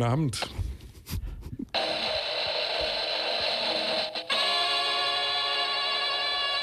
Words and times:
Guten 0.00 0.12
Abend. 0.12 0.48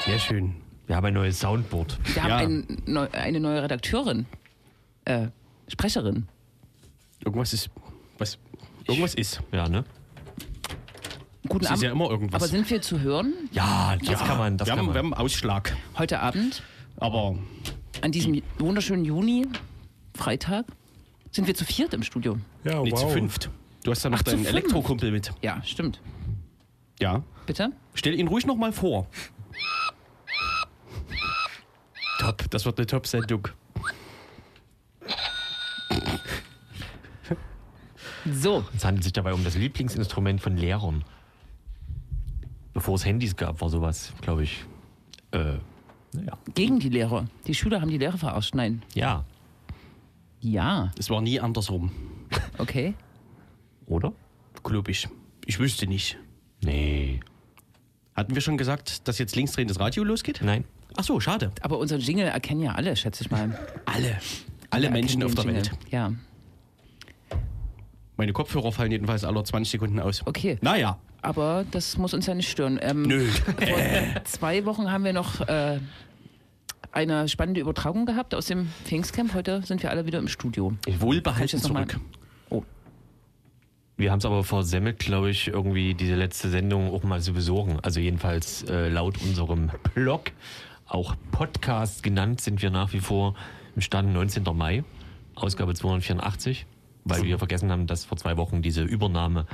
Sehr 0.04 0.18
schön. 0.18 0.54
Wir 0.86 0.96
haben 0.96 1.06
ein 1.06 1.14
neues 1.14 1.38
Soundboard. 1.40 1.98
Wir 2.14 2.22
haben 2.22 2.30
Ja. 2.30 2.36
ein, 2.38 2.82
neu, 2.86 3.08
eine 3.12 3.40
neue 3.40 3.62
Redakteurin. 3.62 4.26
Äh, 5.04 5.28
Sprecherin. 5.68 6.26
Irgendwas 7.24 7.52
ist. 7.52 7.70
Was? 8.16 8.38
Irgendwas 8.86 9.14
ist. 9.14 9.40
Ja, 9.52 9.68
ne? 9.68 9.84
Guten 11.48 11.64
Es 11.64 11.66
ist 11.66 11.70
Abend. 11.72 11.82
ja 11.82 11.90
immer 11.92 12.10
irgendwas. 12.10 12.42
Aber 12.42 12.48
sind 12.48 12.68
wir 12.70 12.80
zu 12.82 13.00
hören 13.00 13.32
Ja, 13.52 13.96
das 14.04 14.18
kann 14.24 14.38
man, 14.38 14.56
das 14.58 14.66
wir, 14.66 14.72
kann 14.72 14.78
haben, 14.78 14.86
man. 14.86 14.94
wir 14.94 14.98
haben 14.98 15.14
einen 15.14 15.22
Ausschlag. 15.24 15.76
heute 15.98 16.20
Abend, 16.20 16.62
Aber 16.96 17.36
an 18.02 18.12
diesem 18.12 18.42
wunderschönen 18.58 19.04
Juni, 19.04 19.46
Freitag? 20.14 20.66
Sind 21.38 21.46
wir 21.46 21.54
zu 21.54 21.64
viert 21.64 21.94
im 21.94 22.02
Studio? 22.02 22.36
Ja, 22.64 22.82
nee, 22.82 22.90
wow. 22.90 22.98
zu 22.98 23.08
fünft. 23.10 23.48
Du 23.84 23.92
hast 23.92 24.04
da 24.04 24.10
noch 24.10 24.18
Ach, 24.18 24.22
deinen. 24.24 24.44
Elektrokumpel 24.44 25.12
mit. 25.12 25.30
Ja, 25.40 25.62
stimmt. 25.62 26.00
Ja. 26.98 27.22
Bitte? 27.46 27.70
Stell 27.94 28.18
ihn 28.18 28.26
ruhig 28.26 28.44
noch 28.44 28.56
mal 28.56 28.72
vor. 28.72 29.06
Top, 32.18 32.50
das 32.50 32.64
wird 32.64 32.76
eine 32.78 32.86
Top-Sendung. 32.86 33.46
So, 38.32 38.64
Es 38.74 38.84
handelt 38.84 39.04
sich 39.04 39.12
dabei 39.12 39.32
um 39.32 39.44
das 39.44 39.54
Lieblingsinstrument 39.54 40.40
von 40.40 40.56
Lehrern. 40.56 41.04
Bevor 42.74 42.96
es 42.96 43.04
Handys 43.04 43.36
gab, 43.36 43.60
war 43.60 43.68
sowas, 43.68 44.12
glaube 44.22 44.42
ich. 44.42 44.64
Äh, 45.30 45.58
naja. 46.14 46.36
gegen 46.56 46.80
die 46.80 46.88
Lehrer. 46.88 47.26
Die 47.46 47.54
Schüler 47.54 47.80
haben 47.80 47.90
die 47.90 47.98
Lehrer 47.98 48.18
verarscht. 48.18 48.56
Nein. 48.56 48.82
Ja, 48.94 49.24
Ja, 50.40 50.90
Es 50.98 51.10
war 51.10 51.20
nie 51.20 51.40
andersrum, 51.40 51.90
okay. 52.58 52.94
oder? 53.86 54.12
glaube 54.62 54.90
ich. 54.90 55.08
Ich 55.46 55.58
wüsste 55.58 55.86
nicht. 55.86 56.18
Nee. 56.62 57.20
Hatten 58.14 58.34
wir 58.34 58.42
schon 58.42 58.58
gesagt, 58.58 59.06
dass 59.08 59.18
jetzt 59.18 59.34
linksdrehendes 59.36 59.78
Radio 59.80 60.04
losgeht? 60.04 60.40
Nein. 60.42 60.64
Ach 60.96 61.04
so, 61.04 61.20
schade. 61.20 61.52
Aber 61.62 61.78
unseren 61.78 62.00
Jingle 62.00 62.26
erkennen 62.26 62.60
ja 62.62 62.72
alle, 62.72 62.96
schätze 62.96 63.22
ich 63.24 63.30
mal. 63.30 63.58
Alle. 63.86 64.18
Alle 64.70 64.90
Menschen 64.90 65.22
auf 65.22 65.34
der 65.34 65.44
den 65.44 65.54
Welt. 65.54 65.66
Jingle. 65.70 65.88
Ja, 65.90 66.12
Meine 68.16 68.32
Kopfhörer 68.32 68.72
fallen 68.72 68.90
jedenfalls 68.90 69.24
alle 69.24 69.42
20 69.42 69.70
Sekunden 69.70 70.00
aus. 70.00 70.26
okay. 70.26 70.58
Naja. 70.60 70.98
Aber 71.22 71.64
das 71.70 71.96
muss 71.98 72.14
uns 72.14 72.26
ja 72.26 72.34
nicht 72.34 72.50
stören. 72.50 72.78
Ähm, 72.82 73.02
Nö. 73.02 73.26
Vor 73.28 73.78
zwei 74.24 74.64
Wochen 74.64 74.90
haben 74.90 75.04
wir 75.04 75.12
noch 75.12 75.40
äh, 75.48 75.78
eine 76.92 77.28
spannende 77.28 77.60
Übertragung 77.60 78.06
gehabt 78.06 78.34
aus 78.34 78.46
dem 78.46 78.68
Pfingstcamp. 78.84 79.34
Heute 79.34 79.62
sind 79.62 79.82
wir 79.82 79.90
alle 79.90 80.06
wieder 80.06 80.18
im 80.18 80.28
Studio. 80.28 80.72
Wohlbehalten 80.98 81.58
zurück. 81.60 81.98
Oh, 82.50 82.62
Wir 83.96 84.10
haben 84.10 84.18
es 84.18 84.24
aber 84.24 84.42
versemmelt, 84.44 84.98
glaube 84.98 85.30
ich, 85.30 85.48
irgendwie 85.48 85.94
diese 85.94 86.14
letzte 86.14 86.48
Sendung 86.50 86.92
auch 86.92 87.02
mal 87.02 87.20
zu 87.20 87.32
besorgen. 87.32 87.78
Also 87.82 88.00
jedenfalls 88.00 88.62
äh, 88.64 88.88
laut 88.88 89.20
unserem 89.22 89.70
Blog, 89.94 90.30
auch 90.86 91.14
Podcast 91.30 92.02
genannt, 92.02 92.40
sind 92.40 92.62
wir 92.62 92.70
nach 92.70 92.92
wie 92.92 93.00
vor 93.00 93.34
im 93.76 93.82
Stand 93.82 94.12
19. 94.12 94.44
Mai, 94.54 94.82
Ausgabe 95.34 95.74
284, 95.74 96.66
weil 97.04 97.22
wir 97.24 97.38
vergessen 97.38 97.70
haben, 97.70 97.86
dass 97.86 98.04
vor 98.06 98.16
zwei 98.18 98.36
Wochen 98.38 98.62
diese 98.62 98.82
Übernahme 98.82 99.46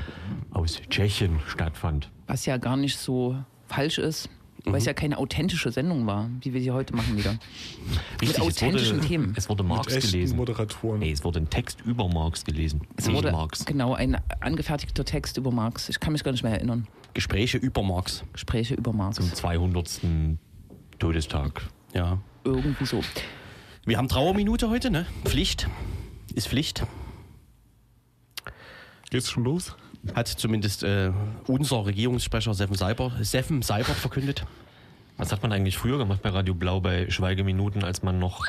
aus 0.51 0.81
Tschechien 0.89 1.41
stattfand. 1.47 2.11
was 2.27 2.47
ja 2.47 2.57
gar 2.57 2.77
nicht 2.77 2.97
so 2.99 3.37
falsch 3.67 3.99
ist, 3.99 4.31
weil 4.65 4.77
es 4.77 4.87
ja 4.87 4.95
keine 4.95 5.19
authentische 5.19 5.71
Sendung 5.71 6.07
war, 6.07 6.31
wie 6.41 6.55
wir 6.55 6.61
sie 6.61 6.71
heute 6.71 6.95
machen 6.95 7.17
wieder. 7.17 7.39
Mit 8.21 8.31
es 8.31 8.41
authentischen 8.41 8.99
wurde, 8.99 9.07
Themen. 9.07 9.35
Es 9.37 9.49
wurde 9.49 9.63
Mit 9.63 9.73
Marx 9.73 9.95
echten 9.95 10.13
gelesen. 10.13 10.37
Moderatoren. 10.37 10.99
Nee, 11.01 11.13
es 11.13 11.23
wurde 11.25 11.41
ein 11.41 11.51
Text 11.51 11.81
über 11.83 12.09
Marx 12.09 12.45
gelesen. 12.45 12.81
Es 12.97 13.11
wurde 13.11 13.31
Marx. 13.31 13.65
genau 13.65 13.95
ein 13.95 14.17
angefertigter 14.41 15.05
Text 15.05 15.37
über 15.37 15.51
Marx. 15.51 15.89
Ich 15.89 16.01
kann 16.01 16.13
mich 16.13 16.25
gar 16.25 16.33
nicht 16.33 16.43
mehr 16.43 16.53
erinnern. 16.53 16.87
Gespräche 17.13 17.59
über 17.59 17.83
Marx. 17.83 18.25
Gespräche 18.33 18.75
über 18.75 18.93
Marx. 18.93 19.17
Zum 19.17 19.33
200. 19.33 20.01
Todestag. 20.99 21.63
Ja. 21.93 22.19
Irgendwie 22.45 22.87
so. 22.87 23.03
Wir 23.85 23.99
haben 23.99 24.09
Trauerminute 24.09 24.71
heute, 24.71 24.91
ne? 24.91 25.07
Pflicht. 25.25 25.69
Ist 26.35 26.49
Pflicht. 26.49 26.87
Geht's 29.11 29.31
schon 29.31 29.45
los? 29.45 29.77
Hat 30.15 30.29
zumindest 30.29 30.83
äh, 30.83 31.13
unser 31.47 31.87
Regierungssprecher 31.87 32.55
Seffen 32.55 32.77
Seibert, 32.77 33.13
Seffen 33.25 33.63
Seibert 33.63 33.97
verkündet. 33.97 34.45
Was 35.17 35.33
hat 35.33 35.43
man 35.43 35.53
eigentlich 35.53 35.79
früher 35.79 35.99
gemacht 35.99 36.23
bei 36.23 36.31
Radio 36.31 36.55
Blau 36.55 36.81
bei 36.81 37.09
Schweigeminuten, 37.11 37.85
als 37.85 38.03
man 38.03 38.19
noch 38.19 38.47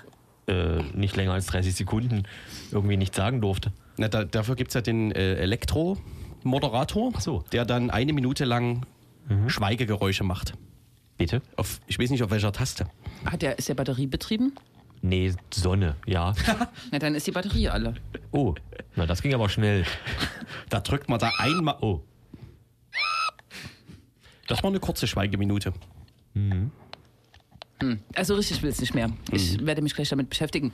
äh, 0.48 0.82
nicht 0.94 1.16
länger 1.16 1.34
als 1.34 1.46
30 1.48 1.76
Sekunden 1.76 2.24
irgendwie 2.72 2.98
nichts 2.98 3.16
sagen 3.16 3.42
durfte? 3.42 3.72
Na, 3.98 4.08
da, 4.08 4.26
dafür 4.26 4.56
gibt 4.56 4.70
es 4.70 4.74
ja 4.74 4.82
den 4.82 5.12
äh, 5.12 5.36
Elektro-Moderator, 5.36 7.14
so. 7.20 7.44
der 7.52 7.66
dann 7.66 7.90
eine 7.90 8.14
Minute 8.14 8.46
lang 8.46 8.86
Schweigegeräusche 9.48 10.24
macht. 10.24 10.54
Bitte? 11.18 11.42
Auf, 11.56 11.80
ich 11.88 11.98
weiß 11.98 12.10
nicht, 12.10 12.24
auf 12.24 12.30
welcher 12.32 12.52
Taste. 12.52 12.88
Hat 13.26 13.42
der, 13.42 13.58
ist 13.58 13.70
der 13.70 13.74
batteriebetrieben? 13.74 14.54
Nee, 15.06 15.32
Sonne, 15.54 15.96
ja. 16.08 16.34
Na, 16.92 16.98
dann 16.98 17.14
ist 17.14 17.28
die 17.28 17.32
Batterie 17.32 17.70
alle. 17.70 17.94
Oh, 18.32 18.56
na 18.96 19.06
das 19.06 19.22
ging 19.22 19.36
aber 19.36 19.50
schnell. 19.50 19.86
Da 20.70 20.80
drückt 20.80 21.10
man 21.10 21.20
da 21.20 21.32
einmal. 21.38 21.78
Oh. 21.82 22.02
Das 24.48 24.64
war 24.64 24.72
eine 24.72 24.80
kurze 24.80 25.06
Schweigeminute. 25.06 25.74
Also 28.16 28.34
richtig 28.34 28.64
will 28.64 28.72
es 28.72 28.82
nicht 28.82 28.96
mehr. 28.96 29.12
Ich 29.32 29.64
werde 29.64 29.84
mich 29.84 29.94
gleich 29.94 30.10
damit 30.10 30.32
beschäftigen. 30.32 30.74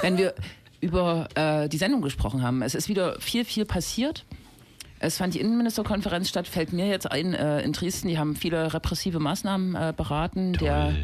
Wenn 0.00 0.16
wir 0.16 0.34
über 0.80 1.28
äh, 1.34 1.68
die 1.68 1.78
Sendung 1.78 2.02
gesprochen 2.02 2.40
haben, 2.40 2.62
es 2.62 2.76
ist 2.76 2.88
wieder 2.88 3.20
viel, 3.20 3.44
viel 3.44 3.64
passiert. 3.64 4.24
Es 5.00 5.16
fand 5.16 5.34
die 5.34 5.40
Innenministerkonferenz 5.40 6.28
statt, 6.28 6.46
fällt 6.46 6.72
mir 6.72 6.86
jetzt 6.86 7.10
ein, 7.10 7.34
äh, 7.34 7.62
in 7.62 7.72
Dresden, 7.72 8.06
die 8.06 8.16
haben 8.16 8.36
viele 8.36 8.72
repressive 8.72 9.18
Maßnahmen 9.18 9.74
äh, 9.74 9.92
beraten. 9.96 10.52
Der 10.52 10.94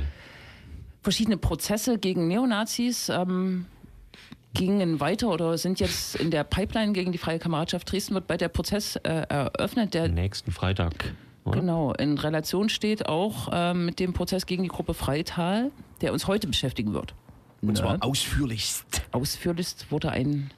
verschiedene 1.09 1.39
Prozesse 1.39 1.97
gegen 1.97 2.29
Neonazis 2.29 3.09
ähm, 3.09 3.65
gingen 4.53 5.01
weiter 5.01 5.31
oder 5.31 5.57
sind 5.57 5.81
jetzt 5.81 6.17
in 6.17 6.31
der 6.31 6.45
Pipeline 6.45 6.93
gegen 6.93 7.13
die 7.13 7.19
Freie 7.19 7.39
Kameradschaft 7.39 7.91
Dresden, 7.91 8.13
wird 8.13 8.27
bald 8.27 8.43
der 8.43 8.51
Prozess 8.51 8.97
äh, 8.97 9.25
eröffnet, 9.27 9.95
der 9.95 10.09
Nächsten 10.09 10.53
Freitag. 10.53 11.15
Oder? 11.47 11.61
Genau, 11.61 11.95
in 11.95 12.19
Relation 12.19 12.69
steht 12.69 13.09
auch 13.09 13.49
ähm, 13.51 13.87
mit 13.87 14.01
dem 14.01 14.13
Prozess 14.13 14.45
gegen 14.45 14.65
die 14.65 14.69
Gruppe 14.69 14.93
Freital, 14.93 15.71
der 16.03 16.13
uns 16.13 16.27
heute 16.27 16.47
beschäftigen 16.47 16.93
wird. 16.93 17.15
Und 17.63 17.69
Ne? 17.69 17.75
zwar 17.75 18.05
ausführlichst. 18.05 19.01
Ausführlichst 19.13 19.91
wurde 19.91 20.11
ein 20.11 20.51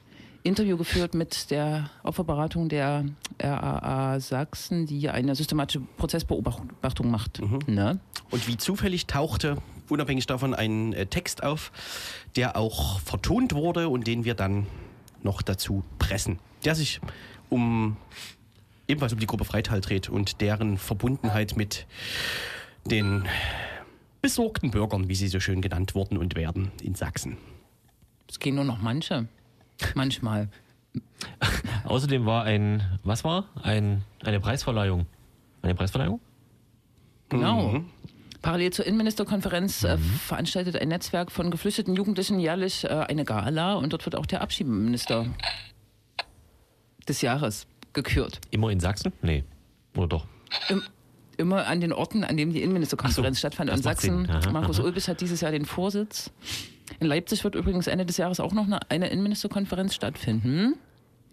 Interview 0.43 0.75
geführt 0.75 1.13
mit 1.13 1.49
der 1.49 1.89
Opferberatung 2.03 2.67
der 2.67 3.05
RAA 3.41 4.19
Sachsen, 4.19 4.85
die 4.85 5.09
eine 5.09 5.33
systematische 5.33 5.79
Prozessbeobachtung 5.95 7.09
macht. 7.09 7.41
Ne? 7.67 8.01
Und 8.31 8.47
wie 8.49 8.57
zufällig 8.57 9.07
tauchte 9.07 9.55
unabhängig 9.91 10.25
davon 10.25 10.55
ein 10.55 10.93
äh, 10.93 11.05
Text 11.05 11.43
auf, 11.43 11.71
der 12.35 12.55
auch 12.55 12.99
vertont 13.01 13.53
wurde 13.53 13.89
und 13.89 14.07
den 14.07 14.23
wir 14.23 14.33
dann 14.33 14.65
noch 15.21 15.41
dazu 15.41 15.83
pressen. 15.99 16.39
Der 16.65 16.75
sich 16.75 17.01
um 17.49 17.97
ebenfalls 18.87 19.13
um 19.13 19.19
die 19.19 19.27
Gruppe 19.27 19.45
Freital 19.45 19.81
dreht 19.81 20.09
und 20.09 20.41
deren 20.41 20.77
Verbundenheit 20.77 21.55
mit 21.55 21.85
den 22.85 23.25
besorgten 24.21 24.71
Bürgern, 24.71 25.07
wie 25.07 25.15
sie 25.15 25.27
so 25.27 25.39
schön 25.39 25.61
genannt 25.61 25.95
wurden 25.95 26.17
und 26.17 26.35
werden 26.35 26.71
in 26.81 26.95
Sachsen. 26.95 27.37
Es 28.29 28.39
gehen 28.39 28.55
nur 28.55 28.63
noch 28.63 28.81
manche. 28.81 29.27
Manchmal. 29.95 30.49
Außerdem 31.83 32.25
war 32.25 32.43
ein, 32.43 32.99
was 33.03 33.23
war? 33.23 33.45
Ein, 33.61 34.03
eine 34.23 34.39
Preisverleihung. 34.39 35.05
Eine 35.61 35.75
Preisverleihung? 35.75 36.19
Genau. 37.29 37.83
Parallel 38.41 38.71
zur 38.73 38.85
Innenministerkonferenz 38.85 39.83
äh, 39.83 39.97
veranstaltet 39.97 40.75
ein 40.75 40.87
Netzwerk 40.87 41.31
von 41.31 41.51
geflüchteten 41.51 41.95
Jugendlichen 41.95 42.39
jährlich 42.39 42.83
äh, 42.83 42.87
eine 42.87 43.23
Gala 43.23 43.75
und 43.75 43.93
dort 43.93 44.05
wird 44.05 44.15
auch 44.15 44.25
der 44.25 44.41
Abschiebeminister 44.41 45.27
des 47.07 47.21
Jahres 47.21 47.67
gekürt. 47.93 48.39
Immer 48.49 48.69
in 48.69 48.79
Sachsen? 48.79 49.13
Nee. 49.21 49.43
Oder 49.95 50.07
doch? 50.07 50.27
Im, 50.69 50.81
immer 51.37 51.67
an 51.67 51.81
den 51.81 51.93
Orten, 51.93 52.23
an 52.23 52.35
denen 52.37 52.51
die 52.51 52.63
Innenministerkonferenz 52.63 53.37
so, 53.37 53.39
stattfand. 53.39 53.69
In 53.69 53.81
Sachsen. 53.81 54.29
Aha, 54.29 54.51
Markus 54.51 54.79
aha. 54.79 54.85
Ulbis 54.85 55.07
hat 55.07 55.21
dieses 55.21 55.41
Jahr 55.41 55.51
den 55.51 55.65
Vorsitz. 55.65 56.31
In 56.99 57.07
Leipzig 57.07 57.43
wird 57.43 57.55
übrigens 57.55 57.87
Ende 57.87 58.05
des 58.05 58.17
Jahres 58.17 58.39
auch 58.39 58.53
noch 58.53 58.65
eine, 58.65 58.79
eine 58.89 59.09
Innenministerkonferenz 59.09 59.93
stattfinden. 59.93 60.75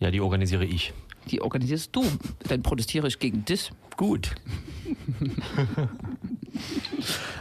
Ja, 0.00 0.11
die 0.11 0.20
organisiere 0.20 0.64
ich. 0.64 0.93
Die 1.31 1.40
organisierst 1.40 1.94
du. 1.94 2.04
Dann 2.49 2.62
protestiere 2.62 3.08
ich 3.08 3.19
gegen 3.19 3.44
dich. 3.44 3.70
Gut. 3.96 4.34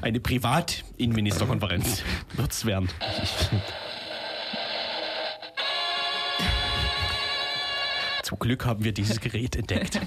Eine 0.02 0.20
Privat-Innenministerkonferenz 0.20 2.04
wird 2.36 2.52
es 2.52 2.66
werden. 2.66 2.90
Zum 8.24 8.40
Glück 8.40 8.66
haben 8.66 8.84
wir 8.84 8.92
dieses 8.92 9.22
Gerät 9.22 9.56
entdeckt. 9.56 10.02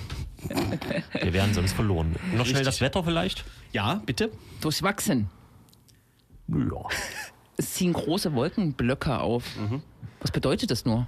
Wir 1.23 1.33
wären 1.33 1.55
sonst 1.55 1.73
verloren. 1.73 2.13
Noch 2.35 2.45
schnell 2.45 2.59
Richtig. 2.59 2.65
das 2.65 2.81
Wetter 2.81 3.03
vielleicht? 3.03 3.45
Ja, 3.73 4.03
bitte? 4.05 4.31
Durchwachsen. 4.61 5.31
Ja. 6.49 6.85
Es 7.57 7.75
ziehen 7.75 7.93
große 7.93 8.35
Wolkenblöcke 8.35 9.19
auf. 9.21 9.45
Was 10.21 10.31
bedeutet 10.33 10.71
das 10.71 10.85
nur? 10.85 11.07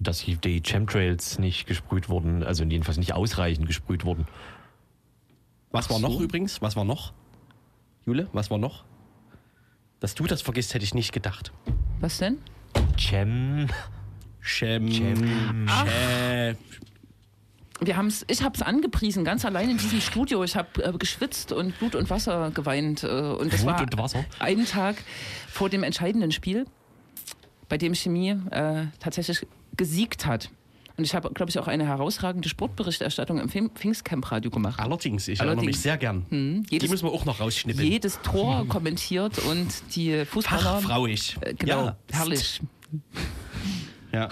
Dass 0.00 0.18
die- 0.24 0.36
die 0.36 0.60
Chemtrails 0.60 1.38
nicht 1.38 1.66
gesprüht 1.66 2.08
wurden, 2.08 2.42
also 2.42 2.64
jedenfalls 2.64 2.98
nicht 2.98 3.14
ausreichend 3.14 3.66
gesprüht 3.66 4.04
wurden. 4.04 4.26
Was 5.74 5.90
war 5.90 5.96
Ach 5.96 6.02
noch 6.02 6.12
so. 6.12 6.22
übrigens? 6.22 6.62
Was 6.62 6.76
war 6.76 6.84
noch? 6.84 7.12
Jule, 8.06 8.28
was 8.32 8.48
war 8.48 8.58
noch? 8.58 8.84
Dass 9.98 10.14
du 10.14 10.24
das 10.28 10.40
vergisst, 10.40 10.72
hätte 10.72 10.84
ich 10.84 10.94
nicht 10.94 11.12
gedacht. 11.12 11.52
Was 11.98 12.18
denn? 12.18 12.38
Chem. 12.96 13.66
Chem. 14.40 14.88
Chem. 14.88 15.66
Chem. 15.66 16.56
Wir 17.80 17.96
haben's, 17.96 18.24
ich 18.28 18.40
habe 18.44 18.54
es 18.54 18.62
angepriesen, 18.62 19.24
ganz 19.24 19.44
allein 19.44 19.68
in 19.68 19.78
diesem 19.78 20.00
Studio. 20.00 20.44
Ich 20.44 20.54
habe 20.54 20.80
äh, 20.80 20.92
geschwitzt 20.92 21.50
und 21.50 21.76
Blut 21.80 21.96
und 21.96 22.08
Wasser 22.08 22.52
geweint. 22.52 23.02
Äh, 23.02 23.08
und 23.08 23.52
das 23.52 23.62
Blut 23.62 23.74
war 23.74 23.82
und 23.82 23.98
Wasser? 23.98 24.24
einen 24.38 24.66
Tag 24.66 24.94
vor 25.48 25.70
dem 25.70 25.82
entscheidenden 25.82 26.30
Spiel, 26.30 26.66
bei 27.68 27.78
dem 27.78 27.96
Chemie 27.96 28.36
äh, 28.52 28.84
tatsächlich 29.00 29.44
gesiegt 29.76 30.24
hat. 30.24 30.50
Und 30.96 31.02
ich 31.04 31.14
habe, 31.14 31.28
glaube 31.32 31.50
ich, 31.50 31.58
auch 31.58 31.66
eine 31.66 31.86
herausragende 31.86 32.48
Sportberichterstattung 32.48 33.40
im 33.40 33.48
Pfing- 33.48 33.70
Pfingstcamp-Radio 33.74 34.50
gemacht. 34.50 34.78
Allerdings, 34.78 35.26
ich 35.26 35.40
erinnere 35.40 35.64
mich 35.64 35.80
sehr 35.80 35.96
gern. 35.96 36.24
Hm, 36.28 36.62
Die 36.66 36.74
jedes, 36.74 36.88
müssen 36.90 37.06
wir 37.06 37.12
auch 37.12 37.24
noch 37.24 37.40
rausschnippeln. 37.40 37.84
jedes 37.86 38.20
Tor 38.22 38.64
kommentiert 38.68 39.38
und 39.40 39.66
die 39.96 40.24
Fußballer. 40.24 40.62
Fachfrauig. 40.80 41.36
Äh, 41.40 41.54
genau, 41.54 41.86
Ja. 41.86 41.96
herrlich. 42.12 42.60
Ja. 44.12 44.28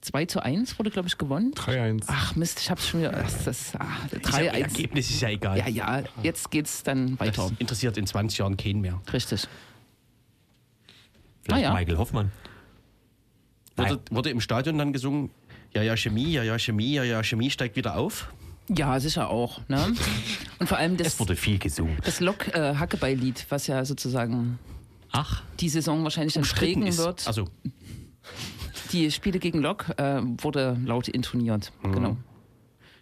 2 0.00 0.24
zu 0.26 0.42
1 0.42 0.78
wurde, 0.78 0.90
glaube 0.90 1.08
ich, 1.08 1.18
gewonnen. 1.18 1.52
3-1. 1.54 2.04
Ach 2.08 2.34
Mist, 2.36 2.60
ich 2.60 2.70
hab's 2.70 2.88
schon 2.88 3.00
wieder. 3.00 3.12
Das, 3.12 3.44
das, 3.44 3.74
ah, 3.76 3.86
Ist 4.10 4.12
ja, 4.12 4.18
3-1. 4.52 4.52
Ergebnis 4.62 5.10
ist 5.10 5.20
ja 5.20 5.28
egal. 5.28 5.58
Ja, 5.58 5.68
ja, 5.68 6.02
jetzt 6.22 6.50
geht's 6.50 6.82
dann 6.82 7.16
Das 7.18 7.20
weiter. 7.20 7.50
interessiert 7.58 7.96
in 7.98 8.06
20 8.06 8.38
Jahren 8.38 8.56
keinen 8.56 8.80
mehr. 8.80 9.00
Richtig. 9.12 9.46
Vielleicht 11.42 11.66
Ah, 11.66 11.68
ja. 11.68 11.74
Michael 11.74 11.98
Hoffmann. 11.98 12.32
Wurde, 13.76 14.00
wurde 14.10 14.30
im 14.30 14.40
Stadion 14.40 14.78
dann 14.78 14.92
gesungen, 14.92 15.30
ja, 15.72 15.82
ja, 15.82 15.96
Chemie, 15.96 16.32
ja, 16.32 16.42
ja, 16.42 16.58
Chemie, 16.58 16.94
ja, 16.94 17.02
ja, 17.04 17.22
Chemie 17.22 17.50
steigt 17.50 17.76
wieder 17.76 17.96
auf. 17.96 18.32
Ja, 18.68 18.98
sicher 19.00 19.28
auch. 19.28 19.60
Ne? 19.68 19.92
Und 20.58 20.66
vor 20.68 20.78
allem 20.78 20.96
das, 20.96 21.08
Es 21.08 21.20
wurde 21.20 21.36
viel 21.36 21.58
gesungen. 21.58 21.98
das 22.04 22.20
Lok-Hackebei-Lied, 22.20 23.46
was 23.48 23.66
ja 23.66 23.84
sozusagen 23.84 24.58
Ach, 25.10 25.42
die 25.60 25.68
Saison 25.68 26.02
wahrscheinlich 26.04 26.34
dann 26.34 26.44
prägen 26.44 26.96
wird. 26.96 27.26
Also, 27.26 27.48
Die 28.92 29.10
Spiele 29.10 29.38
gegen 29.38 29.60
Lok 29.60 29.86
äh, 29.98 30.20
wurde 30.42 30.78
laut 30.84 31.08
intoniert. 31.08 31.72
Mhm. 31.82 31.92
Genau. 31.92 32.16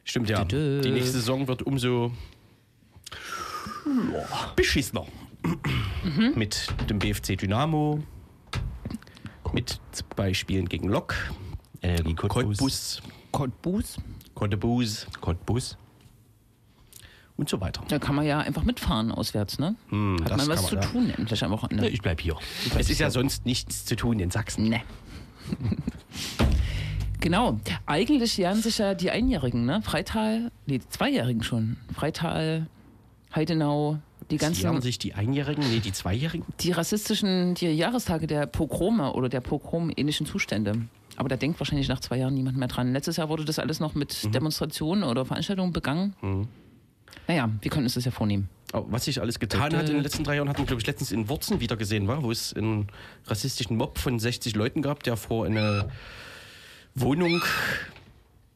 stimmt 0.04 0.28
ja. 0.30 0.44
Dö, 0.44 0.80
dö. 0.80 0.88
Die 0.88 0.90
nächste 0.90 1.12
Saison 1.12 1.46
wird 1.48 1.62
umso 1.62 2.12
beschissener. 4.56 5.06
Mhm. 5.42 6.32
Mit 6.36 6.66
dem 6.88 6.98
BFC 6.98 7.36
Dynamo, 7.36 8.02
mit 9.52 9.80
zwei 9.92 10.34
Spielen 10.34 10.68
gegen 10.68 10.88
Lok, 10.88 11.14
Energie 11.82 12.14
Cottbus. 12.14 13.02
Cottbus, 13.32 13.96
Cottbus. 14.34 15.06
Cottbus 15.20 15.76
und 17.36 17.48
so 17.48 17.60
weiter. 17.60 17.82
Da 17.88 17.98
kann 17.98 18.14
man 18.14 18.24
ja 18.24 18.38
einfach 18.40 18.62
mitfahren 18.62 19.10
auswärts, 19.10 19.58
ne? 19.58 19.74
Hm, 19.88 20.18
Hat 20.22 20.30
das 20.30 20.36
man 20.38 20.48
was 20.48 20.60
kann 20.60 20.68
zu 20.68 20.74
ja. 20.76 20.80
tun 20.82 21.10
endlich 21.10 21.44
am 21.44 21.50
Wochenende. 21.50 21.88
Ich 21.88 22.02
bleib 22.02 22.20
hier. 22.20 22.36
Es 22.78 22.90
ist 22.90 22.98
ja 22.98 23.10
sonst 23.10 23.46
nichts 23.46 23.84
zu 23.84 23.96
tun 23.96 24.20
in 24.20 24.30
Sachsen. 24.30 24.68
Ne. 24.68 24.82
genau. 27.20 27.58
Eigentlich 27.86 28.36
jähren 28.36 28.62
sich 28.62 28.78
ja 28.78 28.94
die 28.94 29.10
Einjährigen, 29.10 29.64
ne? 29.64 29.82
Freital, 29.82 30.50
die 30.66 30.86
Zweijährigen 30.88 31.42
schon. 31.42 31.78
Freital, 31.94 32.66
Heidenau, 33.34 33.98
die 34.32 34.38
ganzen, 34.38 34.80
sich 34.80 34.98
die 34.98 35.14
Einjährigen, 35.14 35.64
nee, 35.70 35.80
die 35.80 35.92
Zweijährigen? 35.92 36.46
die 36.60 36.72
rassistischen, 36.72 37.54
die 37.54 37.66
Jahrestage 37.66 38.26
der 38.26 38.46
Pogrome 38.46 39.12
oder 39.12 39.28
der 39.28 39.40
Pogrom-ähnlichen 39.40 40.26
Zustände. 40.26 40.88
Aber 41.16 41.28
da 41.28 41.36
denkt 41.36 41.60
wahrscheinlich 41.60 41.88
nach 41.88 42.00
zwei 42.00 42.16
Jahren 42.16 42.34
niemand 42.34 42.56
mehr 42.56 42.68
dran. 42.68 42.92
Letztes 42.92 43.18
Jahr 43.18 43.28
wurde 43.28 43.44
das 43.44 43.58
alles 43.58 43.80
noch 43.80 43.94
mit 43.94 44.34
Demonstrationen 44.34 45.04
oder 45.04 45.26
Veranstaltungen 45.26 45.72
begangen. 45.72 46.14
Naja, 47.28 47.50
wir 47.60 47.70
können 47.70 47.84
uns 47.84 47.94
das 47.94 48.04
ja 48.04 48.10
vornehmen. 48.10 48.48
Was 48.72 49.04
sich 49.04 49.20
alles 49.20 49.38
getan 49.38 49.76
hat 49.76 49.88
in 49.88 49.96
den 49.96 50.02
letzten 50.02 50.24
drei 50.24 50.36
Jahren, 50.36 50.48
hatten 50.48 50.60
wir, 50.60 50.66
glaube 50.66 50.80
ich, 50.80 50.86
letztens 50.86 51.12
in 51.12 51.28
Wurzen 51.28 51.60
wieder 51.60 51.76
gesehen, 51.76 52.08
war, 52.08 52.22
wo 52.22 52.30
es 52.30 52.54
einen 52.54 52.88
rassistischen 53.26 53.76
Mob 53.76 53.98
von 53.98 54.18
60 54.18 54.56
Leuten 54.56 54.80
gab, 54.80 55.02
der 55.02 55.18
vor 55.18 55.44
eine 55.44 55.90
Wohnung 56.94 57.42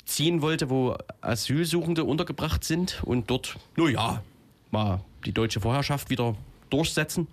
ziehen 0.06 0.40
wollte, 0.40 0.70
wo 0.70 0.96
Asylsuchende 1.20 2.04
untergebracht 2.04 2.64
sind 2.64 3.02
und 3.04 3.28
dort, 3.28 3.56
naja, 3.76 4.22
mal 4.70 5.00
die 5.26 5.32
deutsche 5.32 5.60
Vorherrschaft 5.60 6.08
wieder 6.10 6.34
durchsetzen 6.70 7.26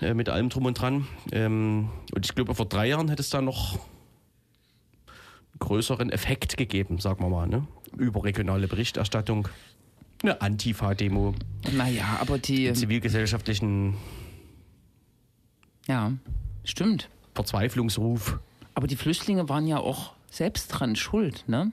äh, 0.00 0.14
mit 0.14 0.28
allem 0.28 0.48
drum 0.48 0.66
und 0.66 0.80
dran. 0.80 1.06
Ähm, 1.32 1.88
und 2.14 2.24
ich 2.24 2.34
glaube, 2.34 2.54
vor 2.54 2.66
drei 2.66 2.88
Jahren 2.88 3.08
hätte 3.08 3.22
es 3.22 3.30
da 3.30 3.40
noch 3.40 3.74
einen 3.74 5.58
größeren 5.58 6.10
Effekt 6.10 6.56
gegeben, 6.56 6.98
sagen 6.98 7.24
wir 7.24 7.28
mal, 7.28 7.48
ne? 7.48 7.66
überregionale 7.96 8.68
Berichterstattung, 8.68 9.48
eine 10.22 10.40
Antifa-Demo, 10.40 11.34
Naja, 11.72 12.18
aber 12.20 12.38
die, 12.38 12.64
den 12.64 12.74
zivilgesellschaftlichen 12.74 13.96
ja, 15.88 16.12
stimmt. 16.64 17.08
Verzweiflungsruf. 17.34 18.38
Aber 18.74 18.86
die 18.86 18.96
Flüchtlinge 18.96 19.48
waren 19.48 19.66
ja 19.66 19.78
auch 19.78 20.12
selbst 20.30 20.68
dran 20.68 20.96
schuld, 20.96 21.44
ne? 21.48 21.72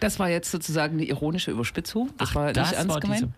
Das 0.00 0.18
war 0.18 0.28
jetzt 0.28 0.50
sozusagen 0.50 0.96
eine 0.96 1.04
ironische 1.04 1.50
Überspitzung. 1.50 2.10
Das 2.18 2.30
Ach, 2.30 2.34
war 2.34 2.52
das 2.52 2.70
nicht 2.70 2.78
ernst 2.78 2.94
war 2.94 3.00
gemeint. 3.00 3.28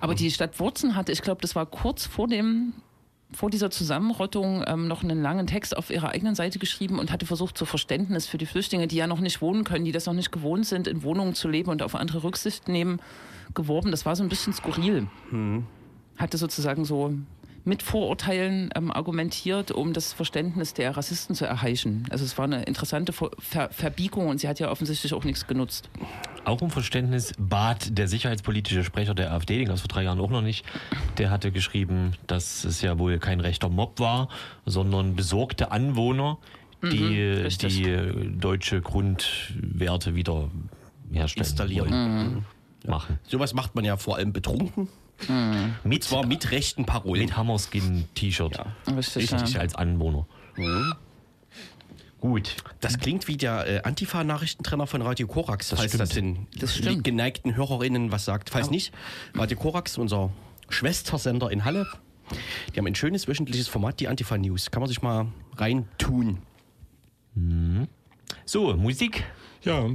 Aber 0.00 0.14
die 0.14 0.30
Stadt 0.30 0.58
Wurzen 0.60 0.96
hatte, 0.96 1.12
ich 1.12 1.22
glaube, 1.22 1.40
das 1.40 1.54
war 1.54 1.66
kurz 1.66 2.06
vor 2.06 2.28
dem 2.28 2.74
vor 3.32 3.50
dieser 3.50 3.70
Zusammenrottung 3.70 4.64
ähm, 4.66 4.86
noch 4.86 5.02
einen 5.02 5.20
langen 5.20 5.46
Text 5.46 5.76
auf 5.76 5.90
ihrer 5.90 6.10
eigenen 6.10 6.34
Seite 6.34 6.58
geschrieben 6.58 6.98
und 6.98 7.10
hatte 7.10 7.26
versucht, 7.26 7.58
zur 7.58 7.66
Verständnis 7.66 8.26
für 8.26 8.38
die 8.38 8.46
Flüchtlinge, 8.46 8.86
die 8.86 8.96
ja 8.96 9.06
noch 9.06 9.18
nicht 9.18 9.42
wohnen 9.42 9.64
können, 9.64 9.84
die 9.84 9.92
das 9.92 10.06
noch 10.06 10.12
nicht 10.12 10.30
gewohnt 10.30 10.66
sind, 10.66 10.86
in 10.86 11.02
Wohnungen 11.02 11.34
zu 11.34 11.48
leben 11.48 11.70
und 11.70 11.82
auf 11.82 11.94
andere 11.96 12.22
Rücksicht 12.22 12.68
nehmen, 12.68 13.00
geworben. 13.54 13.90
Das 13.90 14.06
war 14.06 14.14
so 14.14 14.22
ein 14.22 14.28
bisschen 14.28 14.52
skurril. 14.52 15.08
Hatte 16.16 16.38
sozusagen 16.38 16.84
so 16.84 17.12
mit 17.64 17.82
Vorurteilen 17.82 18.70
ähm, 18.74 18.90
argumentiert, 18.90 19.70
um 19.70 19.92
das 19.92 20.12
Verständnis 20.12 20.74
der 20.74 20.96
Rassisten 20.96 21.34
zu 21.34 21.46
erheischen. 21.46 22.06
Also 22.10 22.24
es 22.24 22.36
war 22.36 22.44
eine 22.44 22.64
interessante 22.64 23.12
Ver 23.12 23.30
Ver 23.38 23.70
Verbiegung 23.70 24.28
und 24.28 24.38
sie 24.38 24.48
hat 24.48 24.60
ja 24.60 24.70
offensichtlich 24.70 25.14
auch 25.14 25.24
nichts 25.24 25.46
genutzt. 25.46 25.88
Auch 26.44 26.60
um 26.60 26.70
Verständnis 26.70 27.32
bat 27.38 27.96
der 27.96 28.06
sicherheitspolitische 28.06 28.84
Sprecher 28.84 29.14
der 29.14 29.32
AfD, 29.32 29.56
den 29.58 29.66
gab 29.66 29.76
es 29.76 29.80
vor 29.80 29.88
drei 29.88 30.02
Jahren 30.02 30.20
auch 30.20 30.30
noch 30.30 30.42
nicht, 30.42 30.66
der 31.16 31.30
hatte 31.30 31.52
geschrieben, 31.52 32.12
dass 32.26 32.64
es 32.64 32.82
ja 32.82 32.98
wohl 32.98 33.18
kein 33.18 33.40
rechter 33.40 33.70
Mob 33.70 33.98
war, 33.98 34.28
sondern 34.66 35.16
besorgte 35.16 35.70
Anwohner, 35.72 36.38
die 36.82 37.18
richtig. 37.18 37.76
die 37.76 37.88
äh, 37.88 38.30
deutsche 38.30 38.82
Grundwerte 38.82 40.14
wieder 40.14 40.50
herstellen 41.10 41.46
Installieren. 41.46 41.90
wollen. 41.90 42.46
Machen. 42.86 43.18
Sowas 43.26 43.54
macht 43.54 43.74
man 43.74 43.86
ja 43.86 43.96
vor 43.96 44.16
allem 44.16 44.34
betrunken. 44.34 44.88
Mit, 45.84 46.04
Zwar 46.04 46.26
mit 46.26 46.50
rechten 46.50 46.84
Parolen. 46.86 47.22
mit 47.22 47.36
Hammerskin-T-Shirt. 47.36 48.58
Richtig, 48.96 49.32
Richtig 49.32 49.54
ja. 49.54 49.60
als 49.60 49.74
Anwohner. 49.74 50.26
Gut. 52.20 52.56
Das 52.80 52.98
klingt 52.98 53.28
wie 53.28 53.36
der 53.36 53.66
äh, 53.66 53.82
Antifa-Nachrichtentrenner 53.82 54.86
von 54.86 55.02
Radio 55.02 55.26
Korax, 55.26 55.70
falls 55.70 55.90
stimmt. 55.92 56.00
das 56.00 56.08
den 56.10 56.46
Das 56.58 56.74
stimmt. 56.76 57.04
geneigten 57.04 57.54
Hörerinnen 57.54 58.10
was 58.12 58.24
sagt. 58.24 58.50
Falls 58.50 58.70
nicht, 58.70 58.92
Radio 59.34 59.58
Korax, 59.58 59.98
unser 59.98 60.30
Schwestersender 60.70 61.50
in 61.50 61.64
Halle, 61.66 61.86
die 62.74 62.78
haben 62.78 62.86
ein 62.86 62.94
schönes 62.94 63.28
wöchentliches 63.28 63.68
Format, 63.68 64.00
die 64.00 64.08
Antifa 64.08 64.38
News. 64.38 64.70
Kann 64.70 64.80
man 64.80 64.88
sich 64.88 65.02
mal 65.02 65.26
reintun. 65.56 66.38
So, 68.46 68.74
Musik. 68.76 69.24
Ja. 69.62 69.90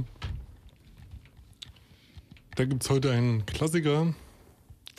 Da 2.54 2.64
gibt 2.64 2.82
es 2.84 2.90
heute 2.90 3.10
einen 3.10 3.44
Klassiker, 3.46 4.14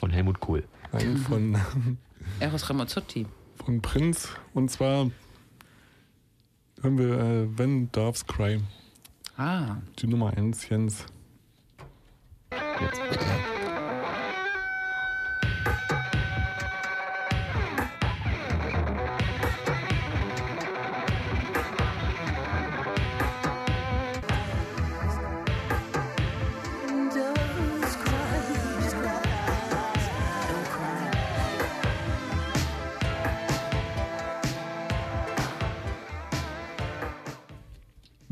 Von 0.02 0.10
Helmut 0.10 0.40
Kohl. 0.40 0.64
einen 0.92 1.16
von, 1.18 1.56
Eros 2.40 2.68
Ramazzotti. 2.70 3.28
von 3.64 3.82
Prinz. 3.84 4.30
Und 4.56 4.70
zwar 4.72 5.12
hören 6.82 6.98
wir 6.98 7.20
äh, 7.20 7.58
When 7.58 7.92
Doves 7.92 8.26
Cry. 8.26 8.60
Ah, 9.38 9.76
Die 10.00 10.08
Nummer 10.08 10.36
1, 10.36 10.68
Jens. 10.70 11.06
Doves 12.50 13.00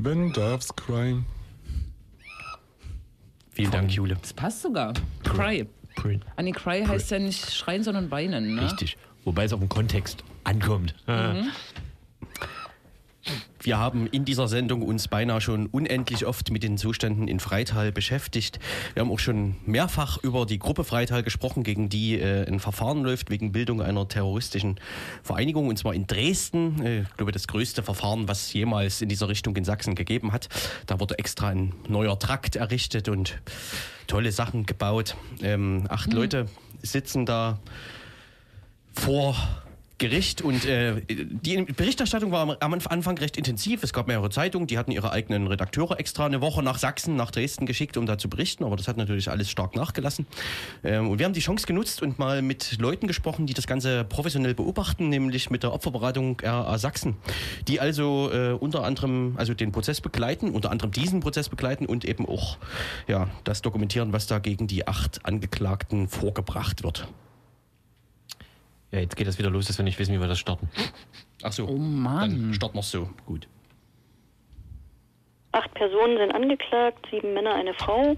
When 0.09 0.31
Doves 0.33 0.75
Cry. 0.75 1.21
Vielen 3.51 3.69
Dank, 3.69 3.91
Jule. 3.91 4.15
das 4.19 4.33
passt 4.33 4.63
sogar. 4.63 4.91
Cry. 5.23 5.67
Prin. 5.97 6.23
Ah, 6.35 6.41
nee, 6.41 6.51
Cry 6.51 6.83
heißt 6.83 7.11
ja 7.11 7.19
nicht 7.19 7.51
schreien, 7.53 7.83
sondern 7.83 8.09
weinen, 8.09 8.55
ne? 8.55 8.63
Richtig. 8.63 8.97
Wobei 9.23 9.43
es 9.43 9.53
auf 9.53 9.59
den 9.59 9.69
Kontext 9.69 10.23
ankommt. 10.45 10.95
Mhm. 11.05 11.51
Wir 13.69 13.77
haben 13.77 14.07
in 14.07 14.25
dieser 14.25 14.47
Sendung 14.47 14.81
uns 14.81 15.07
beinahe 15.07 15.41
schon 15.41 15.67
unendlich 15.67 16.25
oft 16.25 16.49
mit 16.49 16.63
den 16.63 16.79
Zuständen 16.79 17.27
in 17.27 17.39
Freital 17.39 17.91
beschäftigt. 17.91 18.57
Wir 18.95 19.01
haben 19.01 19.11
auch 19.11 19.19
schon 19.19 19.57
mehrfach 19.63 20.17
über 20.23 20.47
die 20.47 20.57
Gruppe 20.57 20.83
Freital 20.83 21.21
gesprochen, 21.21 21.61
gegen 21.61 21.87
die 21.87 22.19
äh, 22.19 22.47
ein 22.47 22.59
Verfahren 22.59 23.03
läuft 23.03 23.29
wegen 23.29 23.51
Bildung 23.51 23.83
einer 23.83 24.07
terroristischen 24.07 24.79
Vereinigung, 25.21 25.67
und 25.67 25.77
zwar 25.77 25.93
in 25.93 26.07
Dresden. 26.07 26.83
Äh, 26.83 27.01
ich 27.01 27.15
glaube, 27.15 27.31
das 27.31 27.47
größte 27.47 27.83
Verfahren, 27.83 28.27
was 28.27 28.51
jemals 28.53 29.03
in 29.03 29.09
dieser 29.09 29.29
Richtung 29.29 29.55
in 29.55 29.65
Sachsen 29.65 29.93
gegeben 29.93 30.31
hat. 30.31 30.49
Da 30.87 30.99
wurde 30.99 31.19
extra 31.19 31.49
ein 31.49 31.75
neuer 31.87 32.17
Trakt 32.17 32.55
errichtet 32.55 33.07
und 33.07 33.39
tolle 34.07 34.31
Sachen 34.31 34.65
gebaut. 34.65 35.15
Ähm, 35.43 35.85
acht 35.89 36.09
mhm. 36.09 36.15
Leute 36.15 36.45
sitzen 36.81 37.27
da 37.27 37.59
vor 38.93 39.35
Gericht 39.99 40.41
und 40.41 40.65
äh, 40.65 41.01
die 41.07 41.61
Berichterstattung 41.63 42.31
war 42.31 42.57
am 42.61 42.73
Anfang 42.73 43.17
recht 43.17 43.37
intensiv. 43.37 43.83
Es 43.83 43.93
gab 43.93 44.07
mehrere 44.07 44.29
Zeitungen, 44.29 44.65
die 44.65 44.77
hatten 44.77 44.91
ihre 44.91 45.11
eigenen 45.11 45.47
Redakteure 45.47 45.99
extra 45.99 46.25
eine 46.25 46.41
Woche 46.41 46.63
nach 46.63 46.79
Sachsen, 46.79 47.15
nach 47.15 47.31
Dresden 47.31 47.65
geschickt, 47.65 47.97
um 47.97 48.05
da 48.05 48.17
zu 48.17 48.29
berichten, 48.29 48.63
aber 48.63 48.77
das 48.77 48.87
hat 48.87 48.97
natürlich 48.97 49.29
alles 49.29 49.49
stark 49.51 49.75
nachgelassen. 49.75 50.25
Ähm, 50.83 51.09
und 51.09 51.19
wir 51.19 51.25
haben 51.25 51.33
die 51.33 51.41
Chance 51.41 51.67
genutzt 51.67 52.01
und 52.01 52.17
mal 52.17 52.41
mit 52.41 52.79
Leuten 52.79 53.07
gesprochen, 53.07 53.45
die 53.45 53.53
das 53.53 53.67
Ganze 53.67 54.05
professionell 54.05 54.55
beobachten, 54.55 55.09
nämlich 55.09 55.49
mit 55.49 55.63
der 55.63 55.73
Opferberatung 55.73 56.39
RA 56.41 56.77
Sachsen, 56.77 57.17
die 57.67 57.79
also 57.79 58.31
äh, 58.31 58.53
unter 58.53 58.83
anderem 58.83 59.35
also 59.37 59.53
den 59.53 59.71
Prozess 59.71 60.01
begleiten, 60.01 60.49
unter 60.51 60.71
anderem 60.71 60.91
diesen 60.91 61.19
Prozess 61.19 61.49
begleiten 61.49 61.85
und 61.85 62.05
eben 62.05 62.25
auch 62.25 62.57
ja, 63.07 63.29
das 63.43 63.61
dokumentieren, 63.61 64.13
was 64.13 64.27
da 64.27 64.39
gegen 64.39 64.67
die 64.67 64.87
acht 64.87 65.25
Angeklagten 65.25 66.07
vorgebracht 66.07 66.83
wird. 66.83 67.07
Ja, 68.91 68.99
jetzt 68.99 69.15
geht 69.15 69.27
das 69.27 69.37
wieder 69.37 69.49
los, 69.49 69.67
dass 69.67 69.77
wir 69.77 69.83
nicht 69.83 69.99
wissen, 69.99 70.15
wie 70.15 70.19
wir 70.19 70.27
das 70.27 70.39
starten. 70.39 70.69
Ach 71.43 71.51
so. 71.51 71.67
Oh 71.67 71.77
Mann. 71.77 72.29
Dann 72.29 72.53
starten 72.53 72.77
wir 72.77 72.83
so. 72.83 73.09
Gut. 73.25 73.47
Acht 75.51 75.73
Personen 75.73 76.17
sind 76.17 76.31
angeklagt, 76.31 77.07
sieben 77.09 77.33
Männer, 77.33 77.55
eine 77.55 77.73
Frau. 77.73 78.15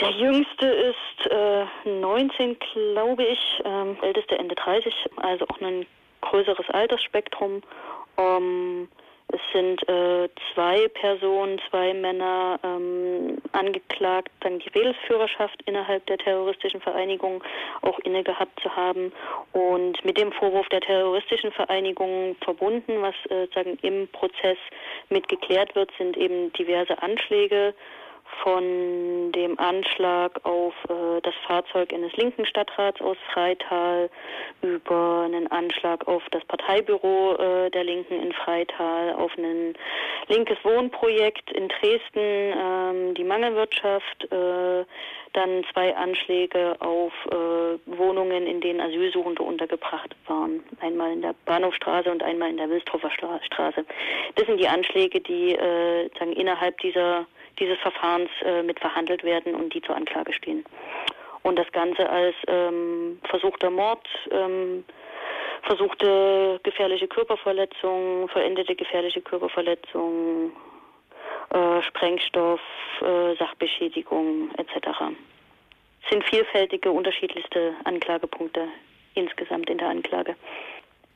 Der 0.00 0.10
jüngste 0.10 0.66
ist 0.66 1.30
äh, 1.30 1.66
19, 2.00 2.56
glaube 2.58 3.22
ich, 3.24 3.38
ähm, 3.64 3.96
älteste 4.02 4.38
Ende 4.38 4.56
30, 4.56 4.92
also 5.16 5.46
auch 5.46 5.60
ein 5.60 5.86
größeres 6.20 6.68
Altersspektrum. 6.70 7.62
Ähm, 8.16 8.88
es 9.30 9.40
sind 9.52 9.86
äh, 9.88 10.28
zwei 10.54 10.88
Personen, 10.88 11.60
zwei 11.68 11.92
Männer 11.92 12.58
ähm, 12.62 13.36
angeklagt, 13.52 14.30
dann 14.40 14.58
die 14.58 14.70
Redelsführerschaft 14.70 15.62
innerhalb 15.66 16.06
der 16.06 16.16
terroristischen 16.16 16.80
Vereinigung 16.80 17.44
auch 17.82 17.98
inne 18.00 18.24
gehabt 18.24 18.58
zu 18.60 18.74
haben 18.74 19.12
und 19.52 20.02
mit 20.02 20.16
dem 20.16 20.32
Vorwurf 20.32 20.68
der 20.70 20.80
terroristischen 20.80 21.52
Vereinigung 21.52 22.36
verbunden, 22.42 23.02
was 23.02 23.14
äh, 23.30 23.48
sagen 23.54 23.78
im 23.82 24.08
Prozess 24.08 24.56
mit 25.10 25.28
geklärt 25.28 25.74
wird, 25.74 25.90
sind 25.98 26.16
eben 26.16 26.50
diverse 26.54 27.02
Anschläge 27.02 27.74
von 28.42 29.32
dem 29.32 29.58
Anschlag 29.58 30.40
auf 30.44 30.74
äh, 30.88 31.20
das 31.22 31.34
Fahrzeug 31.46 31.92
eines 31.92 32.12
linken 32.16 32.46
Stadtrats 32.46 33.00
aus 33.00 33.16
Freital 33.32 34.10
über 34.62 35.22
einen 35.24 35.50
Anschlag 35.50 36.06
auf 36.06 36.22
das 36.30 36.44
Parteibüro 36.44 37.34
äh, 37.34 37.70
der 37.70 37.84
Linken 37.84 38.20
in 38.20 38.32
Freital, 38.32 39.14
auf 39.14 39.36
ein 39.36 39.74
linkes 40.28 40.58
Wohnprojekt 40.62 41.50
in 41.52 41.68
Dresden, 41.68 42.08
ähm, 42.16 43.14
die 43.14 43.24
Mangelwirtschaft, 43.24 44.32
äh, 44.32 44.84
dann 45.32 45.64
zwei 45.72 45.94
Anschläge 45.96 46.76
auf 46.80 47.12
äh, 47.26 47.98
Wohnungen, 47.98 48.46
in 48.46 48.60
denen 48.60 48.80
Asylsuchende 48.80 49.42
untergebracht 49.42 50.14
waren. 50.26 50.62
Einmal 50.80 51.12
in 51.12 51.22
der 51.22 51.34
Bahnhofstraße 51.44 52.10
und 52.10 52.22
einmal 52.22 52.50
in 52.50 52.56
der 52.56 52.70
Wilstroffer 52.70 53.10
Straße. 53.10 53.84
Das 54.34 54.46
sind 54.46 54.58
die 54.58 54.68
Anschläge, 54.68 55.20
die 55.20 55.54
äh, 55.54 56.08
sagen, 56.18 56.32
innerhalb 56.32 56.78
dieser 56.78 57.26
dieses 57.58 57.78
Verfahrens 57.78 58.30
äh, 58.44 58.62
mit 58.62 58.80
verhandelt 58.80 59.24
werden 59.24 59.54
und 59.54 59.74
die 59.74 59.82
zur 59.82 59.96
Anklage 59.96 60.32
stehen. 60.32 60.64
Und 61.42 61.56
das 61.56 61.70
Ganze 61.72 62.08
als 62.08 62.34
ähm, 62.46 63.20
versuchter 63.24 63.70
Mord, 63.70 64.06
ähm, 64.30 64.84
versuchte 65.62 66.60
gefährliche 66.62 67.08
Körperverletzung, 67.08 68.28
verendete 68.28 68.74
gefährliche 68.74 69.20
Körperverletzung, 69.20 70.52
äh, 71.50 71.82
Sprengstoff, 71.82 72.60
äh, 73.00 73.34
Sachbeschädigung 73.36 74.50
etc. 74.56 74.88
Es 76.02 76.10
sind 76.10 76.24
vielfältige, 76.24 76.90
unterschiedlichste 76.90 77.74
Anklagepunkte 77.84 78.68
insgesamt 79.14 79.68
in 79.70 79.78
der 79.78 79.88
Anklage. 79.88 80.36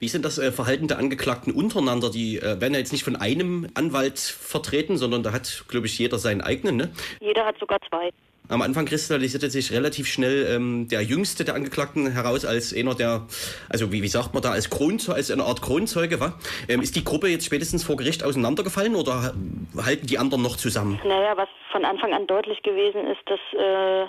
Wie 0.03 0.09
sind 0.09 0.25
das 0.25 0.37
äh, 0.37 0.51
Verhalten 0.51 0.89
der 0.89 0.99
Angeklagten 0.99 1.53
untereinander? 1.53 2.11
Die 2.11 2.39
äh, 2.39 2.61
werden 2.61 2.73
ja 2.73 2.81
jetzt 2.81 2.91
nicht 2.91 3.05
von 3.05 3.15
einem 3.15 3.69
Anwalt 3.75 4.19
vertreten, 4.19 4.97
sondern 4.97 5.23
da 5.23 5.31
hat, 5.31 5.65
glaube 5.69 5.87
ich, 5.87 5.97
jeder 5.97 6.19
seinen 6.19 6.41
eigenen, 6.41 6.75
ne? 6.75 6.91
Jeder 7.21 7.47
hat 7.47 7.57
sogar 7.61 7.79
zwei. 7.89 8.11
Am 8.49 8.63
Anfang 8.63 8.85
kristallisierte 8.85 9.49
sich 9.49 9.71
relativ 9.71 10.09
schnell 10.09 10.49
ähm, 10.51 10.89
der 10.89 11.03
jüngste 11.03 11.45
der 11.45 11.55
Angeklagten 11.55 12.11
heraus 12.11 12.45
als 12.45 12.75
einer 12.75 12.97
der, 12.97 13.29
also 13.69 13.93
wie, 13.93 14.03
wie 14.03 14.09
sagt 14.09 14.35
man 14.35 14.43
da, 14.43 14.51
als 14.51 14.71
Kronzeuge, 14.71 15.15
als 15.15 15.31
eine 15.31 15.45
Art 15.45 15.63
Kronzeuge 15.63 16.19
war. 16.19 16.37
Ähm, 16.69 16.83
ist 16.83 16.97
die 16.97 17.05
Gruppe 17.05 17.29
jetzt 17.29 17.47
spätestens 17.47 17.85
vor 17.85 17.97
Gericht 17.97 18.25
auseinandergefallen 18.25 18.97
oder 18.97 19.35
halten 19.77 20.09
die 20.09 20.19
anderen 20.19 20.43
noch 20.43 20.57
zusammen? 20.57 20.99
Naja, 21.05 21.37
was 21.37 21.49
von 21.71 21.85
Anfang 21.85 22.13
an 22.13 22.27
deutlich 22.27 22.61
gewesen 22.65 23.07
ist, 23.07 23.21
dass 23.27 23.39
äh 23.57 24.03
äh, 24.03 24.07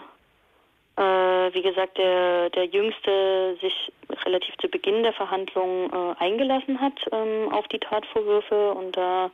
wie 0.95 1.61
gesagt, 1.61 1.97
der, 1.97 2.49
der 2.51 2.65
Jüngste 2.65 3.57
sich 3.61 3.91
relativ 4.25 4.55
zu 4.57 4.67
Beginn 4.67 5.03
der 5.03 5.13
Verhandlungen 5.13 5.91
äh, 5.91 6.23
eingelassen 6.23 6.79
hat 6.79 6.93
ähm, 7.11 7.51
auf 7.51 7.67
die 7.69 7.79
Tatvorwürfe 7.79 8.73
und 8.73 8.95
da 8.95 9.31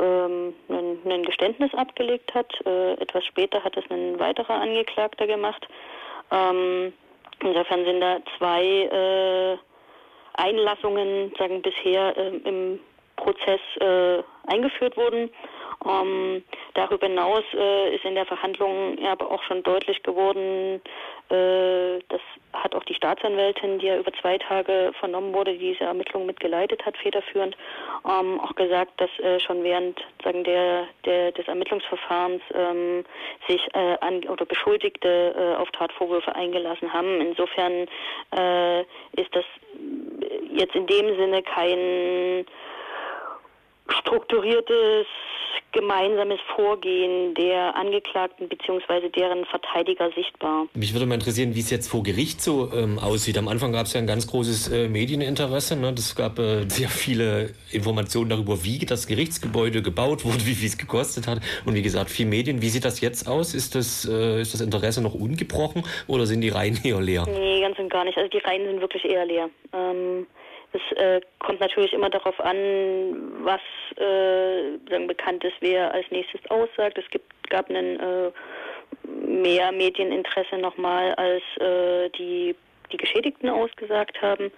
ähm, 0.00 0.54
ein, 0.68 1.22
Geständnis 1.24 1.72
abgelegt 1.74 2.34
hat. 2.34 2.52
Äh, 2.66 2.94
etwas 2.94 3.24
später 3.26 3.62
hat 3.62 3.76
es 3.76 3.84
ein 3.90 4.18
weiterer 4.18 4.60
Angeklagter 4.60 5.26
gemacht. 5.26 5.66
Ähm, 6.30 6.92
insofern 7.40 7.84
sind 7.84 8.00
da 8.00 8.18
zwei 8.38 8.62
äh, 8.64 9.58
Einlassungen 10.34 11.32
sagen 11.38 11.62
bisher 11.62 12.16
äh, 12.16 12.36
im 12.44 12.80
Prozess 13.16 13.60
äh, 13.80 14.22
eingeführt 14.46 14.96
worden. 14.96 15.30
Ähm, 15.86 16.42
darüber 16.74 17.06
hinaus 17.06 17.44
äh, 17.52 17.94
ist 17.94 18.04
in 18.04 18.14
der 18.14 18.24
Verhandlung 18.24 18.96
aber 19.04 19.30
auch 19.30 19.42
schon 19.42 19.62
deutlich 19.62 20.02
geworden, 20.02 20.80
äh, 21.30 21.98
das 22.08 22.20
hat 22.52 22.74
auch 22.74 22.84
die 22.84 22.94
Staatsanwältin, 22.94 23.78
die 23.78 23.86
ja 23.86 23.98
über 23.98 24.12
zwei 24.20 24.38
Tage 24.38 24.92
vernommen 24.98 25.34
wurde, 25.34 25.52
die 25.52 25.72
diese 25.72 25.84
Ermittlungen 25.84 26.26
mitgeleitet 26.26 26.84
hat, 26.86 26.96
federführend, 26.96 27.56
ähm, 28.04 28.40
auch 28.40 28.54
gesagt, 28.54 28.92
dass 29.00 29.10
äh, 29.18 29.40
schon 29.40 29.62
während 29.62 30.00
sagen 30.22 30.44
der, 30.44 30.86
der 31.04 31.32
des 31.32 31.46
Ermittlungsverfahrens 31.48 32.42
ähm, 32.54 33.04
sich 33.48 33.66
äh, 33.74 33.96
an 34.00 34.24
oder 34.24 34.44
Beschuldigte 34.44 35.34
äh, 35.36 35.60
auf 35.60 35.70
Tatvorwürfe 35.72 36.34
eingelassen 36.34 36.92
haben. 36.92 37.20
Insofern 37.20 37.86
äh, 38.36 38.80
ist 39.20 39.32
das 39.32 39.44
jetzt 40.52 40.74
in 40.74 40.86
dem 40.86 41.16
Sinne 41.16 41.42
kein 41.42 42.46
strukturiertes 43.88 45.06
gemeinsames 45.74 46.38
Vorgehen 46.54 47.34
der 47.34 47.76
Angeklagten 47.76 48.48
bzw. 48.48 49.08
deren 49.10 49.44
Verteidiger 49.44 50.10
sichtbar. 50.12 50.66
Mich 50.74 50.94
würde 50.94 51.04
mal 51.04 51.16
interessieren, 51.16 51.54
wie 51.54 51.60
es 51.60 51.70
jetzt 51.70 51.88
vor 51.88 52.02
Gericht 52.02 52.40
so 52.40 52.70
ähm, 52.72 52.98
aussieht. 52.98 53.36
Am 53.36 53.48
Anfang 53.48 53.72
gab 53.72 53.86
es 53.86 53.92
ja 53.92 54.00
ein 54.00 54.06
ganz 54.06 54.26
großes 54.26 54.68
äh, 54.68 54.88
Medieninteresse. 54.88 55.76
Ne? 55.76 55.92
Es 55.98 56.14
gab 56.14 56.38
äh, 56.38 56.68
sehr 56.68 56.88
viele 56.88 57.50
Informationen 57.72 58.30
darüber, 58.30 58.64
wie 58.64 58.78
das 58.78 59.06
Gerichtsgebäude 59.06 59.82
gebaut 59.82 60.24
wurde, 60.24 60.46
wie 60.46 60.54
viel 60.54 60.68
es 60.68 60.78
gekostet 60.78 61.26
hat. 61.26 61.40
Und 61.66 61.74
wie 61.74 61.82
gesagt, 61.82 62.08
viel 62.08 62.26
Medien. 62.26 62.62
Wie 62.62 62.68
sieht 62.68 62.84
das 62.84 63.00
jetzt 63.00 63.28
aus? 63.28 63.52
Ist 63.54 63.74
das, 63.74 64.08
äh, 64.08 64.40
ist 64.40 64.54
das 64.54 64.60
Interesse 64.60 65.02
noch 65.02 65.14
ungebrochen 65.14 65.82
oder 66.06 66.26
sind 66.26 66.40
die 66.40 66.50
Reihen 66.50 66.78
eher 66.84 67.00
leer? 67.00 67.26
Nee, 67.26 67.60
ganz 67.60 67.78
und 67.78 67.90
gar 67.90 68.04
nicht. 68.04 68.16
Also 68.16 68.30
die 68.30 68.38
Reihen 68.38 68.64
sind 68.64 68.80
wirklich 68.80 69.04
eher 69.04 69.26
leer. 69.26 69.50
Ähm 69.72 70.26
es 70.74 70.96
äh, 70.96 71.20
kommt 71.38 71.60
natürlich 71.60 71.92
immer 71.92 72.10
darauf 72.10 72.38
an, 72.40 72.56
was 73.44 73.60
äh, 73.96 74.76
sagen, 74.90 75.06
bekannt 75.06 75.44
ist, 75.44 75.56
wer 75.60 75.94
als 75.94 76.10
nächstes 76.10 76.40
aussagt. 76.50 76.98
Es 76.98 77.08
gibt, 77.10 77.26
gab 77.48 77.70
einen 77.70 78.00
äh, 78.00 78.30
mehr 79.26 79.70
Medieninteresse 79.72 80.58
nochmal, 80.58 81.14
als 81.14 81.42
äh, 81.60 82.10
die, 82.10 82.56
die 82.92 82.96
Geschädigten 82.96 83.48
ausgesagt 83.48 84.20
haben. 84.20 84.50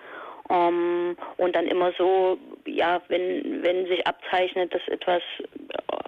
Ähm, 0.51 1.17
und 1.37 1.57
dann 1.57 1.67
immer 1.67 1.93
so, 1.99 2.39
ja, 2.67 3.01
wenn, 3.09 3.63
wenn 3.63 3.87
sich 3.87 4.07
abzeichnet, 4.07 4.73
dass 4.75 4.87
etwas 4.89 5.23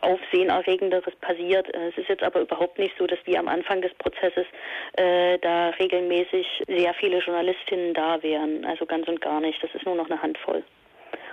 Aufsehenerregenderes 0.00 1.14
passiert. 1.20 1.66
Es 1.74 1.96
ist 1.96 2.08
jetzt 2.08 2.22
aber 2.22 2.40
überhaupt 2.40 2.78
nicht 2.78 2.94
so, 2.98 3.06
dass 3.06 3.18
wie 3.24 3.36
am 3.36 3.48
Anfang 3.48 3.82
des 3.82 3.92
Prozesses 3.94 4.46
äh, 4.94 5.38
da 5.38 5.70
regelmäßig 5.70 6.46
sehr 6.66 6.94
viele 6.94 7.18
Journalistinnen 7.18 7.94
da 7.94 8.22
wären. 8.22 8.64
Also 8.64 8.86
ganz 8.86 9.08
und 9.08 9.20
gar 9.20 9.40
nicht. 9.40 9.62
Das 9.62 9.74
ist 9.74 9.84
nur 9.84 9.96
noch 9.96 10.08
eine 10.08 10.20
Handvoll. 10.20 10.62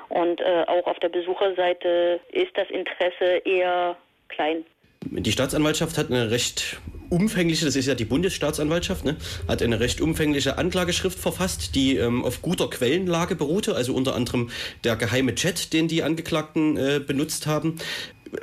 Und 0.10 0.42
äh, 0.42 0.64
auch 0.68 0.86
auf 0.88 1.00
der 1.00 1.10
Besucherseite 1.10 2.20
ist 2.32 2.56
das 2.56 2.70
Interesse 2.70 3.42
eher 3.46 3.96
klein. 4.30 4.66
Die 5.02 5.32
Staatsanwaltschaft 5.32 5.98
hat 5.98 6.10
eine 6.10 6.32
recht 6.32 6.80
umfängliche, 7.16 7.66
das 7.66 7.76
ist 7.76 7.88
ja 7.88 7.96
die 7.96 8.06
Bundesstaatsanwaltschaft, 8.06 9.06
ne, 9.06 9.16
hat 9.48 9.62
eine 9.62 9.80
recht 9.80 10.02
umfängliche 10.02 10.58
Anklageschrift 10.58 11.18
verfasst, 11.18 11.76
die 11.76 11.96
ähm, 11.96 12.26
auf 12.26 12.42
guter 12.42 12.70
Quellenlage 12.70 13.36
beruhte, 13.36 13.76
also 13.76 13.94
unter 13.94 14.16
anderem 14.16 14.50
der 14.84 14.98
geheime 14.98 15.34
Chat, 15.36 15.72
den 15.74 15.88
die 15.88 16.04
Angeklagten 16.04 16.78
äh, 16.78 17.00
benutzt 17.00 17.48
haben. 17.48 17.78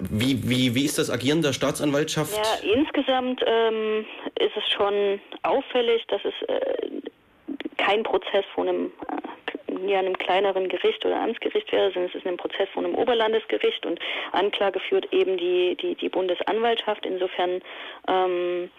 Wie, 0.01 0.49
wie, 0.49 0.75
wie 0.75 0.85
ist 0.85 0.99
das 0.99 1.11
Agieren 1.11 1.43
der 1.43 1.53
Staatsanwaltschaft? 1.53 2.35
Ja, 2.35 2.71
insgesamt 2.75 3.43
ähm, 3.47 4.07
ist 4.39 4.57
es 4.57 4.73
schon 4.73 5.21
auffällig, 5.43 6.03
dass 6.09 6.23
es 6.25 6.35
äh, 6.49 6.89
kein 7.77 8.03
Prozess 8.03 8.45
von 8.55 8.69
einem, 8.69 8.93
äh, 9.77 9.91
ja, 9.91 9.99
einem 9.99 10.17
kleineren 10.17 10.69
Gericht 10.69 11.05
oder 11.05 11.21
Amtsgericht 11.21 11.71
wäre, 11.73 11.91
sondern 11.93 12.11
es 12.11 12.15
ist 12.15 12.27
ein 12.27 12.37
Prozess 12.37 12.69
von 12.71 12.85
einem 12.85 12.95
Oberlandesgericht 12.95 13.85
und 13.87 13.99
Anklage 14.33 14.81
führt 14.81 15.13
eben 15.13 15.37
die, 15.37 15.77
die, 15.77 15.95
die 15.95 16.09
Bundesanwaltschaft. 16.09 17.07
Insofern 17.07 17.61
ähm, 18.09 18.71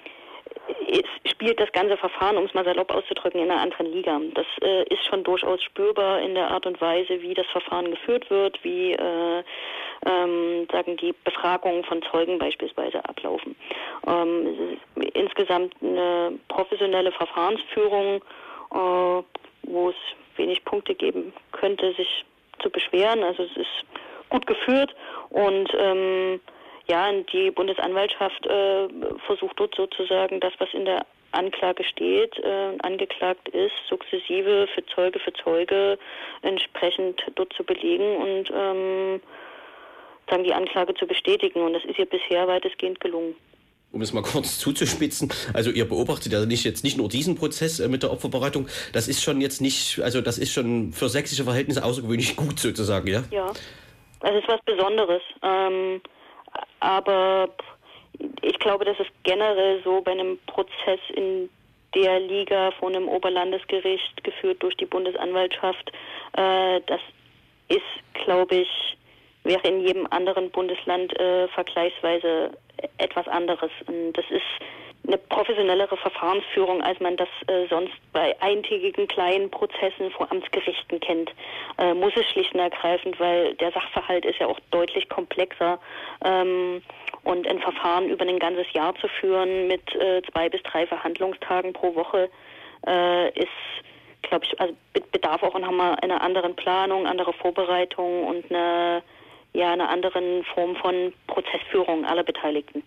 spielt 1.26 1.60
das 1.60 1.72
ganze 1.72 1.98
Verfahren, 1.98 2.38
um 2.38 2.46
es 2.46 2.54
mal 2.54 2.64
salopp 2.64 2.94
auszudrücken, 2.94 3.42
in 3.42 3.52
einer 3.52 3.62
anderen 3.62 3.88
Liga. 3.92 4.20
Das 4.34 4.46
äh, 4.62 4.84
ist 4.84 5.06
schon 5.06 5.24
durchaus 5.24 5.62
spürbar 5.64 6.22
in 6.22 6.36
der 6.36 6.52
Art 6.52 6.66
und 6.66 6.80
Weise, 6.80 7.22
wie 7.22 7.34
das 7.34 7.48
Verfahren 7.48 7.92
geführt 7.92 8.30
wird, 8.30 8.64
wie 8.64 8.94
äh, 8.94 9.44
ähm, 10.06 10.68
sagen 10.72 10.98
die 10.98 11.14
Befragungen 11.24 11.84
von 11.84 12.02
Zeugen 12.04 12.40
beispielsweise 12.40 13.04
ablaufen. 13.06 13.56
Ähm, 14.08 14.78
insgesamt 15.14 15.74
eine 15.82 16.38
professionelle 16.48 17.12
Verfahrensführung, 17.12 18.22
äh, 18.72 19.24
wo 19.64 19.90
es 19.90 19.96
wenig 20.38 20.64
Punkte 20.66 20.96
geben 20.96 21.34
könnte, 21.52 21.94
sich 21.94 22.26
zu 22.62 22.70
beschweren. 22.70 23.24
Also 23.24 23.44
es 23.44 23.58
ist 23.58 23.86
gut 24.30 24.46
geführt 24.48 24.96
und 25.30 25.70
ähm, 25.78 26.40
ja, 26.88 27.12
die 27.12 27.52
Bundesanwaltschaft 27.52 28.46
äh, 28.48 28.88
versucht 29.26 29.60
dort 29.60 29.76
sozusagen 29.76 30.40
das, 30.40 30.54
was 30.58 30.74
in 30.74 30.86
der 30.86 31.06
Anklage 31.32 31.84
steht, 31.84 32.38
äh, 32.40 32.78
angeklagt 32.84 33.50
ist, 33.50 33.74
sukzessive 33.90 34.68
für 34.74 34.86
Zeuge 34.88 35.20
für 35.20 35.34
Zeuge 35.34 35.98
entsprechend 36.42 37.24
dort 37.36 37.54
zu 37.54 37.64
belegen 37.64 38.18
und 38.18 38.52
ähm, 38.52 39.22
sagen 40.30 40.44
die 40.44 40.54
Anklage 40.54 40.94
zu 40.94 41.08
bestätigen. 41.08 41.62
Und 41.62 41.74
das 41.74 41.86
ist 41.86 41.98
ihr 41.98 42.06
bisher 42.06 42.48
weitestgehend 42.48 43.00
gelungen 43.00 43.36
um 43.94 44.02
es 44.02 44.12
mal 44.12 44.24
kurz 44.34 44.60
zuzuspitzen, 44.60 45.32
also 45.54 45.70
ihr 45.72 45.88
beobachtet 45.88 46.34
ja 46.34 46.46
nicht 46.46 46.66
jetzt 46.66 46.84
nicht 46.84 46.98
nur 46.98 47.08
diesen 47.08 47.36
Prozess 47.36 47.80
äh, 47.80 47.88
mit 47.88 48.04
der 48.04 48.12
Opferbereitung, 48.12 48.68
das 48.92 49.08
ist 49.08 49.24
schon 49.24 49.40
jetzt 49.40 49.62
nicht, 49.62 50.02
also 50.02 50.20
das 50.20 50.38
ist 50.38 50.52
schon 50.52 50.92
für 50.92 51.08
sächsische 51.08 51.46
Verhältnisse 51.46 51.84
außergewöhnlich 51.84 52.36
gut 52.36 52.60
sozusagen, 52.60 53.08
ja? 53.08 53.24
Ja, 53.32 53.54
das 54.20 54.36
ist 54.36 54.48
was 54.48 54.60
Besonderes. 54.66 55.22
Ähm, 55.42 56.02
aber 56.80 57.50
ich 58.42 58.60
glaube, 58.60 58.86
das 58.86 59.00
ist 59.00 59.10
generell 59.24 59.82
so 59.84 60.02
bei 60.02 60.12
einem 60.12 60.38
Prozess 60.48 61.00
in 61.16 61.50
der 61.96 62.20
Liga 62.20 62.72
von 62.80 62.96
einem 62.96 63.08
Oberlandesgericht 63.08 64.24
geführt 64.24 64.62
durch 64.64 64.76
die 64.78 64.86
Bundesanwaltschaft. 64.86 65.92
Äh, 66.34 66.82
das 66.88 67.02
ist, 67.70 68.26
glaube 68.26 68.56
ich, 68.56 68.98
wäre 69.44 69.68
in 69.68 69.82
jedem 69.82 70.08
anderen 70.12 70.50
Bundesland 70.52 71.18
äh, 71.20 71.48
vergleichsweise 71.50 72.52
etwas 72.98 73.28
anderes. 73.28 73.72
Und 73.88 74.14
das 74.14 74.26
ist 74.30 74.42
eine 75.06 75.18
professionellere 75.18 75.98
Verfahrensführung, 75.98 76.82
als 76.82 77.00
man 77.02 77.18
das 77.18 77.28
äh, 77.48 77.68
sonst 77.70 77.94
bei 78.14 78.36
eintägigen 78.42 79.08
kleinen 79.08 79.52
Prozessen 79.52 80.12
vor 80.12 80.32
Amtsgerichten 80.32 81.00
kennt. 81.02 81.32
Äh, 81.78 81.94
muss 81.94 82.14
es 82.16 82.26
schlicht 82.28 82.54
und 82.54 82.62
ergreifend, 82.62 83.20
weil 83.20 83.54
der 83.56 83.72
Sachverhalt 83.72 84.24
ist 84.26 84.40
ja 84.40 84.48
auch 84.48 84.60
deutlich 84.72 85.10
komplexer. 85.10 85.78
Ähm, 86.24 86.82
und 87.24 87.48
ein 87.48 87.60
Verfahren 87.60 88.10
über 88.10 88.26
ein 88.26 88.40
ganzes 88.40 88.72
Jahr 88.74 88.96
zu 88.96 89.08
führen 89.08 89.68
mit 89.68 89.96
äh, 89.96 90.22
zwei 90.32 90.50
bis 90.50 90.62
drei 90.64 90.86
Verhandlungstagen 90.86 91.74
pro 91.74 91.96
Woche 91.96 92.30
äh, 92.86 93.30
ist, 93.30 93.48
glaube 94.24 94.46
ich, 94.46 94.60
also 94.60 94.74
bedarf 95.12 95.44
auch 95.44 95.58
nochmal 95.58 95.96
einer 96.02 96.22
anderen 96.22 96.56
Planung, 96.56 97.08
anderer 97.08 97.34
Vorbereitung 97.34 98.26
und 98.28 98.50
eine, 98.50 99.04
ja, 99.54 99.72
einer 99.72 99.90
anderen 99.90 100.44
Form 100.54 100.76
von 100.76 101.14
Prozessführung 101.28 102.06
aller 102.06 102.24
Beteiligten. 102.24 102.84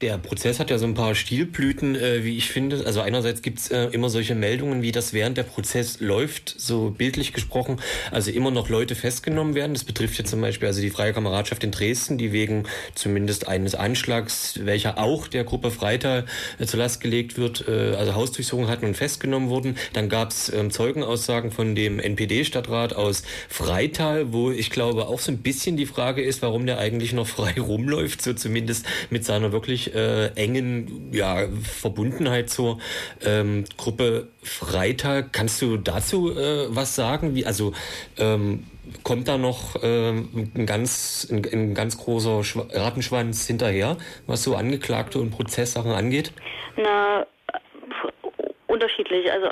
Der 0.00 0.16
Prozess 0.16 0.60
hat 0.60 0.70
ja 0.70 0.78
so 0.78 0.86
ein 0.86 0.94
paar 0.94 1.16
Stilblüten, 1.16 1.96
äh, 1.96 2.22
wie 2.22 2.36
ich 2.36 2.50
finde. 2.50 2.86
Also 2.86 3.00
einerseits 3.00 3.42
gibt's 3.42 3.68
äh, 3.72 3.86
immer 3.86 4.10
solche 4.10 4.36
Meldungen, 4.36 4.80
wie 4.80 4.92
das 4.92 5.12
während 5.12 5.36
der 5.36 5.42
Prozess 5.42 5.98
läuft, 5.98 6.54
so 6.56 6.90
bildlich 6.90 7.32
gesprochen, 7.32 7.80
also 8.12 8.30
immer 8.30 8.52
noch 8.52 8.68
Leute 8.68 8.94
festgenommen 8.94 9.56
werden. 9.56 9.74
Das 9.74 9.82
betrifft 9.82 10.16
jetzt 10.16 10.30
zum 10.30 10.40
Beispiel 10.40 10.68
also 10.68 10.80
die 10.80 10.90
Freie 10.90 11.12
Kameradschaft 11.12 11.64
in 11.64 11.72
Dresden, 11.72 12.16
die 12.16 12.30
wegen 12.30 12.62
zumindest 12.94 13.48
eines 13.48 13.74
Anschlags, 13.74 14.60
welcher 14.62 14.98
auch 14.98 15.26
der 15.26 15.42
Gruppe 15.42 15.72
Freital 15.72 16.26
äh, 16.60 16.66
zur 16.66 16.78
Last 16.78 17.00
gelegt 17.00 17.36
wird, 17.36 17.66
äh, 17.66 17.96
also 17.96 18.14
Hausdurchsuchung 18.14 18.68
hatten 18.68 18.86
und 18.86 18.96
festgenommen 18.96 19.48
wurden. 19.48 19.76
Dann 19.94 20.08
gab's 20.08 20.48
ähm, 20.48 20.70
Zeugenaussagen 20.70 21.50
von 21.50 21.74
dem 21.74 21.98
NPD-Stadtrat 21.98 22.92
aus 22.92 23.24
Freital, 23.48 24.32
wo 24.32 24.52
ich 24.52 24.70
glaube 24.70 25.08
auch 25.08 25.18
so 25.18 25.32
ein 25.32 25.38
bisschen 25.38 25.76
die 25.76 25.86
Frage 25.86 26.22
ist, 26.22 26.40
warum 26.42 26.66
der 26.66 26.78
eigentlich 26.78 27.14
noch 27.14 27.26
frei 27.26 27.54
rumläuft, 27.58 28.22
so 28.22 28.32
zumindest 28.32 28.86
mit 29.10 29.24
seiner 29.24 29.50
wirklich 29.50 29.87
äh, 29.94 30.28
engen 30.34 31.12
ja, 31.12 31.46
Verbundenheit 31.62 32.50
zur 32.50 32.78
ähm, 33.24 33.64
Gruppe 33.76 34.28
Freitag. 34.42 35.32
Kannst 35.32 35.60
du 35.62 35.76
dazu 35.76 36.30
äh, 36.30 36.66
was 36.68 36.94
sagen? 36.94 37.34
Wie, 37.34 37.46
also 37.46 37.72
ähm, 38.18 38.64
kommt 39.02 39.28
da 39.28 39.38
noch 39.38 39.76
ähm, 39.82 40.50
ein, 40.54 40.66
ganz, 40.66 41.28
ein, 41.30 41.44
ein 41.52 41.74
ganz 41.74 41.98
großer 41.98 42.44
Schw 42.44 42.62
Rattenschwanz 42.72 43.46
hinterher, 43.46 43.96
was 44.26 44.42
so 44.44 44.54
Angeklagte 44.54 45.18
und 45.18 45.30
Prozesssachen 45.30 45.92
angeht? 45.92 46.32
Na, 46.76 47.26
unterschiedlich. 48.66 49.30
Also 49.30 49.48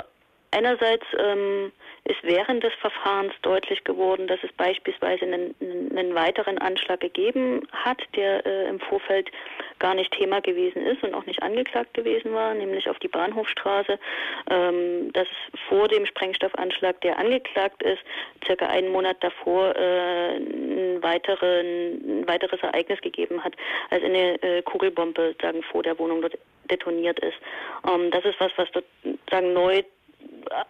einerseits 0.51 1.05
ähm, 1.17 1.71
ist 2.07 2.23
während 2.23 2.63
des 2.63 2.73
Verfahrens 2.75 3.33
deutlich 3.41 3.83
geworden, 3.83 4.27
dass 4.27 4.39
es 4.43 4.51
beispielsweise 4.53 5.25
einen, 5.25 5.55
einen 5.95 6.15
weiteren 6.15 6.57
Anschlag 6.57 7.01
gegeben 7.01 7.67
hat, 7.71 8.01
der 8.15 8.45
äh, 8.45 8.69
im 8.69 8.79
Vorfeld 8.79 9.29
gar 9.79 9.93
nicht 9.93 10.11
Thema 10.13 10.39
gewesen 10.39 10.85
ist 10.85 11.03
und 11.03 11.13
auch 11.13 11.25
nicht 11.25 11.43
angeklagt 11.43 11.93
gewesen 11.93 12.33
war, 12.33 12.53
nämlich 12.53 12.89
auf 12.89 12.97
die 12.99 13.09
Bahnhofstraße, 13.09 13.99
ähm, 14.49 15.11
dass 15.13 15.27
vor 15.67 15.87
dem 15.87 16.05
Sprengstoffanschlag, 16.05 17.01
der 17.01 17.19
angeklagt 17.19 17.83
ist, 17.83 18.01
circa 18.45 18.67
einen 18.67 18.91
Monat 18.91 19.17
davor 19.21 19.75
äh, 19.75 20.37
ein, 20.37 21.03
weiteren, 21.03 22.21
ein 22.21 22.27
weiteres 22.27 22.61
Ereignis 22.61 23.01
gegeben 23.01 23.43
hat, 23.43 23.55
als 23.89 24.03
eine 24.03 24.41
äh, 24.41 24.61
Kugelbombe 24.61 25.35
sagen 25.41 25.61
vor 25.63 25.83
der 25.83 25.99
Wohnung 25.99 26.21
dort 26.21 26.37
detoniert 26.71 27.19
ist. 27.19 27.37
Ähm, 27.87 28.11
das 28.11 28.23
ist 28.23 28.39
was, 28.39 28.51
was 28.55 28.71
dort 28.71 28.85
sagen 29.29 29.53
neu 29.53 29.83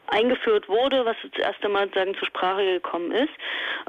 eingeführt 0.07 0.67
wurde, 0.69 1.05
was 1.05 1.15
das 1.31 1.39
erste 1.39 1.69
Mal 1.69 1.89
sagen 1.93 2.15
zur 2.15 2.27
Sprache 2.27 2.63
gekommen 2.63 3.11
ist. 3.11 3.33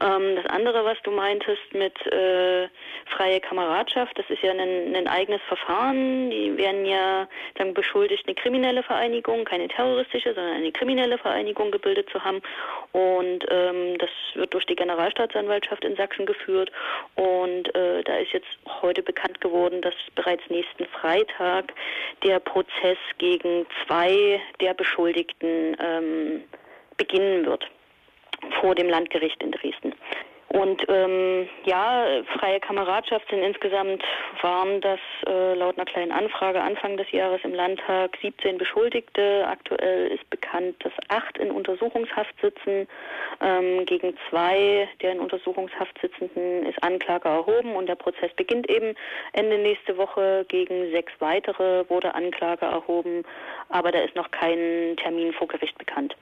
Ähm, 0.01 0.37
das 0.37 0.47
andere, 0.47 0.85
was 0.85 0.97
du 1.03 1.11
meintest 1.11 1.73
mit 1.73 1.95
äh, 2.07 2.69
freie 3.07 3.41
Kameradschaft, 3.41 4.19
das 4.19 4.29
ist 4.29 4.43
ja 4.43 4.53
ein, 4.53 4.95
ein 4.95 5.09
eigenes 5.09 5.41
Verfahren. 5.49 6.31
Die 6.31 6.57
werden 6.57 6.85
ja 6.85 7.29
sagen 7.57 7.75
beschuldigt, 7.75 8.25
eine 8.27 8.35
kriminelle 8.35 8.83
Vereinigung, 8.83 9.45
keine 9.45 9.69
terroristische, 9.69 10.35
sondern 10.35 10.55
eine 10.55 10.73
kriminelle 10.73 11.19
Vereinigung 11.19 11.71
gebildet 11.71 12.09
zu 12.11 12.23
haben. 12.23 12.41
Und 12.93 13.45
ähm, 13.51 13.99
das 13.99 14.11
wird 14.35 14.55
durch 14.55 14.67
die 14.67 14.77
Generalstaatsanwaltschaft 14.77 15.85
in 15.85 15.97
Sachsen 15.97 16.27
geführt. 16.27 16.71
Und 17.15 17.75
äh, 17.75 18.03
da 18.03 18.17
ist 18.17 18.33
jetzt 18.33 18.49
heute 18.83 19.03
bekannt 19.03 19.41
geworden, 19.41 19.81
dass 19.83 19.95
bereits 20.15 20.43
nächsten 20.49 20.87
Freitag 20.87 21.73
der 22.23 22.41
Prozess 22.41 22.99
gegen 23.19 23.67
zwei 23.87 24.41
der 24.61 24.75
Beschuldigten 24.75 25.78
ähm, 25.81 26.45
beginnen 26.97 27.47
wird 27.47 27.65
vor 28.61 28.75
dem 28.75 28.89
Landgericht 28.89 29.43
in 29.43 29.53
Dresden. 29.53 29.95
Und 30.51 30.83
ähm, 30.89 31.47
ja, 31.65 32.07
freie 32.39 32.59
Kameradschaft 32.59 33.29
sind 33.29 33.43
insgesamt 33.43 34.03
waren 34.41 34.81
das 34.81 34.99
äh, 35.27 35.55
laut 35.55 35.77
einer 35.77 35.85
kleinen 35.85 36.11
Anfrage 36.11 36.63
Anfang 36.63 36.97
des 36.97 37.11
Jahres 37.13 37.41
im 37.45 37.53
Landtag 37.53 38.17
17 38.23 38.57
Beschuldigte. 38.57 39.47
Aktuell 39.47 40.07
ist 40.07 40.29
bekannt, 40.31 40.77
dass 40.83 40.93
acht 41.09 41.37
in 41.37 41.51
Untersuchungshaft 41.51 42.35
sitzen. 42.41 42.89
Ähm, 43.43 43.85
gegen 43.85 44.17
zwei 44.31 44.89
der 45.03 45.13
in 45.13 45.21
Untersuchungshaft 45.21 46.01
sitzenden 46.01 46.65
ist 46.65 46.83
Anklage 46.83 47.29
erhoben 47.29 47.77
und 47.77 47.87
der 47.87 47.97
Prozess 47.97 48.33
beginnt 48.35 48.71
eben 48.71 48.95
Ende 49.35 49.59
nächste 49.59 49.99
Woche. 49.99 50.47
Gegen 50.49 50.91
sechs 50.93 51.13
weitere 51.19 51.89
wurde 51.91 52.15
Anklage 52.15 52.65
erhoben, 52.65 53.25
aber 53.69 53.93
da 53.93 53.99
ist 53.99 54.17
noch 54.17 54.31
kein 54.31 54.97
Termin 54.97 55.35
vor 55.35 55.47
Gericht 55.47 55.77
bekannt. 55.77 56.17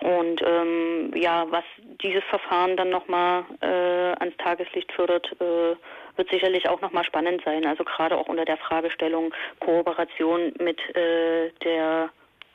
Und 0.00 0.42
ähm, 0.44 1.12
ja, 1.14 1.46
was 1.50 1.64
dieses 2.02 2.24
Verfahren 2.24 2.76
dann 2.76 2.90
nochmal 2.90 3.44
äh, 3.60 4.14
ans 4.18 4.36
Tageslicht 4.38 4.92
fördert, 4.92 5.30
äh, 5.40 5.76
wird 6.16 6.30
sicherlich 6.30 6.68
auch 6.68 6.80
nochmal 6.80 7.04
spannend 7.04 7.42
sein. 7.44 7.66
Also 7.66 7.84
gerade 7.84 8.16
auch 8.16 8.28
unter 8.28 8.44
der 8.44 8.56
Fragestellung 8.56 9.32
Kooperation 9.60 10.52
mit 10.58 10.80
äh, 10.96 11.50
der 11.64 12.10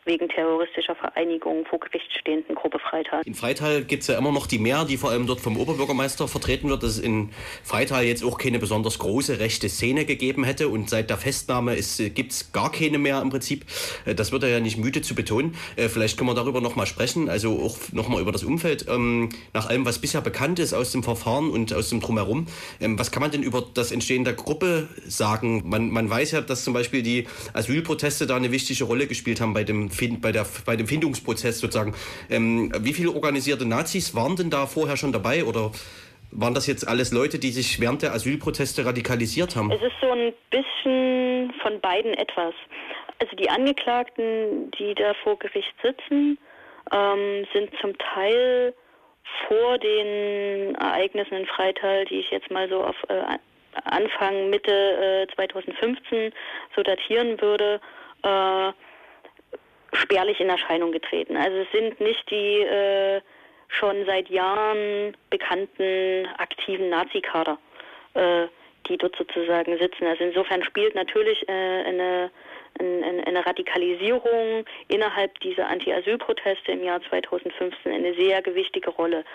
wegen 0.10 0.28
terroristischer 0.28 0.96
Vereinigung 0.96 1.66
vor 1.68 1.80
Gericht 1.80 2.12
stehenden 2.20 2.56
Gruppe 2.56 2.80
Freital. 2.80 3.22
In 3.26 3.36
Freital 3.36 3.84
gibt 3.84 4.02
es 4.02 4.08
ja 4.08 4.18
immer 4.18 4.32
noch 4.32 4.48
die 4.48 4.58
Mehr, 4.58 4.84
die 4.84 4.98
vor 4.98 5.12
allem 5.12 5.28
dort 5.28 5.40
vom 5.40 5.56
Oberbürgermeister 5.56 6.28
vertreten 6.28 6.68
wird, 6.68 6.82
dass 6.82 6.94
es 6.94 7.00
in 7.00 7.30
Freital 7.64 8.04
jetzt 8.04 8.24
auch 8.24 8.40
keine 8.40 8.58
besonders 8.58 8.98
große 8.98 9.40
rechte 9.40 9.70
Szene 9.70 10.06
gegeben 10.06 10.44
hätte 10.44 10.68
und 10.68 10.90
seit 10.90 11.12
der 11.12 11.18
Festnahme 11.18 11.76
gibt 11.76 12.32
es 12.32 12.52
gar 12.52 12.72
keine 12.72 12.98
mehr 12.98 13.22
im 13.22 13.30
Prinzip. 13.30 13.66
Äh, 14.06 14.16
das 14.16 14.32
wird 14.32 14.42
er 14.42 14.50
ja 14.50 14.60
nicht 14.60 14.78
müde 14.78 15.02
zu 15.04 15.14
betonen. 15.14 15.56
Äh, 15.76 15.90
vielleicht 15.90 16.18
können 16.18 16.30
wir 16.30 16.34
darüber 16.34 16.60
nochmal 16.60 16.88
sprechen, 16.88 17.30
also 17.30 17.60
auch 17.60 17.78
nochmal 17.92 18.22
über 18.22 18.32
das 18.32 18.44
Umfeld. 18.44 18.88
Ähm, 18.90 19.30
nach 19.54 19.70
allem, 19.70 19.86
was 19.86 20.00
bisher 20.00 20.22
bekannt 20.22 20.58
ist 20.58 20.74
aus 20.74 20.92
dem 20.92 21.04
Verfahren 21.04 21.52
und 21.52 21.72
aus 21.72 21.90
dem 21.90 22.00
Drumherum, 22.00 22.48
ähm, 22.82 22.98
was 22.98 23.12
kann 23.12 23.22
man 23.22 23.30
denn 23.30 23.44
über 23.44 23.64
das 23.76 23.92
Entstehen 23.92 24.24
der 24.24 24.34
Gruppe 24.34 24.90
sagen? 25.06 25.70
Man, 25.70 25.92
man 25.92 26.10
weiß 26.10 26.32
ja, 26.32 26.42
dass 26.42 26.64
zum 26.64 26.74
Beispiel 26.74 27.04
die 27.04 27.28
Asylproteste 27.54 28.26
da 28.26 28.38
eine 28.38 28.52
wichtige 28.52 28.86
Rolle 28.86 29.06
gespielt 29.06 29.40
haben 29.40 29.54
bei 29.54 29.64
dem, 29.64 29.92
bei 30.22 30.32
der, 30.32 30.46
bei 30.66 30.76
dem 30.76 30.88
Findungsprozess 30.88 31.60
sozusagen. 31.60 31.94
Ähm, 32.30 32.72
wie 32.80 32.94
viele 32.94 33.12
organisierte 33.12 33.66
Nazis 33.66 34.16
waren 34.16 34.36
denn 34.36 34.50
da 34.50 34.66
vorher 34.66 34.98
schon 34.98 35.12
dabei 35.12 35.44
oder 35.44 35.72
waren 36.32 36.54
das 36.54 36.68
jetzt 36.68 36.88
alles 36.88 37.12
Leute, 37.12 37.40
die 37.40 37.52
sich 37.52 37.80
während 37.80 38.02
der 38.02 38.14
Asylproteste 38.14 38.86
radikalisiert 38.86 39.56
haben? 39.56 39.72
Es 39.72 39.82
ist 39.82 39.96
so 40.02 40.12
ein 40.12 40.34
bisschen 40.52 41.54
von 41.62 41.80
beiden 41.82 42.14
etwas. 42.14 42.54
Also 43.20 43.36
die 43.36 43.50
Angeklagten, 43.50 44.72
die 44.72 44.94
da 44.96 45.14
vor 45.24 45.38
Gericht 45.40 45.74
sitzen, 45.84 46.38
ähm, 46.92 47.46
sind 47.54 47.70
zum 47.82 47.98
Teil 47.98 48.74
vor 49.48 49.78
den 49.78 50.76
Ereignissen 50.76 51.34
in 51.34 51.46
Freital, 51.46 52.06
die 52.06 52.20
ich 52.20 52.32
jetzt 52.32 52.50
mal 52.50 52.70
so 52.70 52.84
auf 52.84 52.96
äh, 53.10 53.38
Anfang, 53.84 54.50
Mitte 54.50 55.28
äh, 55.30 55.36
2015 55.36 56.32
so 56.76 56.84
datieren 56.84 57.40
würde, 57.42 57.80
äh, 58.24 58.72
spärlich 59.94 60.40
in 60.40 60.50
Erscheinung 60.50 60.92
getreten. 60.92 61.38
Also 61.38 61.58
es 61.58 61.72
sind 61.72 62.00
nicht 62.00 62.30
die 62.30 62.62
äh, 62.62 63.22
schon 63.68 64.06
seit 64.06 64.30
Jahren 64.30 65.16
bekannten 65.30 66.28
aktiven 66.38 66.90
Nazi-Kader, 66.90 67.58
äh, 68.16 68.48
die 68.88 68.98
dort 68.98 69.16
sozusagen 69.16 69.78
sitzen. 69.78 70.06
Also 70.06 70.24
insofern 70.24 70.64
spielt 70.64 70.96
natürlich 70.96 71.48
äh, 71.48 71.84
eine 71.84 72.32
eine 72.80 73.46
Radikalisierung 73.46 74.66
innerhalb 74.88 75.40
dieser 75.42 75.68
Anti-Asyl-Proteste 75.68 76.72
im 76.72 76.84
Jahr 76.84 77.02
2015 77.10 77.92
eine 77.92 78.14
sehr 78.16 78.42
gewichtige 78.42 78.90
Rolle. 78.90 79.26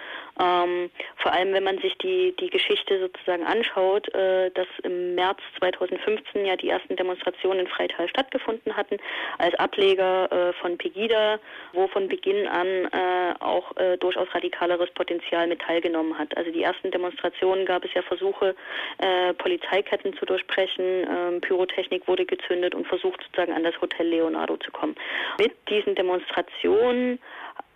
Ähm, 0.41 0.91
vor 1.17 1.33
allem, 1.33 1.53
wenn 1.53 1.65
man 1.65 1.79
sich 1.79 1.97
die, 1.99 2.35
die 2.41 2.51
Geschichte 2.51 2.99
sozusagen 2.99 3.45
anschaut, 3.45 4.13
äh, 4.15 4.51
dass 4.51 4.67
im 4.83 5.15
März 5.15 5.39
2015 5.59 6.45
ja 6.45 6.57
die 6.57 6.71
ersten 6.71 6.97
Demonstrationen 6.97 7.61
in 7.61 7.67
Freital 7.69 8.09
stattgefunden 8.09 8.77
hatten, 8.77 8.97
als 9.39 9.55
Ableger 9.57 10.31
äh, 10.33 10.53
von 10.55 10.77
Pegida, 10.79 11.39
wo 11.73 11.87
von 11.89 12.09
Beginn 12.09 12.49
an 12.49 12.67
äh, 12.67 13.35
auch 13.41 13.77
äh, 13.77 13.97
durchaus 13.99 14.29
radikaleres 14.35 14.91
Potenzial 14.91 15.47
mit 15.47 15.61
teilgenommen 15.61 16.19
hat. 16.19 16.37
Also 16.37 16.51
die 16.51 16.63
ersten 16.63 16.91
Demonstrationen 16.91 17.67
gab 17.67 17.85
es 17.85 17.95
ja 17.95 18.03
Versuche, 18.03 18.55
äh, 18.99 19.35
Polizeiketten 19.35 20.17
zu 20.17 20.27
durchbrechen, 20.27 20.85
ähm, 20.85 21.41
Pyrotechnik 21.41 22.09
wurde 22.09 22.25
gezündet 22.25 22.75
und 22.75 22.87
versucht 22.87 23.25
sozusagen 23.35 23.53
an 23.53 23.65
das 23.65 23.81
Hotel 23.81 24.07
Leonardo 24.07 24.57
zu 24.57 24.71
kommen. 24.71 24.95
Mit 25.39 25.53
diesen 25.69 25.95
Demonstrationen 25.95 27.19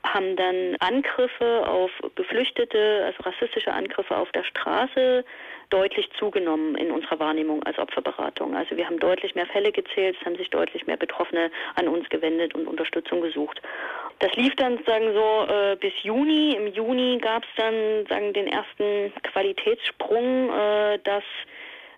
haben 0.04 0.36
dann 0.36 0.76
Angriffe 0.78 1.66
auf 1.66 1.90
Geflüchtete, 2.14 3.02
also 3.04 3.22
rassistische 3.24 3.72
Angriffe 3.72 4.16
auf 4.16 4.30
der 4.32 4.44
Straße 4.44 5.24
deutlich 5.70 6.08
zugenommen 6.18 6.76
in 6.76 6.90
unserer 6.90 7.18
Wahrnehmung 7.18 7.62
als 7.64 7.78
Opferberatung. 7.78 8.56
Also 8.56 8.76
wir 8.76 8.86
haben 8.86 8.98
deutlich 9.00 9.34
mehr 9.34 9.46
Fälle 9.46 9.70
gezählt, 9.70 10.16
es 10.18 10.24
haben 10.24 10.36
sich 10.36 10.48
deutlich 10.48 10.86
mehr 10.86 10.96
Betroffene 10.96 11.50
an 11.74 11.88
uns 11.88 12.08
gewendet 12.08 12.54
und 12.54 12.66
Unterstützung 12.66 13.20
gesucht. 13.20 13.60
Das 14.20 14.32
lief 14.34 14.54
dann 14.56 14.82
sagen 14.84 15.12
so 15.12 15.52
äh, 15.52 15.76
bis 15.76 15.92
Juni. 16.02 16.54
Im 16.54 16.68
Juni 16.68 17.18
gab 17.20 17.42
es 17.42 17.50
dann 17.56 18.06
sagen 18.08 18.32
den 18.32 18.46
ersten 18.46 19.12
Qualitätssprung, 19.24 20.50
äh, 20.50 20.98
dass 21.04 21.24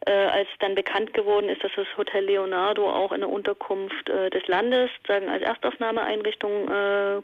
äh, 0.06 0.12
als 0.12 0.48
dann 0.60 0.74
bekannt 0.74 1.12
geworden 1.14 1.48
ist, 1.48 1.62
dass 1.62 1.72
das 1.76 1.86
Hotel 1.96 2.24
Leonardo 2.24 2.90
auch 2.90 3.12
eine 3.12 3.28
Unterkunft 3.28 4.08
äh, 4.08 4.30
des 4.30 4.46
Landes, 4.48 4.90
sagen 5.06 5.28
als 5.28 5.42
Erstaufnahmeeinrichtung 5.42 6.68
äh, 6.68 7.20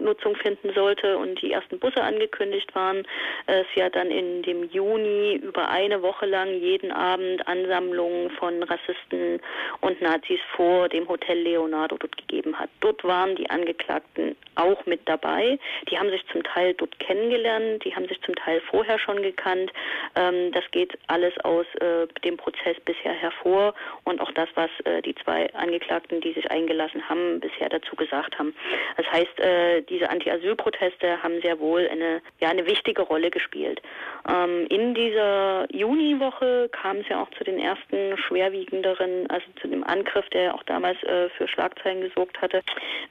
Nutzung 0.00 0.34
finden 0.36 0.72
sollte 0.74 1.18
und 1.18 1.40
die 1.42 1.52
ersten 1.52 1.78
Busse 1.78 2.02
angekündigt 2.02 2.74
waren, 2.74 3.06
es 3.46 3.66
ja 3.74 3.90
dann 3.90 4.10
in 4.10 4.42
dem 4.42 4.64
Juni 4.70 5.36
über 5.36 5.68
eine 5.68 6.02
Woche 6.02 6.26
lang 6.26 6.54
jeden 6.54 6.90
Abend 6.90 7.46
Ansammlungen 7.46 8.30
von 8.30 8.62
Rassisten 8.62 9.40
und 9.80 10.00
Nazis 10.00 10.40
vor 10.56 10.88
dem 10.88 11.08
Hotel 11.08 11.38
Leonardo 11.38 11.96
dort 11.98 12.16
gegeben 12.16 12.58
hat. 12.58 12.70
Dort 12.80 13.04
waren 13.04 13.36
die 13.36 13.48
Angeklagten 13.50 14.36
auch 14.54 14.84
mit 14.86 15.00
dabei. 15.04 15.58
Die 15.90 15.98
haben 15.98 16.10
sich 16.10 16.26
zum 16.32 16.42
Teil 16.42 16.74
dort 16.74 16.98
kennengelernt, 16.98 17.84
die 17.84 17.94
haben 17.94 18.08
sich 18.08 18.20
zum 18.22 18.34
Teil 18.34 18.60
vorher 18.70 18.98
schon 18.98 19.22
gekannt. 19.22 19.72
Ähm, 20.16 20.52
das 20.52 20.64
geht 20.70 20.98
alles 21.06 21.36
aus 21.44 21.66
äh, 21.80 21.99
dem 22.24 22.36
Prozess 22.36 22.76
bisher 22.84 23.12
hervor 23.12 23.74
und 24.04 24.20
auch 24.20 24.30
das, 24.32 24.48
was 24.54 24.70
äh, 24.84 25.02
die 25.02 25.14
zwei 25.16 25.52
Angeklagten, 25.54 26.20
die 26.20 26.32
sich 26.32 26.50
eingelassen 26.50 27.08
haben, 27.08 27.40
bisher 27.40 27.68
dazu 27.68 27.96
gesagt 27.96 28.38
haben. 28.38 28.54
Das 28.96 29.06
heißt, 29.10 29.40
äh, 29.40 29.82
diese 29.82 30.10
Anti-Asyl-Proteste 30.10 31.22
haben 31.22 31.40
sehr 31.42 31.58
wohl 31.58 31.88
eine, 31.88 32.22
ja, 32.40 32.48
eine 32.48 32.66
wichtige 32.66 33.02
Rolle 33.02 33.30
gespielt. 33.30 33.80
Ähm, 34.28 34.66
in 34.68 34.94
dieser 34.94 35.66
Juniwoche 35.72 36.68
kam 36.70 36.98
es 36.98 37.08
ja 37.08 37.22
auch 37.22 37.30
zu 37.30 37.44
den 37.44 37.58
ersten 37.58 38.16
schwerwiegenderen, 38.18 39.28
also 39.30 39.46
zu 39.60 39.68
dem 39.68 39.84
Angriff, 39.84 40.28
der 40.30 40.54
auch 40.54 40.62
damals 40.64 41.02
äh, 41.02 41.28
für 41.30 41.48
Schlagzeilen 41.48 42.00
gesorgt 42.00 42.40
hatte. 42.40 42.62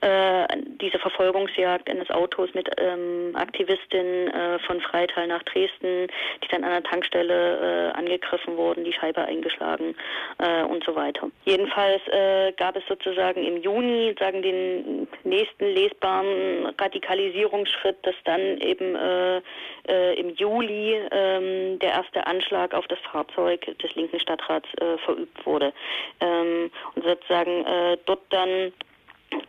Äh, 0.02 0.48
diese 0.82 1.00
Verfolgungsjagd 1.00 1.90
eines 1.90 2.10
Autos 2.10 2.54
mit 2.54 2.70
ähm, 2.78 3.36
Aktivistinnen 3.36 4.28
äh, 4.28 4.60
von 4.60 4.82
Freital 4.82 5.28
nach 5.28 5.44
Dresden, 5.44 6.08
die 6.44 6.48
dann 6.50 6.64
an 6.64 6.72
der 6.72 6.84
Tankstelle 6.84 7.92
äh, 7.94 7.98
angegriffen 7.98 8.58
wurden, 8.58 8.79
die 8.84 8.94
Scheibe 8.94 9.22
eingeschlagen 9.22 9.96
äh, 10.38 10.64
und 10.64 10.84
so 10.84 10.96
weiter. 10.96 11.30
Jedenfalls 11.46 12.02
äh, 12.08 12.52
gab 12.54 12.76
es 12.76 12.84
sozusagen 12.88 13.44
im 13.44 13.62
Juni 13.62 14.16
sagen 14.20 14.42
den 14.42 15.08
nächsten 15.24 15.66
lesbaren 15.66 16.74
Radikalisierungsschritt, 16.80 17.98
dass 18.04 18.16
dann 18.26 18.58
eben 18.60 18.96
äh, 18.96 19.42
äh, 19.88 20.20
im 20.20 20.36
Juli 20.36 20.94
äh, 20.94 21.78
der 21.78 21.92
erste 21.92 22.26
Anschlag 22.28 22.74
auf 22.74 22.88
das 22.88 23.00
Fahrzeug 23.12 23.66
des 23.80 23.96
linken 23.96 24.20
Stadtrats 24.20 24.68
äh, 24.82 24.98
verübt 25.00 25.46
wurde. 25.46 25.74
Ähm, 26.22 26.72
und 26.96 27.04
sozusagen 27.04 27.66
äh, 27.66 27.98
dort 28.06 28.22
dann 28.30 28.72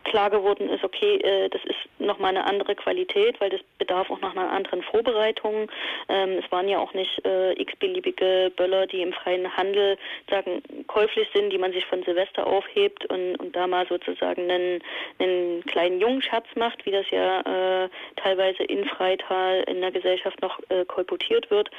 klar 0.03 0.29
geworden 0.29 0.69
ist, 0.69 0.83
okay, 0.83 1.17
äh, 1.17 1.49
das 1.49 1.63
ist 1.65 1.77
nochmal 1.99 2.31
eine 2.35 2.45
andere 2.45 2.75
Qualität, 2.75 3.39
weil 3.39 3.49
das 3.49 3.61
bedarf 3.77 4.09
auch 4.09 4.19
nach 4.21 4.35
einer 4.35 4.51
anderen 4.51 4.83
Vorbereitung. 4.83 5.71
Ähm, 6.09 6.39
es 6.43 6.51
waren 6.51 6.67
ja 6.67 6.79
auch 6.79 6.93
nicht 6.93 7.25
äh, 7.25 7.53
x-beliebige 7.53 8.51
Böller, 8.55 8.87
die 8.87 9.01
im 9.01 9.13
freien 9.13 9.55
Handel 9.55 9.97
sagen 10.29 10.61
käuflich 10.87 11.27
sind, 11.33 11.51
die 11.51 11.57
man 11.57 11.71
sich 11.71 11.85
von 11.85 12.03
Silvester 12.03 12.45
aufhebt 12.45 13.05
und, 13.05 13.37
und 13.37 13.55
da 13.55 13.67
mal 13.67 13.87
sozusagen 13.87 14.49
einen, 14.49 14.83
einen 15.19 15.63
kleinen 15.65 15.99
Jungschatz 15.99 16.47
macht, 16.55 16.85
wie 16.85 16.91
das 16.91 17.09
ja 17.09 17.85
äh, 17.85 17.89
teilweise 18.17 18.63
in 18.63 18.85
Freital 18.85 19.63
in 19.67 19.81
der 19.81 19.91
Gesellschaft 19.91 20.41
noch 20.41 20.59
äh, 20.69 20.85
kolportiert 20.85 21.49
wird. 21.49 21.69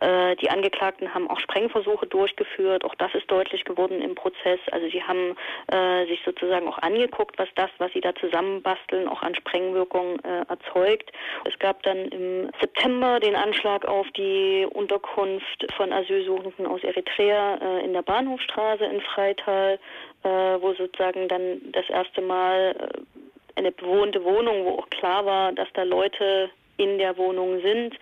Äh, 0.00 0.36
die 0.36 0.50
Angeklagten 0.50 1.12
haben 1.12 1.28
auch 1.28 1.40
Sprengversuche 1.40 2.06
durchgeführt. 2.06 2.84
Auch 2.84 2.94
das 2.94 3.14
ist 3.14 3.30
deutlich 3.30 3.64
geworden 3.64 4.00
im 4.00 4.14
Prozess. 4.14 4.60
Also 4.70 4.88
sie 4.88 5.02
haben 5.02 5.36
äh, 5.72 6.06
sich 6.06 6.20
sozusagen 6.24 6.68
auch 6.68 6.78
angeguckt, 6.78 7.38
was 7.38 7.48
das, 7.56 7.70
was 7.78 7.92
sie 7.92 8.00
da 8.00 8.14
zusammenbasteln, 8.14 9.08
auch 9.08 9.22
an 9.22 9.34
Sprengwirkung 9.34 10.20
äh, 10.20 10.44
erzeugt. 10.48 11.10
Es 11.44 11.58
gab 11.58 11.82
dann 11.82 11.96
im 12.08 12.50
September 12.60 13.20
den 13.20 13.34
Anschlag 13.34 13.86
auf 13.86 14.06
die 14.16 14.66
Unterkunft 14.70 15.66
von 15.76 15.92
Asylsuchenden 15.92 16.66
aus 16.66 16.82
Eritrea 16.84 17.56
äh, 17.56 17.84
in 17.84 17.92
der 17.92 18.02
Bahnhofstraße 18.02 18.84
in 18.84 19.00
Freital, 19.00 19.78
äh, 20.22 20.28
wo 20.28 20.74
sozusagen 20.74 21.28
dann 21.28 21.60
das 21.72 21.88
erste 21.90 22.20
Mal 22.20 22.76
äh, 22.78 23.58
eine 23.58 23.72
bewohnte 23.72 24.22
Wohnung, 24.22 24.64
wo 24.64 24.78
auch 24.78 24.90
klar 24.90 25.26
war, 25.26 25.52
dass 25.52 25.68
da 25.74 25.82
Leute 25.82 26.50
in 26.78 26.98
der 26.98 27.16
Wohnung 27.16 27.60
sind, 27.60 27.94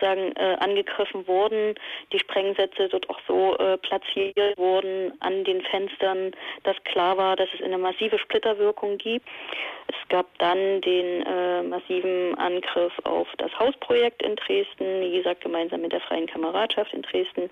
sagen, 0.00 0.32
äh, 0.36 0.56
angegriffen 0.60 1.26
wurden, 1.26 1.74
die 2.12 2.18
Sprengsätze 2.18 2.88
dort 2.88 3.08
auch 3.10 3.18
so 3.26 3.56
äh, 3.58 3.76
platziert 3.78 4.56
wurden 4.56 5.12
an 5.20 5.44
den 5.44 5.62
Fenstern, 5.62 6.32
dass 6.64 6.76
klar 6.84 7.16
war, 7.16 7.36
dass 7.36 7.48
es 7.54 7.62
eine 7.62 7.78
massive 7.78 8.18
Splitterwirkung 8.18 8.98
gibt. 8.98 9.26
Es 9.88 10.08
gab 10.08 10.26
dann 10.38 10.80
den 10.80 11.22
äh, 11.22 11.62
massiven 11.62 12.36
Angriff 12.38 12.92
auf 13.04 13.28
das 13.38 13.50
Hausprojekt 13.58 14.22
in 14.22 14.36
Dresden, 14.36 15.00
wie 15.00 15.16
gesagt, 15.16 15.42
gemeinsam 15.42 15.80
mit 15.80 15.92
der 15.92 16.00
Freien 16.00 16.26
Kameradschaft 16.26 16.92
in 16.92 17.02
Dresden. 17.02 17.50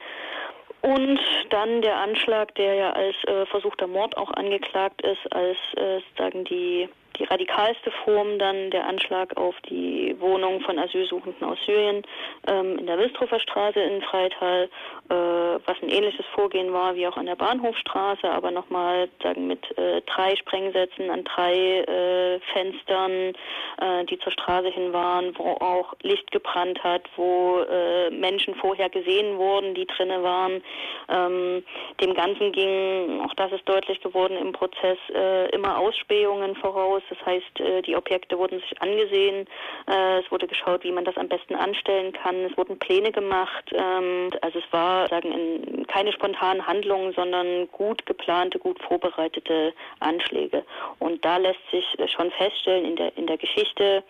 Und 0.83 1.21
dann 1.51 1.83
der 1.83 1.97
Anschlag, 1.97 2.55
der 2.55 2.75
ja 2.75 2.91
als 2.93 3.17
äh, 3.27 3.45
versuchter 3.47 3.87
Mord 3.87 4.17
auch 4.17 4.31
angeklagt 4.33 5.03
ist, 5.03 5.31
als 5.33 5.59
äh, 5.77 6.01
sagen 6.17 6.45
die 6.45 6.89
die 7.21 7.25
radikalste 7.25 7.91
Form 8.05 8.39
dann 8.39 8.71
der 8.71 8.87
Anschlag 8.87 9.37
auf 9.37 9.55
die 9.69 10.17
Wohnung 10.19 10.61
von 10.63 10.79
Asylsuchenden 10.79 11.47
aus 11.47 11.59
Syrien 11.67 12.03
ähm, 12.49 12.79
in 12.79 12.87
der 12.87 12.99
Wilstrofer 12.99 13.39
Straße 13.39 13.79
in 13.79 14.03
Freital, 14.03 14.69
äh, 15.11 15.15
was 15.15 15.77
ein 15.83 15.91
ähnliches 15.91 16.25
Vorgehen 16.35 16.73
war 16.73 16.95
wie 16.95 17.07
auch 17.07 17.17
an 17.17 17.27
der 17.27 17.37
Bahnhofstraße, 17.37 18.29
aber 18.29 18.51
nochmal 18.51 19.09
sagen 19.23 19.47
mit 19.47 19.79
äh, 19.79 20.01
drei 20.07 20.35
Sprengsätzen 20.37 21.11
an 21.11 21.25
drei 21.25 21.81
äh, 21.81 22.41
Fenstern, 22.53 23.35
äh, 23.81 24.05
die 24.07 24.19
zur 24.19 24.33
Straße 24.33 24.69
hin 24.69 24.93
waren, 24.93 25.37
wo 25.37 25.53
auch 25.61 25.95
Licht 26.03 26.31
gebrannt 26.31 26.83
hat, 26.83 27.03
wo 27.17 27.61
äh, 27.61 28.11
Menschen 28.11 28.55
vorher 28.55 28.89
gesehen 28.89 29.37
wurden, 29.37 29.75
die 29.75 29.87
drinnen 29.87 30.23
waren. 30.23 30.63
Ähm, 31.09 31.65
dem 32.01 32.15
Ganzen 32.15 32.53
ging, 32.53 33.21
auch 33.25 33.35
das 33.35 33.53
ist 33.53 33.69
deutlich 33.69 34.01
geworden 34.01 34.37
im 34.39 34.53
Prozess, 34.53 34.99
äh, 35.15 35.51
immer 35.51 35.79
Ausspähungen 35.79 36.57
voraus. 36.57 37.03
Das 37.11 37.19
heißt, 37.27 37.61
äh, 37.61 37.83
die 37.83 37.97
Objekte 37.97 38.39
wurden 38.39 38.61
sich 38.61 38.81
angesehen, 38.81 39.47
äh, 39.89 40.21
es 40.21 40.31
wurde 40.31 40.47
geschaut, 40.47 40.85
wie 40.85 40.93
man 40.93 41.05
das 41.05 41.17
am 41.17 41.29
besten 41.29 41.55
anstellen 41.55 42.13
kann, 42.13 42.37
es 42.45 42.57
wurden 42.57 42.79
Pläne 42.79 43.13
gemacht. 43.13 43.71
Ähm, 43.73 44.31
also 44.41 44.59
es 44.61 44.73
war 44.73 45.09
sagen 45.09 45.33
in, 45.33 45.87
keine 45.87 46.13
spontanen 46.13 46.67
Handlungen, 46.67 47.13
sondern 47.13 47.69
gut 47.73 48.07
geplante, 48.07 48.59
gut 48.59 48.81
vorbereitete 48.83 49.75
Anschläge. 49.99 50.65
Und 50.99 51.25
da 51.25 51.37
lässt 51.37 51.61
sich 51.71 51.85
schon 52.07 52.31
feststellen 52.31 52.85
in 52.85 52.97
der 52.97 53.17
in 53.17 53.27
der 53.27 53.37
Geschichte 53.37 54.03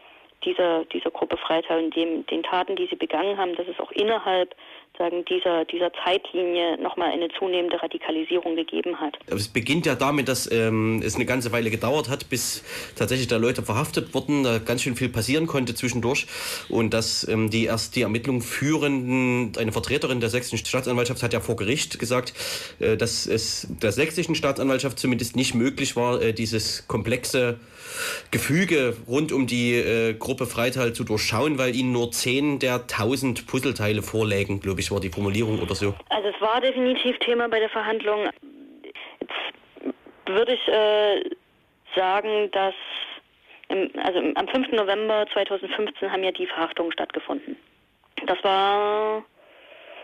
dieser, 0.45 0.85
dieser 0.87 1.11
Gruppe 1.11 1.37
Freital 1.37 1.85
und 1.85 1.97
dem, 1.97 2.27
den 2.27 2.43
Taten, 2.43 2.77
die 2.77 2.87
sie 2.87 2.97
begangen 2.97 3.37
haben, 3.37 3.55
dass 3.57 3.69
es 3.69 3.79
auch 3.81 3.91
innerhalb 3.93 4.55
sagen, 5.01 5.25
dieser, 5.25 5.65
dieser 5.65 5.91
Zeitlinie 6.05 6.79
nochmal 6.81 7.11
eine 7.11 7.29
zunehmende 7.39 7.83
Radikalisierung 7.83 8.55
gegeben 8.55 9.01
hat. 9.01 9.17
Es 9.27 9.49
beginnt 9.49 9.87
ja 9.87 9.95
damit, 9.95 10.29
dass 10.29 10.51
ähm, 10.53 11.03
es 11.05 11.17
eine 11.17 11.25
ganze 11.25 11.53
Weile 11.53 11.71
gedauert 11.71 12.09
hat, 12.11 12.29
bis 12.29 12.63
tatsächlich 12.97 13.27
da 13.27 13.39
Leute 13.39 13.63
verhaftet 13.63 14.13
wurden, 14.15 14.45
da 14.45 14.59
ganz 14.59 14.83
schön 14.83 14.97
viel 14.97 15.09
passieren 15.09 15.47
konnte 15.47 15.75
zwischendurch 15.75 16.27
und 16.69 16.93
dass 16.93 17.27
ähm, 17.27 17.51
die 17.51 17.65
erst 17.65 17.97
die 17.97 18.03
Ermittlungen 18.03 18.43
führenden, 18.43 19.53
eine 19.59 19.73
Vertreterin 19.73 20.21
der 20.21 20.29
sächsischen 20.29 20.67
Staatsanwaltschaft 20.67 21.23
hat 21.23 21.33
ja 21.33 21.41
vor 21.41 21.57
Gericht 21.57 21.99
gesagt, 21.99 22.35
äh, 22.79 22.97
dass 22.97 23.27
es 23.27 23.67
der 23.83 23.93
sächsischen 23.93 24.35
Staatsanwaltschaft 24.35 24.99
zumindest 24.99 25.35
nicht 25.35 25.55
möglich 25.55 25.97
war, 25.97 26.21
äh, 26.21 26.35
dieses 26.35 26.87
komplexe 26.87 27.59
Gefüge 28.31 28.97
rund 29.09 29.33
um 29.33 29.47
die 29.47 29.75
äh, 29.75 30.15
Gruppe 30.15 30.47
Freital 30.47 30.93
zu 30.93 31.05
durchschauen, 31.05 31.59
weil 31.59 31.75
ihnen 31.75 31.93
nur 31.93 32.13
zehn 32.13 32.59
der 32.59 32.87
tausend 32.87 33.47
Puzzleteile 33.47 34.03
vorlägen, 34.03 34.61
glaube 34.61 34.81
ich, 34.81 34.90
war 34.91 35.01
die 35.01 35.11
Formulierung 35.11 35.61
oder 35.61 35.75
so. 35.75 35.95
Also 36.09 36.29
es 36.29 36.41
war 36.41 36.61
definitiv 36.61 37.19
Thema 37.19 37.49
bei 37.49 37.61
der 37.61 37.69
Verhandlung. 37.69 38.29
Jetzt 39.21 39.95
würde 40.27 40.55
ich 40.55 40.69
äh, 40.69 41.23
sagen, 41.95 42.51
dass 42.53 42.75
im, 43.69 43.91
also 44.03 44.19
am 44.35 44.49
5. 44.49 44.73
November 44.73 45.27
2015 45.33 46.11
haben 46.11 46.25
ja 46.25 46.33
die 46.33 46.47
Verhaftungen 46.47 46.93
stattgefunden. 46.93 47.57
Das 48.27 48.43
war 48.43 49.25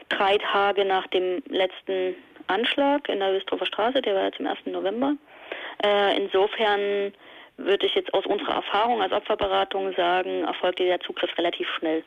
drei 0.09 0.39
Tage 0.39 0.85
nach 0.85 1.07
dem 1.09 1.43
letzten 1.49 2.15
Anschlag 2.47 3.09
in 3.09 3.19
der 3.19 3.33
Wilstrofer 3.33 3.67
Straße, 3.67 4.01
der 4.01 4.15
war 4.15 4.23
ja 4.23 4.33
zum 4.33 4.47
1. 4.47 4.59
November. 4.67 5.15
Äh, 5.85 6.17
insofern 6.17 7.13
würde 7.57 7.87
ich 7.87 7.95
jetzt 7.95 8.13
aus 8.15 8.27
unserer 8.27 8.57
Erfahrung 8.57 9.03
als 9.03 9.13
Opferberatung 9.13 9.95
sagen, 9.95 10.45
erfolgte 10.45 10.85
der 10.85 11.01
Zugriff 11.01 11.37
relativ 11.39 11.69
schnell. 11.79 12.05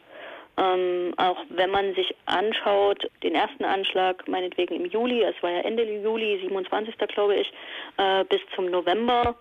Ähm, 0.60 1.14
auch 1.16 1.38
wenn 1.50 1.72
man 1.72 1.94
sich 1.96 2.14
anschaut, 2.26 3.10
den 3.24 3.34
ersten 3.34 3.64
Anschlag, 3.64 4.28
meinetwegen 4.28 4.76
im 4.76 4.86
Juli, 4.86 5.24
es 5.24 5.42
war 5.42 5.52
ja 5.52 5.62
Ende 5.62 5.84
Juli, 5.84 6.40
27. 6.42 6.98
glaube 7.08 7.36
ich, 7.36 7.52
äh, 7.98 8.26
bis 8.26 8.42
zum 8.56 8.66
November, 8.66 9.36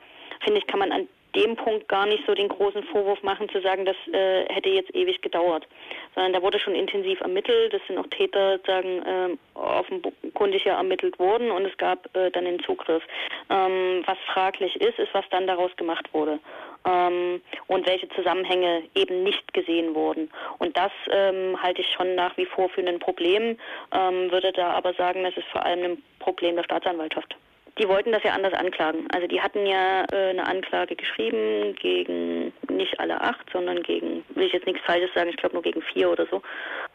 finde 0.44 0.60
ich, 0.60 0.66
kann 0.68 0.78
man 0.78 0.92
an 0.92 1.08
dem 1.34 1.56
Punkt 1.56 1.88
gar 1.88 2.06
nicht 2.06 2.24
so 2.26 2.34
den 2.34 2.48
großen 2.48 2.82
Vorwurf 2.84 3.22
machen, 3.22 3.48
zu 3.48 3.60
sagen, 3.60 3.84
das 3.84 3.96
äh, 4.12 4.46
hätte 4.52 4.70
jetzt 4.70 4.94
ewig 4.94 5.20
gedauert. 5.20 5.66
Sondern 6.14 6.32
da 6.32 6.42
wurde 6.42 6.58
schon 6.58 6.74
intensiv 6.74 7.20
ermittelt, 7.20 7.74
es 7.74 7.82
sind 7.86 7.98
auch 7.98 8.06
Täter 8.06 8.58
sagen, 8.66 9.02
äh, 9.02 9.58
offenkundig 9.58 10.64
ja 10.64 10.76
ermittelt 10.76 11.18
worden 11.18 11.50
und 11.50 11.64
es 11.66 11.76
gab 11.76 12.14
äh, 12.16 12.30
dann 12.30 12.44
den 12.44 12.60
Zugriff. 12.60 13.02
Ähm, 13.50 14.02
was 14.06 14.18
fraglich 14.32 14.76
ist, 14.80 14.98
ist, 14.98 15.12
was 15.12 15.24
dann 15.30 15.46
daraus 15.46 15.74
gemacht 15.76 16.06
wurde. 16.12 16.38
Ähm, 16.86 17.42
und 17.66 17.86
welche 17.86 18.08
Zusammenhänge 18.10 18.82
eben 18.94 19.22
nicht 19.22 19.52
gesehen 19.52 19.94
wurden. 19.94 20.30
Und 20.58 20.76
das 20.76 20.92
ähm, 21.10 21.60
halte 21.62 21.82
ich 21.82 21.92
schon 21.92 22.14
nach 22.14 22.36
wie 22.36 22.46
vor 22.46 22.68
für 22.68 22.80
ein 22.80 22.98
Problem, 22.98 23.58
ähm, 23.92 24.30
würde 24.30 24.52
da 24.52 24.70
aber 24.70 24.94
sagen, 24.94 25.24
das 25.24 25.36
ist 25.36 25.48
vor 25.48 25.64
allem 25.64 25.92
ein 25.92 26.02
Problem 26.18 26.56
der 26.56 26.64
Staatsanwaltschaft 26.64 27.36
die 27.78 27.88
wollten 27.88 28.12
das 28.12 28.22
ja 28.22 28.32
anders 28.32 28.54
anklagen. 28.54 29.06
Also 29.14 29.26
die 29.26 29.40
hatten 29.40 29.64
ja 29.66 30.04
äh, 30.12 30.30
eine 30.30 30.46
Anklage 30.46 30.96
geschrieben 30.96 31.74
gegen 31.76 32.52
nicht 32.68 32.98
alle 32.98 33.20
acht, 33.20 33.48
sondern 33.52 33.82
gegen, 33.82 34.24
will 34.30 34.46
ich 34.46 34.52
jetzt 34.52 34.66
nichts 34.66 34.82
Falsches 34.84 35.12
sagen, 35.14 35.30
ich 35.30 35.36
glaube 35.36 35.54
nur 35.54 35.62
gegen 35.62 35.82
vier 35.82 36.10
oder 36.10 36.26
so. 36.26 36.42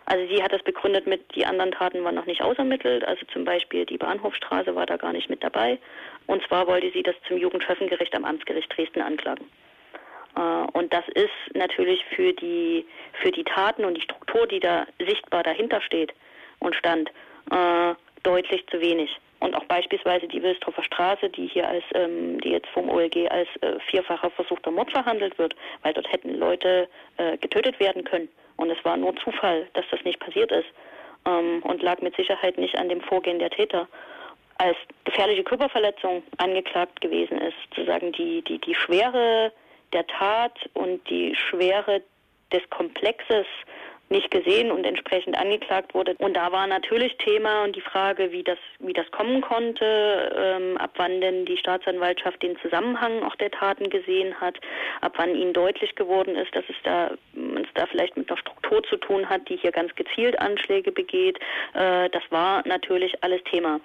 Also 0.06 0.28
sie 0.28 0.44
hat 0.44 0.52
das 0.52 0.64
begründet 0.64 1.08
mit, 1.08 1.36
die 1.36 1.46
anderen 1.46 1.72
Taten 1.72 2.04
waren 2.04 2.16
noch 2.16 2.26
nicht 2.26 2.42
ausermittelt, 2.42 3.06
also 3.06 3.26
zum 3.32 3.46
Beispiel 3.46 3.86
die 3.86 3.98
Bahnhofstraße 3.98 4.76
war 4.76 4.86
da 4.86 4.98
gar 4.98 5.14
nicht 5.14 5.30
mit 5.30 5.44
dabei. 5.44 5.78
Und 6.28 6.46
zwar 6.48 6.68
wollte 6.68 6.92
sie 6.92 7.04
das 7.04 7.16
zum 7.28 7.38
Jugendschöffengericht 7.38 8.14
am 8.16 8.26
Amtsgericht 8.26 8.76
Dresden 8.76 9.02
anklagen. 9.02 9.46
Äh, 10.36 10.40
und 10.74 10.94
das 10.94 11.08
ist 11.16 11.56
natürlich 11.56 12.04
für 12.16 12.34
die, 12.34 12.86
für 13.22 13.32
die 13.32 13.44
Taten 13.44 13.86
und 13.86 13.96
die 13.96 14.02
Struktur, 14.02 14.48
die 14.48 14.60
da 14.60 14.86
sichtbar 15.00 15.44
dahinter 15.44 15.82
steht 15.82 16.14
und 16.60 16.76
stand, 16.76 17.10
äh, 17.52 17.94
deutlich 18.24 18.66
zu 18.68 18.80
wenig 18.80 19.20
und 19.44 19.56
auch 19.56 19.66
beispielsweise 19.66 20.26
die 20.26 20.42
Wilstroffer 20.42 20.84
Straße, 20.84 21.30
die 21.30 21.48
hier 21.48 21.68
als, 21.68 21.84
ähm, 21.96 22.40
die 22.40 22.52
jetzt 22.52 22.70
vom 22.70 22.90
OLG 22.90 23.30
als 23.30 23.50
äh, 23.60 23.78
vierfacher 23.90 24.32
versuchter 24.32 24.72
Mord 24.72 24.90
verhandelt 24.92 25.38
wird, 25.38 25.54
weil 25.82 25.94
dort 25.94 26.10
hätten 26.10 26.36
Leute 26.36 26.88
äh, 27.18 27.38
getötet 27.38 27.78
werden 27.82 28.06
können. 28.06 28.30
Und 28.56 28.70
es 28.70 28.78
war 28.86 28.96
nur 28.96 29.14
Zufall, 29.18 29.68
dass 29.74 29.84
das 29.92 30.02
nicht 30.06 30.22
passiert 30.22 30.50
ist 30.54 30.68
ähm, 31.26 31.62
und 31.64 31.84
lag 31.84 32.00
mit 32.00 32.16
Sicherheit 32.16 32.58
nicht 32.58 32.78
an 32.78 32.88
dem 32.88 33.02
Vorgehen 33.02 33.40
der 33.40 33.50
Täter. 33.50 33.90
Als 34.60 34.78
gefährliche 35.04 35.44
Körperverletzung 35.44 36.24
angeklagt 36.38 37.02
gewesen 37.02 37.38
ist, 37.40 37.58
sozusagen 37.70 38.14
die, 38.14 38.44
die, 38.44 38.60
die 38.60 38.76
Schwere 38.76 39.52
der 39.94 40.08
Tat 40.08 40.58
und 40.74 41.08
die 41.10 41.36
Schwere 41.36 42.02
des 42.52 42.62
Komplexes 42.70 43.46
nicht 44.10 44.30
gesehen 44.32 44.72
und 44.72 44.86
entsprechend 44.86 45.38
angeklagt 45.38 45.94
wurde. 45.94 46.16
Und 46.20 46.36
da 46.36 46.52
war 46.52 46.68
natürlich 46.68 47.18
Thema 47.18 47.64
und 47.64 47.76
die 47.76 47.82
Frage, 47.82 48.32
wie 48.32 48.44
das, 48.44 48.60
wie 48.80 48.94
das 48.94 49.10
kommen 49.12 49.42
konnte, 49.42 50.32
ähm, 50.38 50.78
ab 50.78 50.92
wann 50.98 51.20
denn 51.20 51.46
die 51.46 51.58
Staatsanwaltschaft 51.58 52.42
den 52.44 52.58
Zusammenhang 52.60 53.24
auch 53.24 53.36
der 53.36 53.50
Taten 53.50 53.90
gesehen 53.90 54.40
hat, 54.40 54.60
ab 55.02 55.14
wann 55.18 55.36
ihnen 55.36 55.54
deutlich 55.54 55.96
geworden 55.96 56.36
ist, 56.36 56.56
dass 56.56 56.64
es 56.70 56.76
da, 56.84 57.12
es 57.36 57.68
da 57.74 57.88
vielleicht 57.88 58.16
mit 58.16 58.30
einer 58.30 58.38
Struktur 58.38 58.84
zu 58.84 58.98
tun 58.98 59.28
hat, 59.28 59.50
die 59.50 59.58
hier 59.58 59.72
ganz 59.72 59.94
gezielt 59.96 60.40
Anschläge 60.40 60.92
begeht. 60.92 61.40
Äh, 61.74 62.10
das 62.10 62.24
war 62.30 62.66
natürlich 62.68 63.24
alles 63.24 63.44
Thema. 63.46 63.80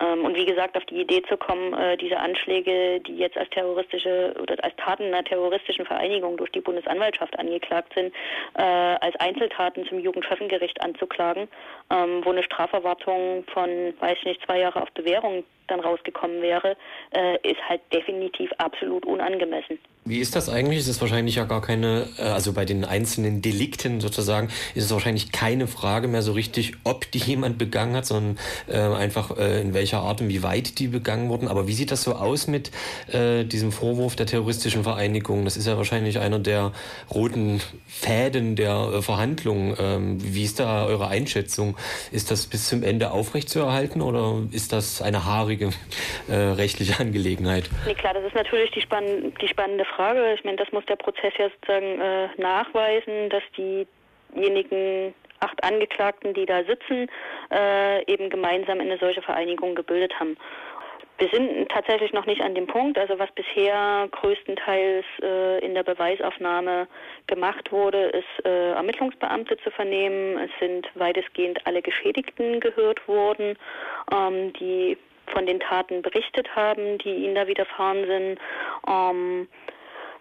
Ähm, 0.00 0.24
und 0.24 0.36
wie 0.36 0.46
gesagt, 0.46 0.76
auf 0.76 0.84
die 0.86 1.00
Idee 1.00 1.22
zu 1.28 1.36
kommen, 1.36 1.74
äh, 1.74 1.96
diese 1.96 2.18
Anschläge, 2.18 3.00
die 3.00 3.16
jetzt 3.16 3.36
als 3.36 3.50
terroristische 3.50 4.34
oder 4.40 4.56
als 4.62 4.74
Taten 4.76 5.04
einer 5.04 5.24
terroristischen 5.24 5.84
Vereinigung 5.84 6.36
durch 6.36 6.50
die 6.52 6.60
Bundesanwaltschaft 6.60 7.38
angeklagt 7.38 7.92
sind, 7.94 8.14
äh, 8.54 8.62
als 8.62 9.14
Einzeltaten 9.16 9.86
zum 9.86 9.98
Jugendschöffengericht 10.00 10.82
anzuklagen, 10.82 11.48
ähm, 11.90 12.24
wo 12.24 12.30
eine 12.30 12.42
Straferwartung 12.42 13.44
von, 13.52 13.94
weiß 14.00 14.16
ich 14.18 14.24
nicht, 14.24 14.44
zwei 14.44 14.60
Jahre 14.60 14.82
auf 14.82 14.90
Bewährung 14.92 15.44
dann 15.68 15.80
rausgekommen 15.80 16.42
wäre, 16.42 16.76
äh, 17.14 17.36
ist 17.48 17.60
halt 17.68 17.80
definitiv 17.92 18.50
absolut 18.58 19.04
unangemessen. 19.06 19.78
Wie 20.04 20.18
ist 20.18 20.34
das 20.34 20.48
eigentlich? 20.48 20.80
Es 20.80 20.88
ist 20.88 21.00
wahrscheinlich 21.00 21.36
ja 21.36 21.44
gar 21.44 21.62
keine, 21.62 22.08
äh, 22.18 22.22
also 22.22 22.52
bei 22.52 22.64
den 22.64 22.84
einzelnen 22.84 23.40
Delikten 23.40 24.00
sozusagen, 24.00 24.48
ist 24.74 24.86
es 24.86 24.90
wahrscheinlich 24.90 25.30
keine 25.30 25.68
Frage 25.68 26.08
mehr 26.08 26.22
so 26.22 26.32
richtig, 26.32 26.72
ob 26.82 27.08
die 27.12 27.18
jemand 27.18 27.56
begangen 27.56 27.94
hat, 27.94 28.06
sondern 28.06 28.36
äh, 28.66 28.78
einfach 28.78 29.38
äh, 29.38 29.60
in 29.60 29.74
welcher 29.74 30.00
Art 30.00 30.20
und 30.20 30.28
wie 30.28 30.42
weit 30.42 30.80
die 30.80 30.88
begangen 30.88 31.28
wurden. 31.28 31.46
Aber 31.46 31.68
wie 31.68 31.72
sieht 31.72 31.92
das 31.92 32.02
so 32.02 32.16
aus 32.16 32.48
mit 32.48 32.72
äh, 33.12 33.44
diesem 33.44 33.70
Vorwurf 33.70 34.16
der 34.16 34.26
terroristischen 34.26 34.82
Vereinigung? 34.82 35.44
Das 35.44 35.56
ist 35.56 35.68
ja 35.68 35.76
wahrscheinlich 35.76 36.18
einer 36.18 36.40
der 36.40 36.72
roten 37.14 37.60
Fäden 37.86 38.56
der 38.56 38.94
äh, 38.94 39.02
Verhandlungen. 39.02 39.76
Ähm, 39.78 40.18
wie 40.20 40.42
ist 40.42 40.58
da 40.58 40.84
eure 40.84 41.06
Einschätzung? 41.06 41.76
Ist 42.10 42.32
das 42.32 42.48
bis 42.48 42.66
zum 42.66 42.82
Ende 42.82 43.12
aufrechtzuerhalten 43.12 44.02
oder 44.02 44.42
ist 44.50 44.72
das 44.72 45.00
eine 45.00 45.26
haarige 45.26 45.70
äh, 46.28 46.34
rechtliche 46.34 46.98
Angelegenheit? 46.98 47.70
Nee, 47.86 47.94
klar, 47.94 48.14
das 48.14 48.24
ist 48.24 48.34
natürlich 48.34 48.72
die, 48.72 48.80
spann 48.80 49.04
die 49.40 49.46
spannende 49.46 49.84
Frage. 49.84 49.91
Ich 50.34 50.44
meine, 50.44 50.56
das 50.56 50.72
muss 50.72 50.84
der 50.86 50.96
Prozess 50.96 51.32
ja 51.38 51.48
sozusagen 51.50 52.00
äh, 52.00 52.28
nachweisen, 52.36 53.28
dass 53.30 53.42
diejenigen 53.56 55.14
acht 55.40 55.62
Angeklagten, 55.62 56.34
die 56.34 56.46
da 56.46 56.64
sitzen, 56.64 57.08
äh, 57.52 58.04
eben 58.10 58.30
gemeinsam 58.30 58.80
eine 58.80 58.98
solche 58.98 59.22
Vereinigung 59.22 59.74
gebildet 59.74 60.18
haben. 60.18 60.36
Wir 61.18 61.28
sind 61.28 61.68
tatsächlich 61.68 62.12
noch 62.12 62.26
nicht 62.26 62.40
an 62.40 62.54
dem 62.54 62.66
Punkt, 62.66 62.98
also 62.98 63.18
was 63.18 63.30
bisher 63.32 64.08
größtenteils 64.10 65.04
äh, 65.22 65.64
in 65.64 65.74
der 65.74 65.84
Beweisaufnahme 65.84 66.88
gemacht 67.26 67.70
wurde, 67.70 68.06
ist 68.06 68.44
äh, 68.44 68.72
Ermittlungsbeamte 68.72 69.56
zu 69.58 69.70
vernehmen. 69.70 70.38
Es 70.38 70.50
sind 70.58 70.88
weitestgehend 70.94 71.64
alle 71.66 71.82
Geschädigten 71.82 72.60
gehört 72.60 73.06
worden, 73.06 73.56
ähm, 74.12 74.52
die 74.54 74.96
von 75.26 75.46
den 75.46 75.60
Taten 75.60 76.02
berichtet 76.02 76.48
haben, 76.56 76.98
die 76.98 77.14
ihnen 77.14 77.34
da 77.34 77.46
widerfahren 77.46 78.06
sind. 78.06 78.40
Ähm, 78.88 79.48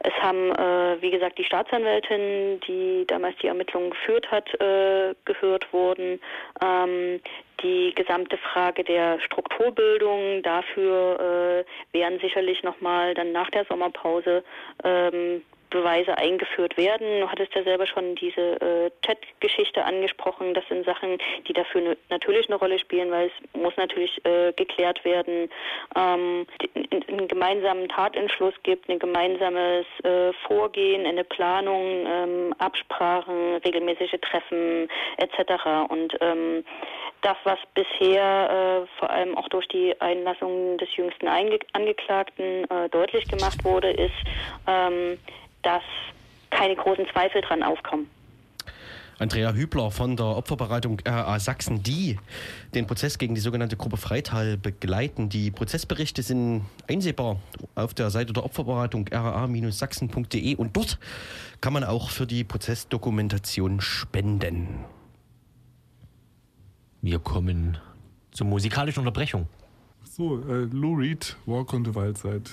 es 0.04 0.14
haben, 0.22 0.52
äh, 0.52 1.02
wie 1.02 1.12
gesagt, 1.12 1.38
die 1.38 1.44
Staatsanwältin, 1.44 2.60
die 2.68 3.06
damals 3.08 3.36
die 3.38 3.48
Ermittlungen 3.48 3.92
geführt 3.92 4.30
hat, 4.32 4.50
äh, 4.60 5.14
gehört 5.26 5.72
worden. 5.74 6.20
Ähm, 6.62 7.22
die 7.64 7.94
gesamte 7.96 8.38
Frage 8.38 8.84
der 8.84 9.20
Strukturbildung 9.20 10.42
dafür 10.42 11.66
äh, 11.94 11.98
werden 11.98 12.20
sicherlich 12.20 12.64
nochmal 12.64 13.14
dann 13.14 13.32
nach 13.32 13.50
der 13.52 13.66
Sommerpause 13.66 14.44
ähm, 14.84 15.44
Beweise 15.72 16.18
eingeführt 16.18 16.78
werden. 16.78 17.22
Du 17.22 17.30
hattest 17.30 17.56
ja 17.56 17.64
selber 17.64 17.88
schon 17.88 18.16
diese 18.16 18.62
äh, 18.62 18.92
Chat-Geschichte 19.06 19.84
angesprochen. 19.84 20.54
Das 20.54 20.68
sind 20.68 20.86
Sachen, 20.86 21.18
die 21.48 21.54
dafür 21.54 21.98
natürlich 22.10 22.48
eine 22.48 22.58
Rolle 22.58 22.78
spielen, 22.78 23.10
weil 23.10 23.28
es 23.28 23.60
muss 23.60 23.76
natürlich 23.78 24.24
äh, 24.26 24.54
geklärt 24.54 25.04
werden. 25.04 25.50
Ähm, 25.96 26.46
einen 26.76 27.28
gemeinsamen 27.28 27.90
Tatentschluss 27.90 28.54
gibt, 28.64 28.90
ein 28.90 29.00
gemeinsames 29.00 29.86
äh, 30.04 30.32
Vorgehen, 30.48 31.06
eine 31.08 31.24
Planung, 31.24 32.06
ähm, 32.06 32.54
Absprachen, 32.60 33.56
regelmäßige 33.66 34.20
Treffen 34.22 34.88
etc. 35.18 35.90
Und 35.90 36.16
ähm, 36.22 36.64
das, 37.22 37.38
was 37.44 37.60
bisher 37.74 38.84
äh, 38.84 39.00
vor 39.00 39.10
allem 39.10 39.38
auch 39.38 39.48
durch 39.50 39.68
die 39.68 40.00
Einlassung 40.02 40.78
des 40.78 40.96
jüngsten 40.96 41.28
Einge 41.28 41.60
Angeklagten 41.74 42.70
äh, 42.70 42.90
deutlich 42.90 43.28
gemacht 43.28 43.64
wurde, 43.64 43.92
ist, 43.92 44.14
ähm, 44.68 45.18
dass 45.64 45.84
keine 46.50 46.76
großen 46.76 47.06
Zweifel 47.12 47.42
dran 47.42 47.64
aufkommen. 47.64 48.08
Andrea 49.22 49.54
Hübler 49.54 49.92
von 49.92 50.16
der 50.18 50.26
Opferberatung 50.26 51.00
RA 51.06 51.40
Sachsen, 51.40 51.84
die 51.84 52.18
den 52.74 52.88
Prozess 52.88 53.20
gegen 53.20 53.36
die 53.36 53.42
sogenannte 53.42 53.78
Gruppe 53.78 53.98
Freital 53.98 54.58
begleiten. 54.58 55.30
Die 55.30 55.52
Prozessberichte 55.52 56.24
sind 56.24 56.66
einsehbar 56.88 57.38
auf 57.76 57.94
der 57.94 58.10
Seite 58.10 58.34
der 58.34 58.44
Opferberatung 58.44 59.08
raa-sachsen.de 59.12 60.56
und 60.56 60.76
dort 60.76 60.98
kann 61.62 61.72
man 61.72 61.84
auch 61.84 62.10
für 62.10 62.26
die 62.26 62.44
Prozessdokumentation 62.44 63.80
spenden. 63.80 64.86
Wir 67.04 67.20
kommen 67.20 67.78
zur 68.32 68.48
musikalischen 68.48 69.02
Unterbrechung. 69.02 69.48
So, 70.04 70.42
äh, 70.50 70.68
Lou 70.72 70.96
Reed, 70.96 71.36
Walk 71.46 71.74
on 71.74 71.86
the 71.86 71.94
Wild 71.94 72.18
Side. 72.18 72.50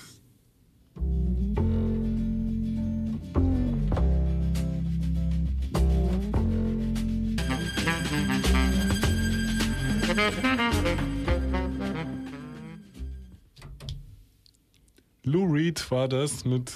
Lou 15.23 15.45
Reed 15.45 15.91
war 15.91 16.09
das 16.09 16.45
mit 16.45 16.73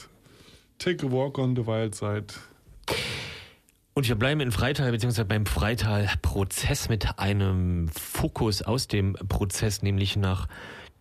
Take 0.78 1.06
a 1.06 1.10
Walk 1.10 1.38
on 1.38 1.56
the 1.56 1.66
Wild 1.66 1.94
Side. 1.94 2.26
Und 3.94 4.08
wir 4.08 4.14
bleiben 4.14 4.40
in 4.40 4.52
Freital, 4.52 4.92
beziehungsweise 4.92 5.24
beim 5.24 5.46
Freital-Prozess 5.46 6.88
mit 6.88 7.18
einem 7.18 7.88
Fokus 7.88 8.62
aus 8.62 8.88
dem 8.88 9.14
Prozess, 9.28 9.82
nämlich 9.82 10.16
nach 10.16 10.46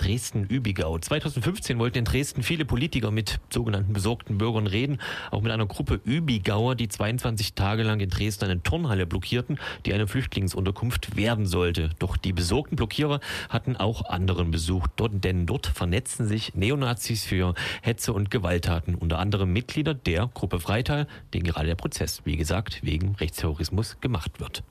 Dresden-Übigau. 0.02 0.98
2015 0.98 1.78
wollten 1.78 2.00
in 2.00 2.06
Dresden 2.06 2.42
viele 2.42 2.66
Politiker 2.66 3.12
mit 3.12 3.40
sogenannten 3.52 3.94
besorgten 3.94 4.40
Bürgern 4.40 4.66
reden, 4.66 5.00
auch 5.30 5.42
mit 5.42 5.52
einer 5.52 5.68
Gruppe 5.68 6.02
Übigauer, 6.04 6.74
die 6.74 6.88
22 6.88 7.54
Tage 7.54 7.84
lang 7.84 8.00
in 8.00 8.10
Dresden 8.10 8.46
eine 8.46 8.64
Turnhalle 8.64 9.06
blockierten, 9.06 9.60
die 9.86 9.94
eine 9.94 10.08
Flüchtlingsunterkunft 10.08 11.16
werden 11.16 11.46
sollte. 11.46 11.92
Doch 12.00 12.18
die 12.18 12.34
besorgten 12.34 12.78
Blockierer 12.78 13.20
hatten 13.50 13.76
auch 13.76 14.06
anderen 14.06 14.50
besucht, 14.50 14.90
dort, 14.96 15.24
denn 15.24 15.46
dort 15.46 15.68
vernetzen 15.68 16.28
sich 16.28 16.56
Neonazis 16.56 17.24
für 17.24 17.54
Hetze 17.84 18.14
und 18.14 18.32
Gewalttaten, 18.32 18.96
unter 18.96 19.20
anderem 19.20 19.54
Mitglieder 19.54 19.94
der 19.94 20.32
Gruppe 20.34 20.60
Freital, 20.60 21.08
denen 21.34 21.44
gerade 21.44 21.68
der 21.68 21.76
Prozess, 21.76 22.22
wie 22.26 22.38
gesagt, 22.38 22.80
wegen 22.84 23.14
Rechtsterrorismus 23.16 24.00
gemacht 24.02 24.40
wird. 24.40 24.64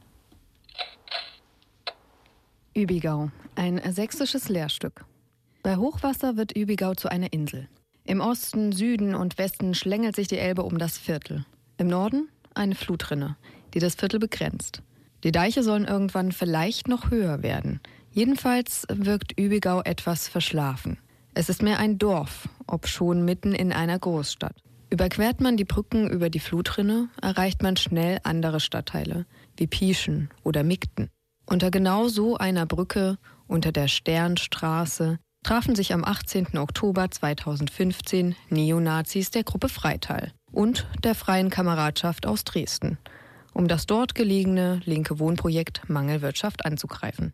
Übigau, 2.74 3.30
ein 3.54 3.80
sächsisches 3.92 4.48
Lehrstück. 4.48 5.04
Bei 5.62 5.76
Hochwasser 5.76 6.38
wird 6.38 6.56
Übigau 6.56 6.94
zu 6.94 7.10
einer 7.10 7.34
Insel. 7.34 7.68
Im 8.04 8.22
Osten, 8.22 8.72
Süden 8.72 9.14
und 9.14 9.36
Westen 9.36 9.74
schlängelt 9.74 10.16
sich 10.16 10.26
die 10.26 10.38
Elbe 10.38 10.62
um 10.62 10.78
das 10.78 10.96
Viertel. 10.96 11.44
Im 11.76 11.88
Norden 11.88 12.28
eine 12.54 12.74
Flutrinne, 12.74 13.36
die 13.74 13.78
das 13.78 13.94
Viertel 13.94 14.18
begrenzt. 14.18 14.82
Die 15.22 15.32
Deiche 15.32 15.62
sollen 15.62 15.84
irgendwann 15.84 16.32
vielleicht 16.32 16.88
noch 16.88 17.10
höher 17.10 17.42
werden. 17.42 17.80
Jedenfalls 18.10 18.86
wirkt 18.90 19.38
Übigau 19.38 19.82
etwas 19.82 20.28
verschlafen. 20.28 20.98
Es 21.34 21.50
ist 21.50 21.62
mehr 21.62 21.78
ein 21.78 21.98
Dorf, 21.98 22.48
ob 22.66 22.88
schon 22.88 23.24
mitten 23.24 23.54
in 23.54 23.72
einer 23.72 23.98
Großstadt. 23.98 24.56
Überquert 24.88 25.40
man 25.40 25.58
die 25.58 25.64
Brücken 25.64 26.08
über 26.08 26.30
die 26.30 26.40
Flutrinne, 26.40 27.10
erreicht 27.20 27.62
man 27.62 27.76
schnell 27.76 28.18
andere 28.24 28.60
Stadtteile, 28.60 29.26
wie 29.56 29.66
Pieschen 29.66 30.30
oder 30.42 30.64
Migten. 30.64 31.10
Unter 31.44 31.70
genau 31.70 32.08
so 32.08 32.36
einer 32.38 32.64
Brücke, 32.64 33.18
unter 33.46 33.72
der 33.72 33.88
Sternstraße, 33.88 35.18
trafen 35.42 35.74
sich 35.74 35.92
am 35.92 36.04
18. 36.04 36.58
Oktober 36.58 37.10
2015 37.10 38.34
Neonazis 38.50 39.30
der 39.30 39.44
Gruppe 39.44 39.68
Freital 39.68 40.32
und 40.52 40.86
der 41.02 41.14
Freien 41.14 41.50
Kameradschaft 41.50 42.26
aus 42.26 42.44
Dresden, 42.44 42.98
um 43.52 43.68
das 43.68 43.86
dort 43.86 44.14
gelegene 44.14 44.80
linke 44.84 45.18
Wohnprojekt 45.18 45.88
Mangelwirtschaft 45.88 46.64
anzugreifen. 46.64 47.32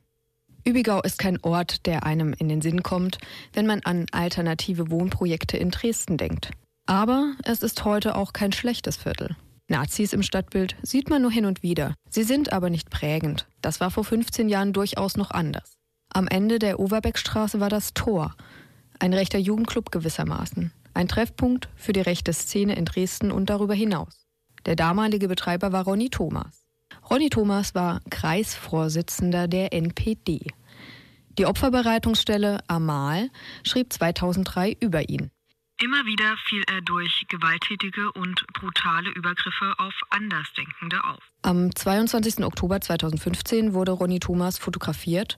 Übigau 0.65 1.01
ist 1.03 1.19
kein 1.19 1.41
Ort, 1.43 1.87
der 1.87 2.05
einem 2.05 2.33
in 2.33 2.49
den 2.49 2.61
Sinn 2.61 2.83
kommt, 2.83 3.19
wenn 3.53 3.67
man 3.67 3.81
an 3.85 4.07
alternative 4.11 4.91
Wohnprojekte 4.91 5.57
in 5.57 5.71
Dresden 5.71 6.17
denkt. 6.17 6.51
Aber 6.87 7.35
es 7.45 7.63
ist 7.63 7.85
heute 7.85 8.17
auch 8.17 8.33
kein 8.33 8.53
schlechtes 8.53 8.97
Viertel. 8.97 9.37
Nazis 9.69 10.13
im 10.13 10.23
Stadtbild 10.23 10.77
sieht 10.83 11.11
man 11.11 11.23
nur 11.23 11.31
hin 11.31 11.45
und 11.45 11.63
wieder. 11.63 11.95
Sie 12.09 12.23
sind 12.23 12.53
aber 12.53 12.71
nicht 12.71 12.91
prägend. 12.91 13.47
Das 13.63 13.81
war 13.81 13.91
vor 13.91 14.05
15 14.05 14.49
Jahren 14.49 14.73
durchaus 14.73 15.17
noch 15.17 15.31
anders. 15.33 15.76
Am 16.13 16.29
Ende 16.29 16.59
der 16.59 16.81
Overbeckstraße 16.81 17.61
war 17.61 17.69
das 17.69 17.95
Tor, 17.95 18.35
ein 18.99 19.13
rechter 19.13 19.39
Jugendclub 19.39 19.91
gewissermaßen, 19.91 20.73
ein 20.95 21.09
Treffpunkt 21.09 21.69
für 21.77 21.93
die 21.93 22.01
rechte 22.01 22.33
Szene 22.33 22.77
in 22.77 22.85
Dresden 22.85 23.31
und 23.31 23.51
darüber 23.51 23.75
hinaus. 23.75 24.27
Der 24.65 24.77
damalige 24.77 25.29
Betreiber 25.29 25.73
war 25.73 25.85
Ronny 25.85 26.09
Thomas. 26.09 26.67
Ronny 27.09 27.31
Thomas 27.31 27.75
war 27.75 28.01
Kreisvorsitzender 28.11 29.47
der 29.47 29.73
NPD. 29.73 30.41
Die 31.39 31.47
Opferbereitungsstelle 31.47 32.61
Amal 32.67 33.29
schrieb 33.63 33.93
2003 33.93 34.77
über 34.81 35.09
ihn. 35.09 35.31
Immer 35.79 36.07
wieder 36.07 36.37
fiel 36.39 36.63
er 36.69 36.81
durch 36.81 37.27
gewalttätige 37.29 38.11
und 38.13 38.47
brutale 38.55 39.11
Übergriffe 39.11 39.75
auf 39.77 39.93
Andersdenkende 40.09 41.05
auf. 41.05 41.23
Am 41.43 41.75
22. 41.75 42.43
Oktober 42.47 42.81
2015 42.81 43.75
wurde 43.75 43.93
Ronny 43.93 44.19
Thomas 44.19 44.57
fotografiert, 44.57 45.37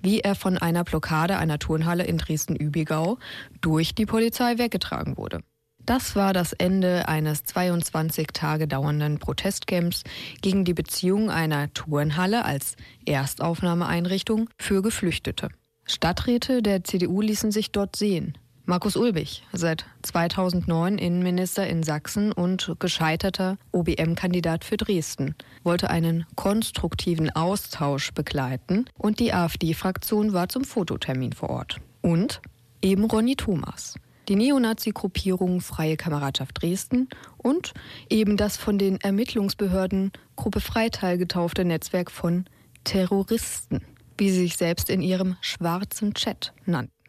wie 0.00 0.20
er 0.20 0.36
von 0.36 0.56
einer 0.58 0.84
Blockade 0.84 1.38
einer 1.38 1.58
Turnhalle 1.58 2.04
in 2.04 2.18
Dresden-Übigau 2.18 3.18
durch 3.62 3.92
die 3.96 4.06
Polizei 4.06 4.58
weggetragen 4.58 5.16
wurde. 5.16 5.42
Das 5.84 6.14
war 6.14 6.32
das 6.32 6.52
Ende 6.52 7.08
eines 7.08 7.42
22 7.42 8.28
Tage 8.28 8.68
dauernden 8.68 9.18
Protestcamps 9.18 10.04
gegen 10.40 10.64
die 10.64 10.74
Beziehung 10.74 11.30
einer 11.30 11.74
Turnhalle 11.74 12.44
als 12.44 12.76
Erstaufnahmeeinrichtung 13.06 14.50
für 14.56 14.82
Geflüchtete. 14.82 15.48
Stadträte 15.84 16.62
der 16.62 16.84
CDU 16.84 17.22
ließen 17.22 17.50
sich 17.50 17.72
dort 17.72 17.96
sehen. 17.96 18.38
Markus 18.70 18.94
Ulbich, 18.96 19.42
seit 19.52 19.84
2009 20.02 20.96
Innenminister 20.96 21.66
in 21.66 21.82
Sachsen 21.82 22.30
und 22.30 22.76
gescheiterter 22.78 23.58
OBM-Kandidat 23.72 24.64
für 24.64 24.76
Dresden, 24.76 25.34
wollte 25.64 25.90
einen 25.90 26.24
konstruktiven 26.36 27.30
Austausch 27.30 28.12
begleiten 28.12 28.84
und 28.96 29.18
die 29.18 29.32
AfD-Fraktion 29.32 30.34
war 30.34 30.48
zum 30.48 30.62
Fototermin 30.62 31.32
vor 31.32 31.50
Ort. 31.50 31.78
Und 32.00 32.40
eben 32.80 33.06
Ronny 33.06 33.34
Thomas, 33.34 33.96
die 34.28 34.36
Neonazi-Gruppierung 34.36 35.60
Freie 35.60 35.96
Kameradschaft 35.96 36.62
Dresden 36.62 37.08
und 37.38 37.74
eben 38.08 38.36
das 38.36 38.56
von 38.56 38.78
den 38.78 39.00
Ermittlungsbehörden 39.00 40.12
Gruppe 40.36 40.60
Freital 40.60 41.18
getaufte 41.18 41.64
Netzwerk 41.64 42.12
von 42.12 42.44
Terroristen, 42.84 43.84
wie 44.16 44.30
sie 44.30 44.42
sich 44.42 44.56
selbst 44.56 44.90
in 44.90 45.02
ihrem 45.02 45.34
schwarzen 45.40 46.14
Chat 46.14 46.52
nannten. 46.66 46.99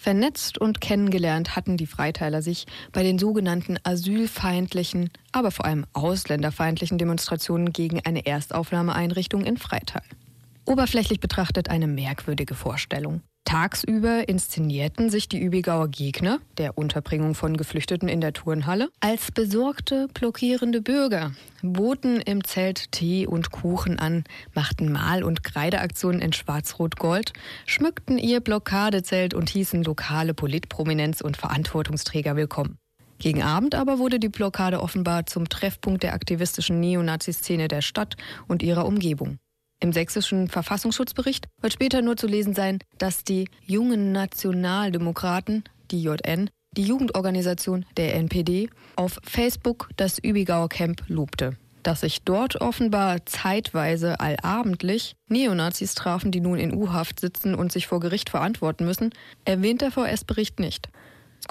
Vernetzt 0.00 0.56
und 0.56 0.80
kennengelernt 0.80 1.56
hatten 1.56 1.76
die 1.76 1.86
Freiteiler 1.86 2.40
sich 2.40 2.64
bei 2.90 3.02
den 3.02 3.18
sogenannten 3.18 3.76
asylfeindlichen, 3.82 5.10
aber 5.30 5.50
vor 5.50 5.66
allem 5.66 5.84
ausländerfeindlichen 5.92 6.96
Demonstrationen 6.96 7.74
gegen 7.74 8.00
eine 8.06 8.24
Erstaufnahmeeinrichtung 8.24 9.44
in 9.44 9.58
Freital. 9.58 10.00
Oberflächlich 10.64 11.20
betrachtet 11.20 11.68
eine 11.68 11.86
merkwürdige 11.86 12.54
Vorstellung. 12.54 13.20
Tagsüber 13.50 14.28
inszenierten 14.28 15.10
sich 15.10 15.28
die 15.28 15.40
Übigauer 15.40 15.88
Gegner 15.88 16.38
der 16.56 16.78
Unterbringung 16.78 17.34
von 17.34 17.56
Geflüchteten 17.56 18.08
in 18.08 18.20
der 18.20 18.32
Turnhalle 18.32 18.90
als 19.00 19.32
besorgte, 19.32 20.06
blockierende 20.14 20.80
Bürger, 20.80 21.32
boten 21.60 22.20
im 22.20 22.44
Zelt 22.44 22.92
Tee 22.92 23.26
und 23.26 23.50
Kuchen 23.50 23.98
an, 23.98 24.22
machten 24.54 24.92
Mal- 24.92 25.24
und 25.24 25.42
Kreideaktionen 25.42 26.20
in 26.20 26.32
Schwarz-Rot-Gold, 26.32 27.32
schmückten 27.66 28.18
ihr 28.18 28.38
Blockadezelt 28.38 29.34
und 29.34 29.50
hießen 29.50 29.82
lokale 29.82 30.32
Politprominenz 30.32 31.20
und 31.20 31.36
Verantwortungsträger 31.36 32.36
willkommen. 32.36 32.78
Gegen 33.18 33.42
Abend 33.42 33.74
aber 33.74 33.98
wurde 33.98 34.20
die 34.20 34.28
Blockade 34.28 34.80
offenbar 34.80 35.26
zum 35.26 35.48
Treffpunkt 35.48 36.04
der 36.04 36.14
aktivistischen 36.14 36.78
Neonazi-Szene 36.78 37.66
der 37.66 37.82
Stadt 37.82 38.16
und 38.46 38.62
ihrer 38.62 38.86
Umgebung. 38.86 39.38
Im 39.82 39.94
sächsischen 39.94 40.48
Verfassungsschutzbericht 40.48 41.48
wird 41.62 41.72
später 41.72 42.02
nur 42.02 42.18
zu 42.18 42.26
lesen 42.26 42.54
sein, 42.54 42.80
dass 42.98 43.24
die 43.24 43.48
jungen 43.64 44.12
Nationaldemokraten, 44.12 45.64
die 45.90 46.02
JN, 46.02 46.50
die 46.76 46.82
Jugendorganisation 46.82 47.86
der 47.96 48.14
NPD, 48.14 48.68
auf 48.96 49.18
Facebook 49.24 49.88
das 49.96 50.18
Übigauer 50.18 50.68
Camp 50.68 51.02
lobte. 51.08 51.56
Dass 51.82 52.02
sich 52.02 52.22
dort 52.24 52.60
offenbar 52.60 53.24
zeitweise 53.24 54.20
allabendlich 54.20 55.14
Neonazis 55.28 55.94
trafen, 55.94 56.30
die 56.30 56.40
nun 56.40 56.58
in 56.58 56.74
U-Haft 56.74 57.20
sitzen 57.20 57.54
und 57.54 57.72
sich 57.72 57.86
vor 57.86 58.00
Gericht 58.00 58.28
verantworten 58.28 58.84
müssen, 58.84 59.10
erwähnt 59.46 59.80
der 59.80 59.90
VS-Bericht 59.90 60.60
nicht. 60.60 60.90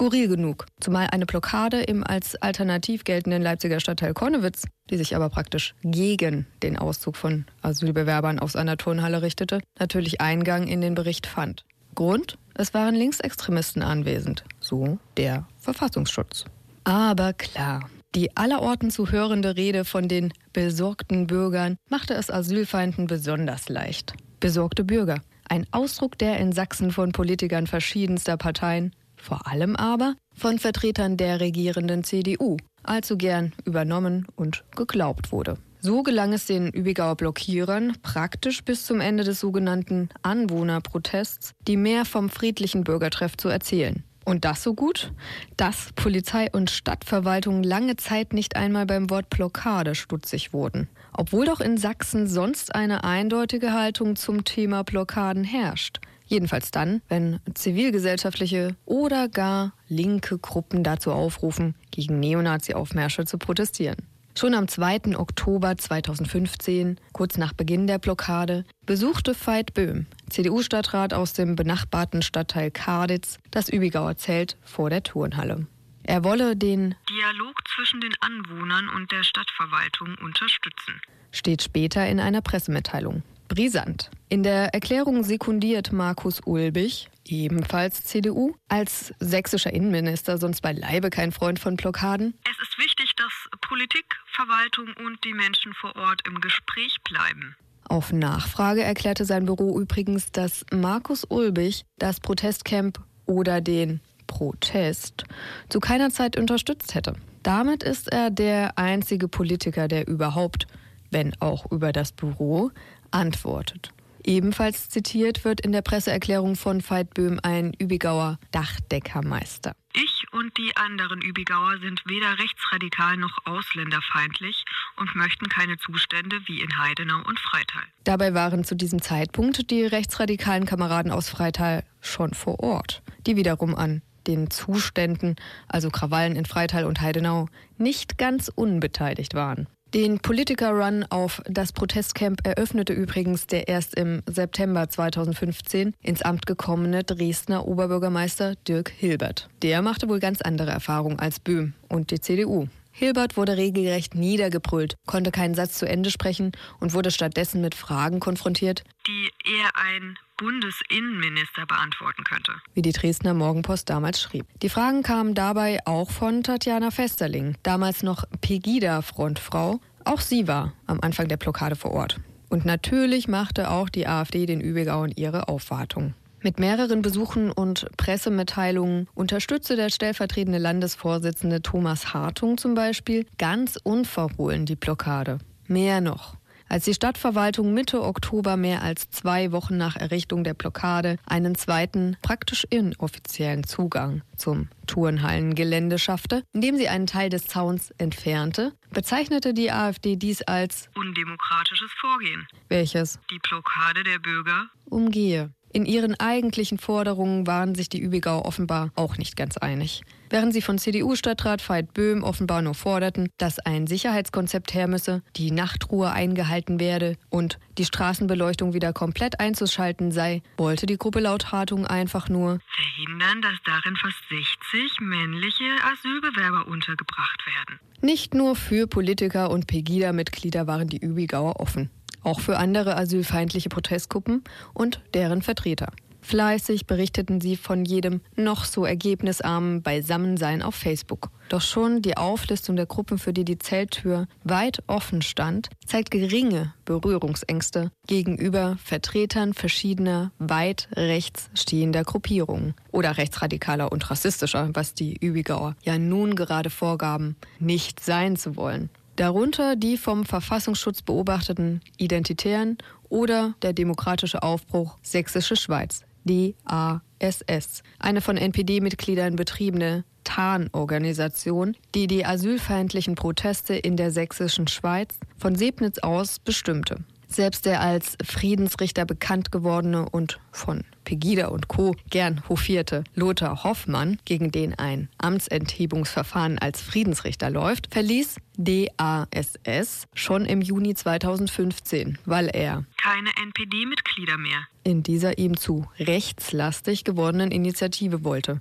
Skurril 0.00 0.28
genug, 0.28 0.64
zumal 0.80 1.08
eine 1.12 1.26
Blockade 1.26 1.82
im 1.82 2.02
als 2.02 2.34
alternativ 2.34 3.04
geltenden 3.04 3.42
Leipziger 3.42 3.80
Stadtteil 3.80 4.14
Konnewitz, 4.14 4.64
die 4.88 4.96
sich 4.96 5.14
aber 5.14 5.28
praktisch 5.28 5.74
gegen 5.82 6.46
den 6.62 6.78
Auszug 6.78 7.18
von 7.18 7.44
Asylbewerbern 7.60 8.38
aus 8.38 8.56
einer 8.56 8.78
Turnhalle 8.78 9.20
richtete, 9.20 9.60
natürlich 9.78 10.22
Eingang 10.22 10.68
in 10.68 10.80
den 10.80 10.94
Bericht 10.94 11.26
fand. 11.26 11.66
Grund? 11.94 12.38
Es 12.54 12.72
waren 12.72 12.94
Linksextremisten 12.94 13.82
anwesend, 13.82 14.44
so 14.58 14.98
der 15.18 15.46
Verfassungsschutz. 15.58 16.46
Aber 16.84 17.34
klar, 17.34 17.90
die 18.14 18.34
allerorten 18.38 18.90
zu 18.90 19.10
hörende 19.10 19.56
Rede 19.56 19.84
von 19.84 20.08
den 20.08 20.32
besorgten 20.54 21.26
Bürgern 21.26 21.76
machte 21.90 22.14
es 22.14 22.30
Asylfeinden 22.30 23.06
besonders 23.06 23.68
leicht. 23.68 24.14
Besorgte 24.40 24.82
Bürger, 24.82 25.20
ein 25.46 25.66
Ausdruck, 25.72 26.16
der 26.16 26.38
in 26.38 26.52
Sachsen 26.52 26.90
von 26.90 27.12
Politikern 27.12 27.66
verschiedenster 27.66 28.38
Parteien 28.38 28.94
vor 29.20 29.46
allem 29.46 29.76
aber 29.76 30.14
von 30.34 30.58
Vertretern 30.58 31.16
der 31.16 31.40
regierenden 31.40 32.04
CDU 32.04 32.56
allzu 32.82 33.16
gern 33.16 33.52
übernommen 33.64 34.26
und 34.36 34.64
geglaubt 34.74 35.32
wurde. 35.32 35.58
So 35.82 36.02
gelang 36.02 36.34
es 36.34 36.46
den 36.46 36.68
Übigauer 36.68 37.16
Blockierern 37.16 37.96
praktisch 38.02 38.62
bis 38.64 38.84
zum 38.84 39.00
Ende 39.00 39.24
des 39.24 39.40
sogenannten 39.40 40.10
Anwohnerprotests, 40.22 41.52
die 41.66 41.78
mehr 41.78 42.04
vom 42.04 42.28
friedlichen 42.28 42.84
Bürgertreff 42.84 43.36
zu 43.36 43.48
erzählen. 43.48 44.04
Und 44.26 44.44
das 44.44 44.62
so 44.62 44.74
gut, 44.74 45.12
dass 45.56 45.92
Polizei 45.96 46.48
und 46.52 46.70
Stadtverwaltung 46.70 47.62
lange 47.62 47.96
Zeit 47.96 48.34
nicht 48.34 48.56
einmal 48.56 48.84
beim 48.84 49.08
Wort 49.08 49.30
Blockade 49.30 49.94
stutzig 49.94 50.52
wurden. 50.52 50.88
Obwohl 51.12 51.46
doch 51.46 51.60
in 51.60 51.78
Sachsen 51.78 52.26
sonst 52.26 52.74
eine 52.74 53.02
eindeutige 53.02 53.72
Haltung 53.72 54.16
zum 54.16 54.44
Thema 54.44 54.84
Blockaden 54.84 55.44
herrscht. 55.44 56.00
Jedenfalls 56.30 56.70
dann, 56.70 57.02
wenn 57.08 57.40
zivilgesellschaftliche 57.54 58.76
oder 58.86 59.28
gar 59.28 59.72
linke 59.88 60.38
Gruppen 60.38 60.84
dazu 60.84 61.10
aufrufen, 61.10 61.74
gegen 61.90 62.20
Neonazi-Aufmärsche 62.20 63.24
zu 63.24 63.36
protestieren. 63.36 63.96
Schon 64.38 64.54
am 64.54 64.68
2. 64.68 65.16
Oktober 65.18 65.76
2015, 65.76 67.00
kurz 67.12 67.36
nach 67.36 67.52
Beginn 67.52 67.88
der 67.88 67.98
Blockade, 67.98 68.64
besuchte 68.86 69.34
Veit 69.34 69.74
Böhm, 69.74 70.06
CDU-Stadtrat 70.30 71.14
aus 71.14 71.32
dem 71.32 71.56
benachbarten 71.56 72.22
Stadtteil 72.22 72.70
Karditz, 72.70 73.38
das 73.50 73.68
Übigauer 73.68 74.16
Zelt 74.16 74.56
vor 74.62 74.88
der 74.88 75.02
Turnhalle. 75.02 75.66
Er 76.04 76.22
wolle 76.22 76.54
den 76.54 76.94
Dialog 77.10 77.56
zwischen 77.74 78.00
den 78.00 78.14
Anwohnern 78.20 78.88
und 78.90 79.10
der 79.10 79.24
Stadtverwaltung 79.24 80.14
unterstützen. 80.22 81.00
Steht 81.32 81.62
später 81.62 82.08
in 82.08 82.20
einer 82.20 82.40
Pressemitteilung. 82.40 83.24
Brisant. 83.50 84.10
In 84.28 84.44
der 84.44 84.72
Erklärung 84.74 85.24
sekundiert 85.24 85.92
Markus 85.92 86.40
Ulbich, 86.46 87.08
ebenfalls 87.26 88.04
CDU, 88.04 88.54
als 88.68 89.12
sächsischer 89.18 89.72
Innenminister 89.72 90.38
sonst 90.38 90.60
beileibe 90.60 91.10
kein 91.10 91.32
Freund 91.32 91.58
von 91.58 91.74
Blockaden. 91.74 92.34
Es 92.44 92.62
ist 92.62 92.78
wichtig, 92.78 93.16
dass 93.16 93.32
Politik, 93.60 94.04
Verwaltung 94.36 94.94
und 95.04 95.18
die 95.24 95.34
Menschen 95.34 95.74
vor 95.74 95.96
Ort 95.96 96.22
im 96.28 96.40
Gespräch 96.40 96.96
bleiben. 97.02 97.56
Auf 97.88 98.12
Nachfrage 98.12 98.84
erklärte 98.84 99.24
sein 99.24 99.46
Büro 99.46 99.80
übrigens, 99.80 100.30
dass 100.30 100.64
Markus 100.72 101.24
Ulbich 101.28 101.84
das 101.98 102.20
Protestcamp 102.20 103.00
oder 103.26 103.60
den 103.60 104.00
Protest 104.28 105.24
zu 105.68 105.80
keiner 105.80 106.10
Zeit 106.10 106.38
unterstützt 106.38 106.94
hätte. 106.94 107.16
Damit 107.42 107.82
ist 107.82 108.12
er 108.12 108.30
der 108.30 108.78
einzige 108.78 109.26
Politiker, 109.26 109.88
der 109.88 110.06
überhaupt, 110.06 110.68
wenn 111.10 111.34
auch 111.40 111.68
über 111.72 111.90
das 111.92 112.12
Büro, 112.12 112.70
antwortet. 113.10 113.92
Ebenfalls 114.24 114.88
zitiert 114.88 115.44
wird 115.44 115.60
in 115.60 115.72
der 115.72 115.82
Presseerklärung 115.82 116.56
von 116.56 116.82
Veit 116.82 117.14
Böhm 117.14 117.40
ein 117.42 117.72
Übigauer 117.78 118.38
Dachdeckermeister. 118.50 119.72
Ich 119.94 120.26
und 120.32 120.56
die 120.56 120.76
anderen 120.76 121.20
Übigauer 121.20 121.78
sind 121.80 122.02
weder 122.06 122.38
rechtsradikal 122.38 123.16
noch 123.16 123.36
ausländerfeindlich 123.44 124.64
und 124.96 125.14
möchten 125.16 125.48
keine 125.48 125.78
Zustände 125.78 126.36
wie 126.46 126.60
in 126.60 126.78
Heidenau 126.78 127.22
und 127.26 127.40
Freital. 127.40 127.82
Dabei 128.04 128.34
waren 128.34 128.62
zu 128.62 128.76
diesem 128.76 129.02
Zeitpunkt 129.02 129.70
die 129.70 129.84
rechtsradikalen 129.84 130.66
Kameraden 130.66 131.10
aus 131.10 131.28
Freital 131.28 131.84
schon 132.00 132.34
vor 132.34 132.60
Ort, 132.60 133.02
die 133.26 133.36
wiederum 133.36 133.74
an 133.74 134.02
den 134.26 134.50
Zuständen, 134.50 135.36
also 135.66 135.90
Krawallen 135.90 136.36
in 136.36 136.44
Freital 136.44 136.84
und 136.84 137.00
Heidenau, 137.00 137.48
nicht 137.78 138.18
ganz 138.18 138.48
unbeteiligt 138.48 139.34
waren. 139.34 139.66
Den 139.92 140.20
Politiker-Run 140.20 141.04
auf 141.10 141.42
das 141.46 141.72
Protestcamp 141.72 142.46
eröffnete 142.46 142.92
übrigens 142.92 143.48
der 143.48 143.66
erst 143.66 143.96
im 143.96 144.22
September 144.24 144.88
2015 144.88 145.94
ins 146.00 146.22
Amt 146.22 146.46
gekommene 146.46 147.02
Dresdner 147.02 147.66
Oberbürgermeister 147.66 148.54
Dirk 148.68 148.90
Hilbert. 148.90 149.48
Der 149.62 149.82
machte 149.82 150.08
wohl 150.08 150.20
ganz 150.20 150.42
andere 150.42 150.70
Erfahrungen 150.70 151.18
als 151.18 151.40
Böhm 151.40 151.72
und 151.88 152.12
die 152.12 152.20
CDU. 152.20 152.68
Hilbert 153.00 153.38
wurde 153.38 153.56
regelrecht 153.56 154.14
niedergebrüllt, 154.14 154.96
konnte 155.06 155.30
keinen 155.30 155.54
Satz 155.54 155.78
zu 155.78 155.88
Ende 155.88 156.10
sprechen 156.10 156.52
und 156.80 156.92
wurde 156.92 157.10
stattdessen 157.10 157.62
mit 157.62 157.74
Fragen 157.74 158.20
konfrontiert, 158.20 158.84
die 159.06 159.30
eher 159.50 159.70
ein 159.74 160.18
Bundesinnenminister 160.36 161.64
beantworten 161.64 162.24
könnte. 162.24 162.52
Wie 162.74 162.82
die 162.82 162.92
Dresdner 162.92 163.32
Morgenpost 163.32 163.88
damals 163.88 164.20
schrieb. 164.20 164.44
Die 164.60 164.68
Fragen 164.68 165.02
kamen 165.02 165.34
dabei 165.34 165.78
auch 165.86 166.10
von 166.10 166.42
Tatjana 166.42 166.90
Festerling, 166.90 167.56
damals 167.62 168.02
noch 168.02 168.24
Pegida-Frontfrau. 168.42 169.80
Auch 170.04 170.20
sie 170.20 170.46
war 170.46 170.74
am 170.86 171.00
Anfang 171.00 171.26
der 171.26 171.38
Blockade 171.38 171.76
vor 171.76 171.92
Ort. 171.92 172.20
Und 172.50 172.66
natürlich 172.66 173.28
machte 173.28 173.70
auch 173.70 173.88
die 173.88 174.08
AfD 174.08 174.44
den 174.44 174.60
Übigauern 174.60 175.12
ihre 175.16 175.48
Aufwartung. 175.48 176.12
Mit 176.42 176.58
mehreren 176.58 177.02
Besuchen 177.02 177.50
und 177.50 177.86
Pressemitteilungen 177.98 179.08
unterstützte 179.14 179.76
der 179.76 179.90
stellvertretende 179.90 180.58
Landesvorsitzende 180.58 181.60
Thomas 181.60 182.14
Hartung 182.14 182.56
zum 182.56 182.74
Beispiel 182.74 183.26
ganz 183.36 183.78
unverhohlen 183.82 184.64
die 184.64 184.76
Blockade. 184.76 185.38
Mehr 185.66 186.00
noch. 186.00 186.36
Als 186.66 186.84
die 186.84 186.94
Stadtverwaltung 186.94 187.74
Mitte 187.74 188.02
Oktober 188.02 188.56
mehr 188.56 188.82
als 188.82 189.10
zwei 189.10 189.50
Wochen 189.50 189.76
nach 189.76 189.96
Errichtung 189.96 190.44
der 190.44 190.54
Blockade 190.54 191.18
einen 191.26 191.56
zweiten, 191.56 192.16
praktisch 192.22 192.64
inoffiziellen 192.70 193.64
Zugang 193.64 194.22
zum 194.36 194.68
Turnhallengelände 194.86 195.98
schaffte, 195.98 196.44
indem 196.52 196.76
sie 196.76 196.88
einen 196.88 197.08
Teil 197.08 197.28
des 197.28 197.48
Zauns 197.48 197.90
entfernte, 197.98 198.72
bezeichnete 198.90 199.52
die 199.52 199.72
AfD 199.72 200.14
dies 200.14 200.42
als 200.42 200.88
undemokratisches 200.94 201.90
Vorgehen, 202.00 202.46
welches 202.68 203.18
die 203.30 203.40
Blockade 203.40 204.04
der 204.04 204.20
Bürger 204.20 204.70
umgehe. 204.84 205.50
In 205.72 205.86
ihren 205.86 206.18
eigentlichen 206.18 206.78
Forderungen 206.78 207.46
waren 207.46 207.76
sich 207.76 207.88
die 207.88 208.00
Übigauer 208.00 208.44
offenbar 208.44 208.90
auch 208.96 209.16
nicht 209.18 209.36
ganz 209.36 209.56
einig. 209.56 210.02
Während 210.28 210.52
sie 210.52 210.62
von 210.62 210.78
CDU-Stadtrat 210.78 211.68
Veit 211.68 211.94
Böhm 211.94 212.24
offenbar 212.24 212.60
nur 212.62 212.74
forderten, 212.74 213.28
dass 213.38 213.60
ein 213.60 213.86
Sicherheitskonzept 213.86 214.74
her 214.74 214.88
müsse, 214.88 215.22
die 215.36 215.52
Nachtruhe 215.52 216.10
eingehalten 216.10 216.80
werde 216.80 217.16
und 217.30 217.58
die 217.78 217.84
Straßenbeleuchtung 217.84 218.74
wieder 218.74 218.92
komplett 218.92 219.38
einzuschalten 219.38 220.10
sei, 220.10 220.42
wollte 220.56 220.86
die 220.86 220.98
Gruppe 220.98 221.20
laut 221.20 221.52
Hartung 221.52 221.86
einfach 221.86 222.28
nur 222.28 222.58
verhindern, 222.74 223.42
dass 223.42 223.58
darin 223.64 223.96
fast 223.96 224.18
60 224.28 225.00
männliche 225.00 225.70
Asylbewerber 225.84 226.66
untergebracht 226.66 227.44
werden. 227.46 227.80
Nicht 228.02 228.34
nur 228.34 228.56
für 228.56 228.86
Politiker 228.86 229.50
und 229.50 229.66
Pegida-Mitglieder 229.66 230.66
waren 230.66 230.88
die 230.88 230.98
Übigauer 230.98 231.60
offen 231.60 231.90
auch 232.22 232.40
für 232.40 232.56
andere 232.56 232.96
asylfeindliche 232.96 233.68
Protestgruppen 233.68 234.44
und 234.74 235.00
deren 235.14 235.42
Vertreter. 235.42 235.88
Fleißig 236.22 236.86
berichteten 236.86 237.40
sie 237.40 237.56
von 237.56 237.84
jedem 237.84 238.20
noch 238.36 238.64
so 238.64 238.84
ergebnisarmen 238.84 239.82
Beisammensein 239.82 240.62
auf 240.62 240.74
Facebook. 240.74 241.30
Doch 241.48 241.60
schon 241.60 242.02
die 242.02 242.16
Auflistung 242.16 242.76
der 242.76 242.86
Gruppen, 242.86 243.18
für 243.18 243.32
die 243.32 243.44
die 243.44 243.58
Zelttür 243.58 244.28
weit 244.44 244.82
offen 244.86 245.22
stand, 245.22 245.70
zeigt 245.84 246.10
geringe 246.10 246.72
Berührungsängste 246.84 247.90
gegenüber 248.06 248.76
Vertretern 248.84 249.54
verschiedener 249.54 250.30
weit 250.38 250.88
rechts 250.94 251.50
stehender 251.54 252.04
Gruppierungen 252.04 252.74
oder 252.92 253.16
rechtsradikaler 253.16 253.90
und 253.90 254.10
rassistischer, 254.10 254.70
was 254.74 254.94
die 254.94 255.16
Übigauer 255.16 255.74
ja 255.82 255.98
nun 255.98 256.36
gerade 256.36 256.70
vorgaben, 256.70 257.36
nicht 257.58 258.04
sein 258.04 258.36
zu 258.36 258.56
wollen. 258.56 258.90
Darunter 259.20 259.76
die 259.76 259.98
vom 259.98 260.24
Verfassungsschutz 260.24 261.02
beobachteten 261.02 261.82
Identitären 261.98 262.78
oder 263.10 263.54
der 263.60 263.74
Demokratische 263.74 264.42
Aufbruch 264.42 264.96
Sächsische 265.02 265.56
Schweiz, 265.56 266.06
DASS, 266.24 267.82
eine 267.98 268.22
von 268.22 268.38
NPD-Mitgliedern 268.38 269.36
betriebene 269.36 270.04
Tarnorganisation, 270.24 271.76
die 271.94 272.06
die 272.06 272.24
asylfeindlichen 272.24 273.14
Proteste 273.14 273.74
in 273.74 273.98
der 273.98 274.10
sächsischen 274.10 274.68
Schweiz 274.68 275.18
von 275.36 275.54
Sebnitz 275.54 275.98
aus 275.98 276.38
bestimmte. 276.38 277.04
Selbst 277.32 277.64
der 277.64 277.80
als 277.80 278.16
Friedensrichter 278.24 279.04
bekannt 279.04 279.52
gewordene 279.52 280.08
und 280.08 280.40
von 280.50 280.82
Pegida 281.04 281.46
und 281.46 281.68
Co. 281.68 281.94
gern 282.10 282.42
hofierte 282.48 283.04
Lothar 283.14 283.62
Hoffmann, 283.62 284.18
gegen 284.24 284.50
den 284.50 284.76
ein 284.76 285.08
Amtsenthebungsverfahren 285.18 286.58
als 286.58 286.80
Friedensrichter 286.82 287.48
läuft, 287.48 287.86
verließ 287.92 288.34
DASS 288.56 290.08
schon 290.12 290.44
im 290.44 290.60
Juni 290.60 290.94
2015, 290.94 292.18
weil 292.26 292.48
er 292.48 292.84
Keine 293.00 293.30
NPD-Mitglieder 293.40 294.36
mehr. 294.36 294.66
in 294.82 295.04
dieser 295.04 295.38
ihm 295.38 295.56
zu 295.56 295.86
rechtslastig 296.00 297.04
gewordenen 297.04 297.52
Initiative 297.52 298.24
wollte. 298.24 298.60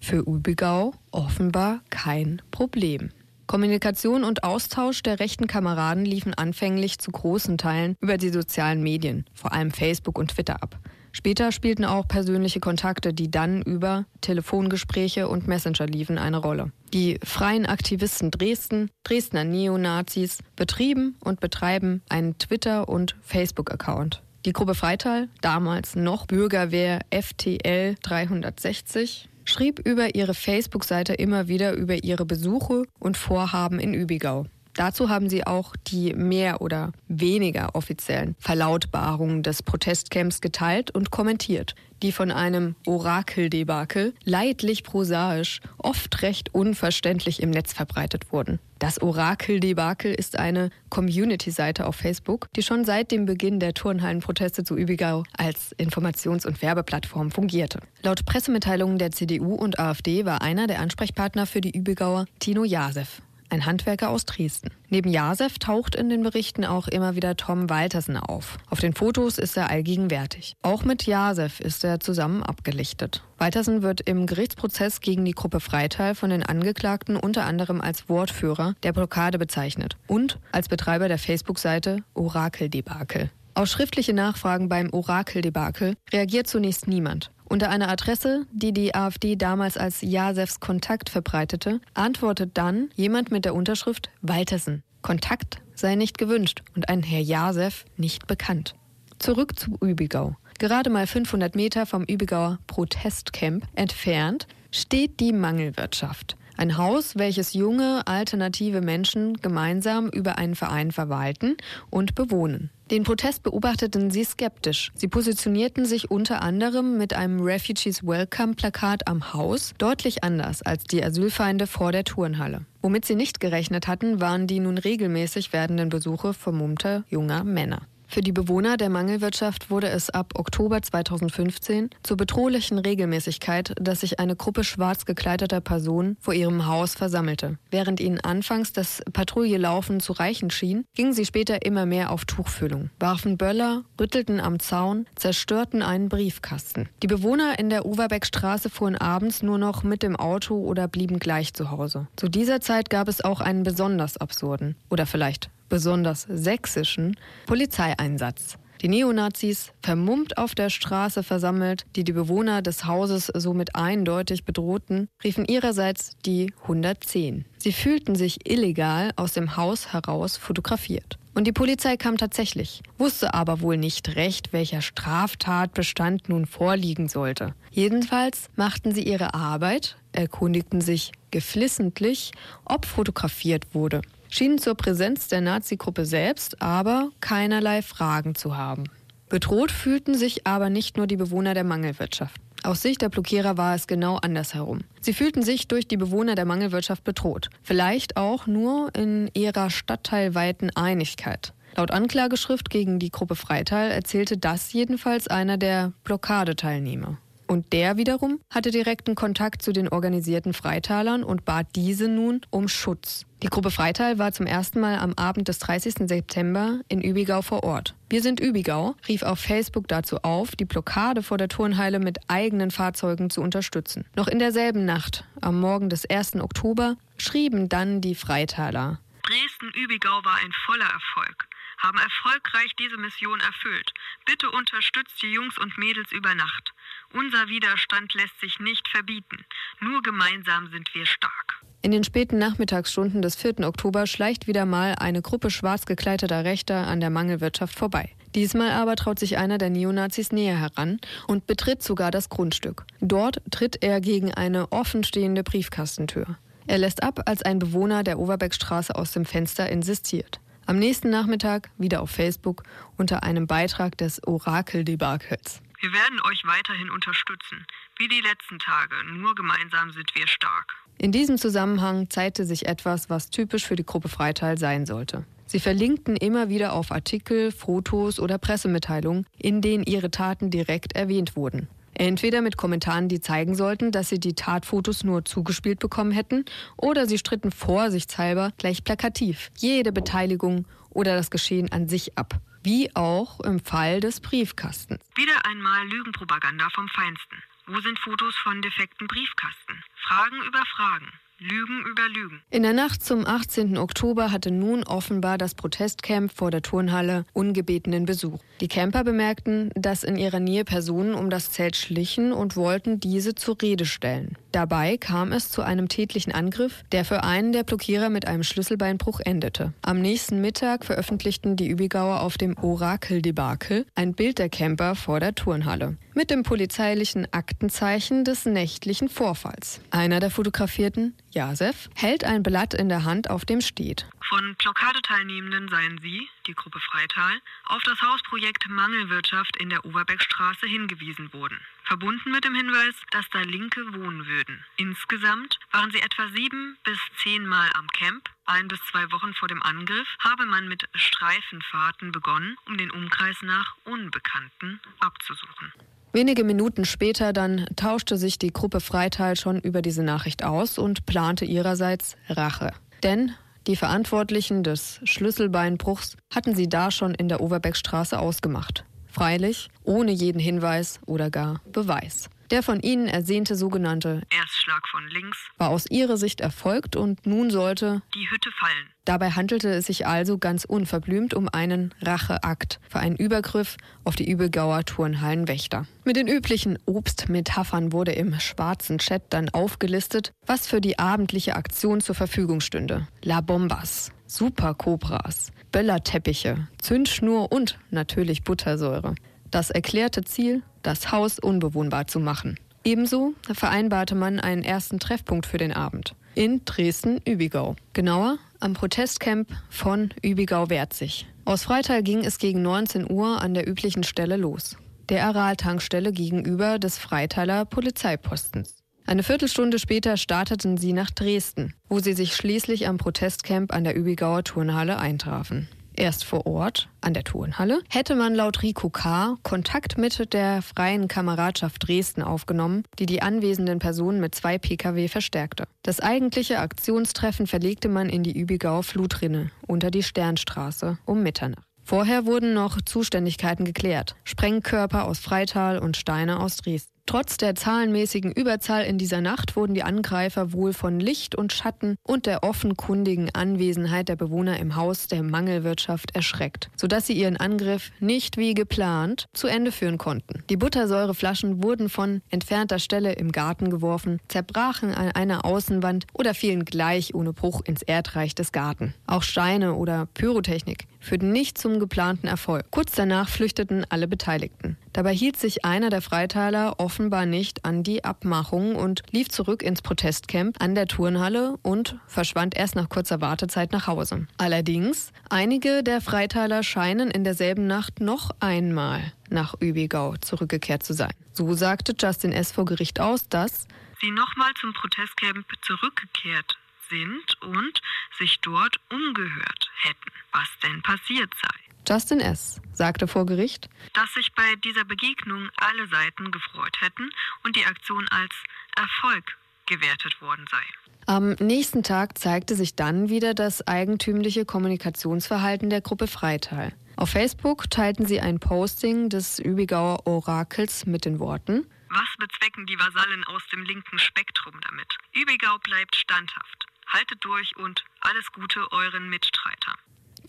Für 0.00 0.18
Übigau 0.18 0.94
offenbar 1.10 1.80
kein 1.90 2.42
Problem. 2.52 3.10
Kommunikation 3.46 4.24
und 4.24 4.44
Austausch 4.44 5.02
der 5.02 5.20
rechten 5.20 5.46
Kameraden 5.46 6.04
liefen 6.04 6.34
anfänglich 6.34 6.98
zu 6.98 7.10
großen 7.10 7.58
Teilen 7.58 7.96
über 8.00 8.16
die 8.16 8.30
sozialen 8.30 8.82
Medien, 8.82 9.24
vor 9.34 9.52
allem 9.52 9.70
Facebook 9.70 10.18
und 10.18 10.32
Twitter 10.32 10.62
ab. 10.62 10.78
Später 11.12 11.52
spielten 11.52 11.84
auch 11.84 12.08
persönliche 12.08 12.58
Kontakte, 12.58 13.14
die 13.14 13.30
dann 13.30 13.62
über 13.62 14.04
Telefongespräche 14.20 15.28
und 15.28 15.46
Messenger 15.46 15.86
liefen, 15.86 16.18
eine 16.18 16.38
Rolle. 16.38 16.72
Die 16.92 17.20
Freien 17.22 17.66
Aktivisten 17.66 18.32
Dresden, 18.32 18.90
Dresdner 19.04 19.44
Neonazis, 19.44 20.38
betrieben 20.56 21.16
und 21.20 21.38
betreiben 21.38 22.02
einen 22.08 22.36
Twitter- 22.38 22.88
und 22.88 23.14
Facebook-Account. 23.22 24.22
Die 24.44 24.52
Gruppe 24.52 24.74
Freital, 24.74 25.28
damals 25.40 25.94
noch 25.94 26.26
Bürgerwehr 26.26 27.00
FTL 27.10 27.94
360, 28.02 29.28
schrieb 29.44 29.80
über 29.84 30.14
ihre 30.14 30.34
Facebook-Seite 30.34 31.14
immer 31.14 31.48
wieder 31.48 31.72
über 31.74 32.02
ihre 32.02 32.24
Besuche 32.24 32.84
und 32.98 33.16
Vorhaben 33.16 33.78
in 33.78 33.94
Übigau. 33.94 34.46
Dazu 34.74 35.08
haben 35.08 35.28
sie 35.28 35.46
auch 35.46 35.74
die 35.86 36.14
mehr 36.14 36.60
oder 36.60 36.92
weniger 37.08 37.74
offiziellen 37.74 38.34
Verlautbarungen 38.40 39.42
des 39.42 39.62
Protestcamps 39.62 40.40
geteilt 40.40 40.90
und 40.90 41.10
kommentiert, 41.10 41.76
die 42.02 42.10
von 42.10 42.32
einem 42.32 42.74
Orakeldebakel 42.86 44.14
leidlich 44.24 44.82
prosaisch, 44.82 45.60
oft 45.78 46.22
recht 46.22 46.52
unverständlich 46.52 47.40
im 47.40 47.50
Netz 47.50 47.72
verbreitet 47.72 48.32
wurden. 48.32 48.58
Das 48.80 49.00
Orakeldebakel 49.00 50.12
ist 50.12 50.38
eine 50.38 50.70
Community-Seite 50.90 51.86
auf 51.86 51.96
Facebook, 51.96 52.48
die 52.54 52.62
schon 52.62 52.84
seit 52.84 53.12
dem 53.12 53.24
Beginn 53.26 53.60
der 53.60 53.74
Turnhallenproteste 53.74 54.64
zu 54.64 54.76
Übigau 54.76 55.22
als 55.38 55.74
Informations- 55.78 56.46
und 56.46 56.60
Werbeplattform 56.60 57.30
fungierte. 57.30 57.78
Laut 58.02 58.26
Pressemitteilungen 58.26 58.98
der 58.98 59.12
CDU 59.12 59.54
und 59.54 59.78
AfD 59.78 60.24
war 60.24 60.42
einer 60.42 60.66
der 60.66 60.80
Ansprechpartner 60.80 61.46
für 61.46 61.60
die 61.60 61.70
Übigauer 61.70 62.26
Tino 62.40 62.64
Jasef 62.64 63.22
ein 63.50 63.66
Handwerker 63.66 64.10
aus 64.10 64.24
Dresden. 64.24 64.70
Neben 64.88 65.10
Jasef 65.10 65.58
taucht 65.58 65.94
in 65.94 66.08
den 66.08 66.22
Berichten 66.22 66.64
auch 66.64 66.88
immer 66.88 67.14
wieder 67.16 67.36
Tom 67.36 67.70
Waltersen 67.70 68.16
auf. 68.16 68.58
Auf 68.70 68.80
den 68.80 68.94
Fotos 68.94 69.38
ist 69.38 69.56
er 69.56 69.70
allgegenwärtig. 69.70 70.54
Auch 70.62 70.84
mit 70.84 71.06
Jasef 71.06 71.60
ist 71.60 71.84
er 71.84 72.00
zusammen 72.00 72.42
abgelichtet. 72.42 73.22
Waltersen 73.38 73.82
wird 73.82 74.00
im 74.00 74.26
Gerichtsprozess 74.26 75.00
gegen 75.00 75.24
die 75.24 75.32
Gruppe 75.32 75.60
Freital 75.60 76.14
von 76.14 76.30
den 76.30 76.42
Angeklagten 76.42 77.16
unter 77.16 77.44
anderem 77.44 77.80
als 77.80 78.08
Wortführer 78.08 78.74
der 78.82 78.92
Blockade 78.92 79.38
bezeichnet 79.38 79.96
und 80.06 80.38
als 80.52 80.68
Betreiber 80.68 81.08
der 81.08 81.18
Facebook-Seite 81.18 81.98
Orakeldebakel. 82.14 83.30
Auf 83.56 83.68
schriftliche 83.68 84.12
Nachfragen 84.12 84.68
beim 84.68 84.90
Orakeldebakel 84.92 85.94
reagiert 86.12 86.48
zunächst 86.48 86.88
niemand. 86.88 87.30
Unter 87.44 87.68
einer 87.70 87.88
Adresse, 87.88 88.46
die 88.52 88.72
die 88.72 88.94
AfD 88.94 89.36
damals 89.36 89.76
als 89.76 90.00
Jasefs 90.00 90.60
Kontakt 90.60 91.10
verbreitete, 91.10 91.80
antwortet 91.92 92.52
dann 92.54 92.90
jemand 92.94 93.30
mit 93.30 93.44
der 93.44 93.54
Unterschrift 93.54 94.10
Waltersen. 94.22 94.82
Kontakt 95.02 95.60
sei 95.74 95.94
nicht 95.96 96.18
gewünscht 96.18 96.62
und 96.74 96.88
ein 96.88 97.02
Herr 97.02 97.20
Jasef 97.20 97.84
nicht 97.96 98.26
bekannt. 98.26 98.74
Zurück 99.18 99.58
zu 99.58 99.76
Übigau. 99.80 100.36
Gerade 100.58 100.88
mal 100.88 101.06
500 101.06 101.54
Meter 101.54 101.84
vom 101.84 102.04
Übigauer 102.04 102.58
Protestcamp 102.66 103.66
entfernt 103.74 104.46
steht 104.70 105.20
die 105.20 105.32
Mangelwirtschaft. 105.32 106.36
Ein 106.56 106.78
Haus, 106.78 107.16
welches 107.16 107.52
junge, 107.52 108.06
alternative 108.06 108.80
Menschen 108.80 109.34
gemeinsam 109.34 110.08
über 110.08 110.38
einen 110.38 110.54
Verein 110.54 110.92
verwalten 110.92 111.56
und 111.90 112.14
bewohnen. 112.14 112.70
Den 112.90 113.02
Protest 113.02 113.42
beobachteten 113.42 114.10
sie 114.10 114.24
skeptisch. 114.24 114.92
Sie 114.94 115.08
positionierten 115.08 115.86
sich 115.86 116.10
unter 116.10 116.42
anderem 116.42 116.98
mit 116.98 117.14
einem 117.14 117.40
Refugees 117.40 118.06
Welcome 118.06 118.54
Plakat 118.54 119.08
am 119.08 119.32
Haus 119.32 119.72
deutlich 119.78 120.22
anders 120.22 120.62
als 120.62 120.84
die 120.84 121.02
Asylfeinde 121.02 121.66
vor 121.66 121.92
der 121.92 122.04
Turnhalle. 122.04 122.66
Womit 122.82 123.04
sie 123.04 123.16
nicht 123.16 123.40
gerechnet 123.40 123.88
hatten, 123.88 124.20
waren 124.20 124.46
die 124.46 124.60
nun 124.60 124.78
regelmäßig 124.78 125.52
werdenden 125.52 125.88
Besuche 125.88 126.34
vermummter 126.34 127.04
junger 127.08 127.42
Männer. 127.42 127.82
Für 128.14 128.20
die 128.20 128.30
Bewohner 128.30 128.76
der 128.76 128.90
Mangelwirtschaft 128.90 129.72
wurde 129.72 129.88
es 129.88 130.08
ab 130.08 130.34
Oktober 130.36 130.80
2015 130.80 131.90
zur 132.04 132.16
bedrohlichen 132.16 132.78
Regelmäßigkeit, 132.78 133.74
dass 133.80 134.02
sich 134.02 134.20
eine 134.20 134.36
Gruppe 134.36 134.62
schwarz 134.62 135.04
gekleideter 135.04 135.60
Personen 135.60 136.16
vor 136.20 136.32
ihrem 136.32 136.68
Haus 136.68 136.94
versammelte. 136.94 137.58
Während 137.72 137.98
ihnen 137.98 138.20
anfangs 138.20 138.72
das 138.72 139.02
Patrouillalaufen 139.12 139.98
zu 139.98 140.12
reichen 140.12 140.52
schien, 140.52 140.84
gingen 140.94 141.12
sie 141.12 141.26
später 141.26 141.66
immer 141.66 141.86
mehr 141.86 142.12
auf 142.12 142.24
Tuchfühlung, 142.24 142.90
warfen 143.00 143.36
Böller, 143.36 143.82
rüttelten 144.00 144.38
am 144.38 144.60
Zaun, 144.60 145.06
zerstörten 145.16 145.82
einen 145.82 146.08
Briefkasten. 146.08 146.88
Die 147.02 147.08
Bewohner 147.08 147.58
in 147.58 147.68
der 147.68 147.84
Overbeckstraße 147.84 148.70
fuhren 148.70 148.94
abends 148.94 149.42
nur 149.42 149.58
noch 149.58 149.82
mit 149.82 150.04
dem 150.04 150.14
Auto 150.14 150.54
oder 150.54 150.86
blieben 150.86 151.18
gleich 151.18 151.52
zu 151.52 151.72
Hause. 151.72 152.06
Zu 152.14 152.28
dieser 152.28 152.60
Zeit 152.60 152.90
gab 152.90 153.08
es 153.08 153.24
auch 153.24 153.40
einen 153.40 153.64
besonders 153.64 154.18
absurden 154.18 154.76
oder 154.88 155.04
vielleicht 155.04 155.50
besonders 155.68 156.26
sächsischen 156.28 157.16
Polizeieinsatz. 157.46 158.58
Die 158.84 158.88
Neonazis, 158.88 159.72
vermummt 159.82 160.36
auf 160.36 160.54
der 160.54 160.68
Straße 160.68 161.22
versammelt, 161.22 161.86
die 161.96 162.04
die 162.04 162.12
Bewohner 162.12 162.60
des 162.60 162.84
Hauses 162.84 163.32
somit 163.34 163.74
eindeutig 163.74 164.44
bedrohten, 164.44 165.08
riefen 165.24 165.46
ihrerseits 165.46 166.10
die 166.26 166.52
110. 166.64 167.46
Sie 167.56 167.72
fühlten 167.72 168.14
sich 168.14 168.46
illegal 168.46 169.12
aus 169.16 169.32
dem 169.32 169.56
Haus 169.56 169.94
heraus 169.94 170.36
fotografiert. 170.36 171.18
Und 171.34 171.46
die 171.46 171.52
Polizei 171.52 171.96
kam 171.96 172.18
tatsächlich, 172.18 172.82
wusste 172.98 173.32
aber 173.32 173.62
wohl 173.62 173.78
nicht 173.78 174.16
recht, 174.16 174.52
welcher 174.52 174.82
Straftatbestand 174.82 176.28
nun 176.28 176.44
vorliegen 176.44 177.08
sollte. 177.08 177.54
Jedenfalls 177.70 178.50
machten 178.54 178.92
sie 178.92 179.02
ihre 179.02 179.32
Arbeit, 179.32 179.96
erkundigten 180.12 180.82
sich 180.82 181.12
geflissentlich, 181.30 182.32
ob 182.66 182.84
fotografiert 182.84 183.74
wurde 183.74 184.02
schienen 184.34 184.58
zur 184.58 184.74
Präsenz 184.74 185.28
der 185.28 185.40
Nazi-Gruppe 185.40 186.04
selbst 186.04 186.60
aber 186.60 187.10
keinerlei 187.20 187.82
Fragen 187.82 188.34
zu 188.34 188.56
haben. 188.56 188.84
Bedroht 189.28 189.70
fühlten 189.70 190.16
sich 190.16 190.44
aber 190.46 190.70
nicht 190.70 190.96
nur 190.96 191.06
die 191.06 191.16
Bewohner 191.16 191.54
der 191.54 191.62
Mangelwirtschaft. 191.62 192.40
Aus 192.64 192.82
Sicht 192.82 193.02
der 193.02 193.10
Blockierer 193.10 193.56
war 193.56 193.74
es 193.76 193.86
genau 193.86 194.16
andersherum. 194.16 194.80
Sie 195.00 195.12
fühlten 195.12 195.42
sich 195.42 195.68
durch 195.68 195.86
die 195.86 195.96
Bewohner 195.96 196.34
der 196.34 196.46
Mangelwirtschaft 196.46 197.04
bedroht. 197.04 197.48
Vielleicht 197.62 198.16
auch 198.16 198.46
nur 198.46 198.92
in 198.96 199.30
ihrer 199.34 199.70
stadtteilweiten 199.70 200.70
Einigkeit. 200.74 201.52
Laut 201.76 201.90
Anklageschrift 201.92 202.70
gegen 202.70 202.98
die 202.98 203.10
Gruppe 203.10 203.36
Freital 203.36 203.90
erzählte 203.90 204.36
das 204.36 204.72
jedenfalls 204.72 205.28
einer 205.28 205.58
der 205.58 205.92
Blockadeteilnehmer. 206.02 207.18
Und 207.46 207.72
der 207.72 207.96
wiederum 207.96 208.40
hatte 208.50 208.70
direkten 208.70 209.14
Kontakt 209.14 209.62
zu 209.62 209.72
den 209.72 209.88
organisierten 209.88 210.54
Freitalern 210.54 211.22
und 211.22 211.44
bat 211.44 211.66
diese 211.76 212.08
nun 212.08 212.40
um 212.50 212.68
Schutz. 212.68 213.26
Die 213.44 213.50
Gruppe 213.50 213.70
Freital 213.70 214.18
war 214.18 214.32
zum 214.32 214.46
ersten 214.46 214.80
Mal 214.80 214.98
am 214.98 215.12
Abend 215.18 215.48
des 215.48 215.58
30. 215.58 216.08
September 216.08 216.80
in 216.88 217.02
Übigau 217.02 217.42
vor 217.42 217.62
Ort. 217.62 217.94
Wir 218.08 218.22
sind 218.22 218.40
Übigau 218.40 218.96
rief 219.06 219.22
auf 219.22 219.38
Facebook 219.38 219.86
dazu 219.86 220.16
auf, 220.22 220.56
die 220.56 220.64
Blockade 220.64 221.22
vor 221.22 221.36
der 221.36 221.50
Turnhalle 221.50 221.98
mit 221.98 222.20
eigenen 222.28 222.70
Fahrzeugen 222.70 223.28
zu 223.28 223.42
unterstützen. 223.42 224.06
Noch 224.16 224.28
in 224.28 224.38
derselben 224.38 224.86
Nacht, 224.86 225.26
am 225.42 225.60
Morgen 225.60 225.90
des 225.90 226.08
1. 226.08 226.36
Oktober, 226.36 226.96
schrieben 227.18 227.68
dann 227.68 228.00
die 228.00 228.14
Freitaler. 228.14 228.98
Dresden-Übigau 229.24 230.24
war 230.24 230.36
ein 230.36 230.52
voller 230.64 230.86
Erfolg. 230.86 231.46
Haben 231.82 231.98
erfolgreich 231.98 232.72
diese 232.78 232.96
Mission 232.96 233.40
erfüllt. 233.40 233.92
Bitte 234.24 234.50
unterstützt 234.52 235.20
die 235.20 235.32
Jungs 235.32 235.58
und 235.58 235.76
Mädels 235.76 236.10
über 236.12 236.34
Nacht. 236.34 236.72
Unser 237.12 237.46
Widerstand 237.48 238.14
lässt 238.14 238.40
sich 238.40 238.58
nicht 238.58 238.88
verbieten. 238.88 239.44
Nur 239.80 240.00
gemeinsam 240.00 240.70
sind 240.70 240.94
wir 240.94 241.04
stark. 241.04 241.63
In 241.84 241.90
den 241.90 242.02
späten 242.02 242.38
Nachmittagsstunden 242.38 243.20
des 243.20 243.36
4. 243.36 243.60
Oktober 243.60 244.06
schleicht 244.06 244.46
wieder 244.46 244.64
mal 244.64 244.94
eine 244.94 245.20
Gruppe 245.20 245.50
schwarz 245.50 245.84
gekleideter 245.84 246.42
Rechter 246.42 246.86
an 246.86 246.98
der 246.98 247.10
Mangelwirtschaft 247.10 247.78
vorbei. 247.78 248.08
Diesmal 248.34 248.70
aber 248.70 248.96
traut 248.96 249.18
sich 249.18 249.36
einer 249.36 249.58
der 249.58 249.68
Neonazis 249.68 250.32
näher 250.32 250.58
heran 250.58 250.98
und 251.26 251.46
betritt 251.46 251.82
sogar 251.82 252.10
das 252.10 252.30
Grundstück. 252.30 252.86
Dort 253.02 253.42
tritt 253.50 253.82
er 253.82 254.00
gegen 254.00 254.32
eine 254.32 254.72
offenstehende 254.72 255.42
Briefkastentür. 255.42 256.38
Er 256.66 256.78
lässt 256.78 257.02
ab, 257.02 257.20
als 257.26 257.42
ein 257.42 257.58
Bewohner 257.58 258.02
der 258.02 258.18
Overbeckstraße 258.18 258.96
aus 258.96 259.12
dem 259.12 259.26
Fenster 259.26 259.68
insistiert. 259.68 260.40
Am 260.64 260.78
nächsten 260.78 261.10
Nachmittag 261.10 261.68
wieder 261.76 262.00
auf 262.00 262.10
Facebook 262.10 262.62
unter 262.96 263.24
einem 263.24 263.46
Beitrag 263.46 263.98
des 263.98 264.26
Orakel-Debakels. 264.26 265.60
Wir 265.80 265.92
werden 265.92 266.18
euch 266.22 266.46
weiterhin 266.46 266.88
unterstützen. 266.88 267.66
Wie 267.98 268.08
die 268.08 268.22
letzten 268.22 268.58
Tage. 268.58 268.94
Nur 269.04 269.34
gemeinsam 269.34 269.92
sind 269.92 270.14
wir 270.14 270.26
stark. 270.26 270.83
In 270.98 271.12
diesem 271.12 271.38
Zusammenhang 271.38 272.08
zeigte 272.08 272.44
sich 272.44 272.66
etwas, 272.66 273.10
was 273.10 273.30
typisch 273.30 273.66
für 273.66 273.76
die 273.76 273.84
Gruppe 273.84 274.08
Freital 274.08 274.58
sein 274.58 274.86
sollte. 274.86 275.24
Sie 275.46 275.60
verlinkten 275.60 276.16
immer 276.16 276.48
wieder 276.48 276.72
auf 276.72 276.90
Artikel, 276.90 277.52
Fotos 277.52 278.18
oder 278.18 278.38
Pressemitteilungen, 278.38 279.26
in 279.38 279.60
denen 279.60 279.84
ihre 279.84 280.10
Taten 280.10 280.50
direkt 280.50 280.94
erwähnt 280.96 281.36
wurden. 281.36 281.68
Entweder 281.94 282.42
mit 282.42 282.56
Kommentaren, 282.56 283.08
die 283.08 283.20
zeigen 283.20 283.54
sollten, 283.54 283.92
dass 283.92 284.08
sie 284.08 284.18
die 284.18 284.34
Tatfotos 284.34 285.04
nur 285.04 285.24
zugespielt 285.24 285.78
bekommen 285.78 286.10
hätten, 286.10 286.44
oder 286.76 287.06
sie 287.06 287.18
stritten 287.18 287.52
vorsichtshalber 287.52 288.52
gleich 288.58 288.82
plakativ 288.82 289.50
jede 289.58 289.92
Beteiligung 289.92 290.66
oder 290.90 291.14
das 291.14 291.30
Geschehen 291.30 291.70
an 291.70 291.88
sich 291.88 292.18
ab. 292.18 292.40
Wie 292.64 292.90
auch 292.96 293.40
im 293.40 293.60
Fall 293.60 294.00
des 294.00 294.20
Briefkastens. 294.20 295.00
Wieder 295.14 295.44
einmal 295.44 295.86
Lügenpropaganda 295.86 296.66
vom 296.74 296.88
Feinsten. 296.88 297.36
Wo 297.66 297.80
sind 297.80 297.98
Fotos 297.98 298.36
von 298.36 298.60
defekten 298.60 299.06
Briefkasten? 299.06 299.82
Fragen 300.06 300.36
über 300.46 300.62
Fragen. 300.76 301.08
Lügen 301.38 301.82
über 301.90 302.08
Lügen. 302.10 302.42
In 302.50 302.62
der 302.62 302.74
Nacht 302.74 303.02
zum 303.02 303.26
18. 303.26 303.78
Oktober 303.78 304.30
hatte 304.30 304.50
nun 304.50 304.84
offenbar 304.84 305.38
das 305.38 305.54
Protestcamp 305.54 306.30
vor 306.30 306.50
der 306.50 306.60
Turnhalle 306.60 307.24
ungebetenen 307.32 308.04
Besuch. 308.04 308.38
Die 308.60 308.68
Camper 308.68 309.02
bemerkten, 309.02 309.70
dass 309.74 310.04
in 310.04 310.16
ihrer 310.16 310.40
Nähe 310.40 310.64
Personen 310.64 311.14
um 311.14 311.30
das 311.30 311.52
Zelt 311.52 311.74
schlichen 311.76 312.32
und 312.32 312.54
wollten 312.54 313.00
diese 313.00 313.34
zur 313.34 313.56
Rede 313.60 313.86
stellen. 313.86 314.36
Dabei 314.54 314.98
kam 314.98 315.32
es 315.32 315.50
zu 315.50 315.62
einem 315.62 315.88
tätlichen 315.88 316.32
Angriff, 316.32 316.84
der 316.92 317.04
für 317.04 317.24
einen 317.24 317.50
der 317.50 317.64
Blockierer 317.64 318.08
mit 318.08 318.28
einem 318.28 318.44
Schlüsselbeinbruch 318.44 319.18
endete. 319.18 319.72
Am 319.82 320.00
nächsten 320.00 320.40
Mittag 320.40 320.84
veröffentlichten 320.84 321.56
die 321.56 321.66
Übigauer 321.66 322.20
auf 322.20 322.38
dem 322.38 322.56
Orakel-Debakel 322.56 323.84
ein 323.96 324.14
Bild 324.14 324.38
der 324.38 324.48
Camper 324.48 324.94
vor 324.94 325.18
der 325.18 325.34
Turnhalle 325.34 325.96
mit 326.14 326.30
dem 326.30 326.44
polizeilichen 326.44 327.26
Aktenzeichen 327.32 328.22
des 328.22 328.46
nächtlichen 328.46 329.08
Vorfalls. 329.08 329.80
Einer 329.90 330.20
der 330.20 330.30
Fotografierten, 330.30 331.14
Jasef, 331.32 331.90
hält 331.96 332.22
ein 332.22 332.44
Blatt 332.44 332.74
in 332.74 332.88
der 332.88 333.04
Hand, 333.04 333.30
auf 333.30 333.44
dem 333.44 333.60
steht. 333.60 334.06
Von 334.28 334.54
Blockadeteilnehmenden 334.56 335.68
seien 335.68 335.98
Sie, 335.98 336.28
die 336.46 336.54
Gruppe 336.54 336.80
Freital, 336.80 337.40
auf 337.66 337.82
das 337.82 338.00
Hausprojekt 338.00 338.68
Mangelwirtschaft 338.68 339.56
in 339.58 339.68
der 339.68 339.84
Oberbeckstraße 339.84 340.66
hingewiesen 340.66 341.32
worden. 341.32 341.60
Verbunden 341.84 342.30
mit 342.30 342.44
dem 342.44 342.54
Hinweis, 342.54 342.94
dass 343.10 343.28
da 343.30 343.40
Linke 343.40 343.80
wohnen 343.92 344.26
würden. 344.26 344.64
Insgesamt 344.76 345.58
waren 345.72 345.90
sie 345.90 346.00
etwa 346.00 346.28
sieben 346.34 346.78
bis 346.84 346.98
zehn 347.22 347.46
Mal 347.46 347.68
am 347.74 347.86
Camp. 347.88 348.30
Ein 348.46 348.68
bis 348.68 348.80
zwei 348.90 349.10
Wochen 349.12 349.34
vor 349.34 349.48
dem 349.48 349.62
Angriff 349.62 350.08
habe 350.20 350.46
man 350.46 350.68
mit 350.68 350.84
Streifenfahrten 350.94 352.10
begonnen, 352.10 352.56
um 352.66 352.78
den 352.78 352.90
Umkreis 352.90 353.36
nach 353.42 353.76
Unbekannten 353.84 354.80
abzusuchen. 355.00 355.72
Wenige 356.14 356.44
Minuten 356.44 356.86
später 356.86 357.32
dann 357.32 357.66
tauschte 357.76 358.16
sich 358.16 358.38
die 358.38 358.52
Gruppe 358.52 358.80
Freital 358.80 359.36
schon 359.36 359.60
über 359.60 359.82
diese 359.82 360.02
Nachricht 360.02 360.44
aus 360.44 360.78
und 360.78 361.04
plante 361.06 361.44
ihrerseits 361.44 362.16
Rache. 362.28 362.72
Denn 363.02 363.34
die 363.66 363.76
Verantwortlichen 363.76 364.62
des 364.62 365.00
Schlüsselbeinbruchs 365.04 366.16
hatten 366.34 366.54
sie 366.54 366.68
da 366.68 366.90
schon 366.90 367.14
in 367.14 367.28
der 367.28 367.40
Overbeckstraße 367.40 368.18
ausgemacht. 368.18 368.84
Freilich 369.06 369.68
ohne 369.84 370.12
jeden 370.12 370.40
Hinweis 370.40 371.00
oder 371.06 371.30
gar 371.30 371.60
Beweis. 371.72 372.28
Der 372.50 372.62
von 372.62 372.80
ihnen 372.80 373.08
ersehnte 373.08 373.56
sogenannte 373.56 374.22
Erstschlag 374.30 374.86
von 374.88 375.06
links 375.08 375.38
war 375.56 375.70
aus 375.70 375.86
ihrer 375.90 376.16
Sicht 376.16 376.40
erfolgt 376.40 376.96
und 376.96 377.26
nun 377.26 377.50
sollte 377.50 378.02
die 378.14 378.30
Hütte 378.30 378.50
fallen. 378.58 378.90
Dabei 379.04 379.30
handelte 379.30 379.68
es 379.68 379.86
sich 379.86 380.06
also 380.06 380.38
ganz 380.38 380.64
unverblümt 380.64 381.34
um 381.34 381.48
einen 381.48 381.94
Racheakt 382.00 382.80
für 382.88 383.00
einen 383.00 383.16
Übergriff 383.16 383.76
auf 384.04 384.16
die 384.16 384.30
Übelgauer 384.30 384.84
Turnhallenwächter. 384.84 385.86
Mit 386.04 386.16
den 386.16 386.26
üblichen 386.26 386.78
Obstmetaphern 386.86 387.92
wurde 387.92 388.12
im 388.12 388.38
schwarzen 388.40 388.98
Chat 388.98 389.22
dann 389.30 389.50
aufgelistet, 389.50 390.32
was 390.46 390.66
für 390.66 390.80
die 390.80 390.98
abendliche 390.98 391.56
Aktion 391.56 392.00
zur 392.00 392.14
Verfügung 392.14 392.60
stünde. 392.60 393.06
La 393.22 393.40
Bombas, 393.40 394.10
Supercobras, 394.26 395.52
Böllerteppiche, 395.70 396.68
Zündschnur 396.80 397.52
und 397.52 397.78
natürlich 397.90 398.42
Buttersäure. 398.42 399.14
Das 399.50 399.70
erklärte 399.70 400.24
Ziel, 400.24 400.62
das 400.84 401.10
Haus 401.10 401.40
unbewohnbar 401.40 402.06
zu 402.06 402.20
machen. 402.20 402.60
Ebenso 402.84 403.34
vereinbarte 403.52 404.14
man 404.14 404.38
einen 404.38 404.62
ersten 404.62 405.00
Treffpunkt 405.00 405.46
für 405.46 405.58
den 405.58 405.72
Abend 405.72 406.14
in 406.34 406.64
Dresden-Übigau. 406.64 407.76
Genauer 407.92 408.38
am 408.60 408.74
Protestcamp 408.74 409.48
von 409.70 410.10
Übigau-Wertzig. 410.22 411.26
Aus 411.44 411.64
Freital 411.64 412.02
ging 412.02 412.24
es 412.24 412.38
gegen 412.38 412.62
19 412.62 413.10
Uhr 413.10 413.40
an 413.40 413.54
der 413.54 413.68
üblichen 413.68 414.04
Stelle 414.04 414.36
los. 414.36 414.76
Der 415.08 415.26
Aral-Tankstelle 415.26 416.12
gegenüber 416.12 416.78
des 416.78 416.98
Freitaler 416.98 417.64
Polizeipostens. 417.66 418.76
Eine 419.06 419.22
Viertelstunde 419.22 419.78
später 419.78 420.16
starteten 420.16 420.78
sie 420.78 420.94
nach 420.94 421.10
Dresden, 421.10 421.74
wo 421.90 422.00
sie 422.00 422.14
sich 422.14 422.34
schließlich 422.34 422.88
am 422.88 422.96
Protestcamp 422.96 423.72
an 423.74 423.84
der 423.84 423.94
Übigauer 423.94 424.44
Turnhalle 424.44 424.98
eintrafen. 424.98 425.68
Erst 425.96 426.24
vor 426.24 426.46
Ort, 426.46 426.88
an 427.00 427.14
der 427.14 427.22
Turnhalle, 427.22 427.80
hätte 427.88 428.16
man 428.16 428.34
laut 428.34 428.62
Rico 428.62 428.90
K. 428.90 429.36
Kontakt 429.42 429.96
mit 429.96 430.32
der 430.32 430.60
Freien 430.60 431.06
Kameradschaft 431.06 431.86
Dresden 431.86 432.22
aufgenommen, 432.22 432.82
die 432.98 433.06
die 433.06 433.22
anwesenden 433.22 433.78
Personen 433.78 434.20
mit 434.20 434.34
zwei 434.34 434.58
Pkw 434.58 435.06
verstärkte. 435.08 435.64
Das 435.82 436.00
eigentliche 436.00 436.58
Aktionstreffen 436.58 437.46
verlegte 437.46 437.88
man 437.88 438.08
in 438.08 438.24
die 438.24 438.36
Übigauer 438.36 438.82
Flutrinne 438.82 439.50
unter 439.66 439.90
die 439.90 440.02
Sternstraße 440.02 440.98
um 441.04 441.22
Mitternacht. 441.22 441.64
Vorher 441.84 442.24
wurden 442.24 442.54
noch 442.54 442.80
Zuständigkeiten 442.80 443.66
geklärt. 443.66 444.16
Sprengkörper 444.24 445.04
aus 445.04 445.18
Freital 445.18 445.78
und 445.78 445.98
Steine 445.98 446.40
aus 446.40 446.56
Dresden. 446.56 446.94
Trotz 447.06 447.36
der 447.36 447.54
zahlenmäßigen 447.54 448.32
Überzahl 448.32 448.84
in 448.84 448.96
dieser 448.96 449.20
Nacht 449.20 449.56
wurden 449.56 449.74
die 449.74 449.82
Angreifer 449.82 450.54
wohl 450.54 450.72
von 450.72 450.98
Licht 450.98 451.34
und 451.34 451.52
Schatten 451.52 451.96
und 452.02 452.24
der 452.24 452.42
offenkundigen 452.42 453.28
Anwesenheit 453.34 454.08
der 454.08 454.16
Bewohner 454.16 454.58
im 454.58 454.74
Haus 454.74 455.06
der 455.06 455.22
Mangelwirtschaft 455.22 456.14
erschreckt, 456.16 456.70
sodass 456.76 457.06
sie 457.06 457.12
ihren 457.12 457.36
Angriff 457.36 457.92
nicht 458.00 458.38
wie 458.38 458.54
geplant 458.54 459.26
zu 459.34 459.48
Ende 459.48 459.70
führen 459.70 459.98
konnten. 459.98 460.42
Die 460.48 460.56
Buttersäureflaschen 460.56 461.62
wurden 461.62 461.90
von 461.90 462.22
entfernter 462.30 462.78
Stelle 462.78 463.12
im 463.12 463.32
Garten 463.32 463.68
geworfen, 463.68 464.18
zerbrachen 464.28 464.94
an 464.94 465.12
einer 465.12 465.44
Außenwand 465.44 466.06
oder 466.14 466.32
fielen 466.32 466.64
gleich 466.64 467.14
ohne 467.14 467.34
Bruch 467.34 467.60
ins 467.66 467.82
Erdreich 467.82 468.34
des 468.34 468.50
Garten. 468.50 468.94
Auch 469.06 469.22
Steine 469.22 469.74
oder 469.74 470.08
Pyrotechnik 470.14 470.86
führten 471.04 471.30
nicht 471.30 471.58
zum 471.58 471.78
geplanten 471.78 472.26
Erfolg. 472.26 472.64
Kurz 472.70 472.92
danach 472.92 473.28
flüchteten 473.28 473.86
alle 473.88 474.08
Beteiligten. 474.08 474.76
Dabei 474.92 475.14
hielt 475.14 475.36
sich 475.36 475.64
einer 475.64 475.90
der 475.90 476.02
Freiteiler 476.02 476.74
offenbar 476.78 477.26
nicht 477.26 477.64
an 477.64 477.82
die 477.82 478.04
Abmachung 478.04 478.74
und 478.76 479.02
lief 479.10 479.28
zurück 479.28 479.62
ins 479.62 479.82
Protestcamp 479.82 480.60
an 480.60 480.74
der 480.74 480.86
Turnhalle 480.86 481.56
und 481.62 481.96
verschwand 482.06 482.56
erst 482.56 482.74
nach 482.74 482.88
kurzer 482.88 483.20
Wartezeit 483.20 483.72
nach 483.72 483.86
Hause. 483.86 484.26
Allerdings, 484.38 485.12
einige 485.28 485.82
der 485.82 486.00
Freiteiler 486.00 486.62
scheinen 486.62 487.10
in 487.10 487.24
derselben 487.24 487.66
Nacht 487.66 488.00
noch 488.00 488.30
einmal 488.40 489.12
nach 489.30 489.54
Übigau 489.60 490.16
zurückgekehrt 490.16 490.82
zu 490.82 490.94
sein. 490.94 491.12
So 491.32 491.54
sagte 491.54 491.94
Justin 491.98 492.32
S. 492.32 492.52
vor 492.52 492.64
Gericht 492.64 493.00
aus, 493.00 493.28
dass 493.28 493.66
sie 494.00 494.10
nochmal 494.10 494.52
zum 494.60 494.72
Protestcamp 494.72 495.46
zurückgekehrt 495.62 496.56
sind 496.94 497.42
und 497.42 497.80
sich 498.18 498.40
dort 498.40 498.78
umgehört 498.90 499.70
hätten, 499.82 500.12
was 500.32 500.48
denn 500.62 500.82
passiert 500.82 501.32
sei. 501.42 501.64
Justin 501.86 502.20
S. 502.20 502.60
sagte 502.72 503.06
vor 503.06 503.26
Gericht, 503.26 503.68
dass 503.92 504.12
sich 504.14 504.32
bei 504.32 504.56
dieser 504.64 504.84
Begegnung 504.84 505.50
alle 505.56 505.86
Seiten 505.88 506.30
gefreut 506.30 506.76
hätten 506.80 507.10
und 507.42 507.56
die 507.56 507.66
Aktion 507.66 508.08
als 508.08 508.32
Erfolg 508.76 509.24
gewertet 509.66 510.20
worden 510.20 510.46
sei. 510.50 510.62
Am 511.06 511.32
nächsten 511.32 511.82
Tag 511.82 512.16
zeigte 512.16 512.54
sich 512.54 512.74
dann 512.74 513.10
wieder 513.10 513.34
das 513.34 513.66
eigentümliche 513.66 514.46
Kommunikationsverhalten 514.46 515.68
der 515.68 515.82
Gruppe 515.82 516.06
Freital. 516.06 516.72
Auf 516.96 517.10
Facebook 517.10 517.68
teilten 517.70 518.06
sie 518.06 518.20
ein 518.20 518.40
Posting 518.40 519.10
des 519.10 519.38
Übigauer 519.38 520.06
Orakels 520.06 520.86
mit 520.86 521.04
den 521.04 521.18
Worten 521.18 521.66
Was 521.90 522.08
bezwecken 522.18 522.66
die 522.66 522.78
Vasallen 522.78 523.24
aus 523.24 523.42
dem 523.52 523.64
linken 523.64 523.98
Spektrum 523.98 524.54
damit? 524.62 524.96
Übigau 525.12 525.58
bleibt 525.58 525.96
standhaft. 525.96 526.63
Haltet 526.86 527.18
durch 527.24 527.56
und 527.56 527.84
alles 528.00 528.30
Gute 528.32 528.60
euren 528.70 529.08
Mitstreitern. 529.08 529.76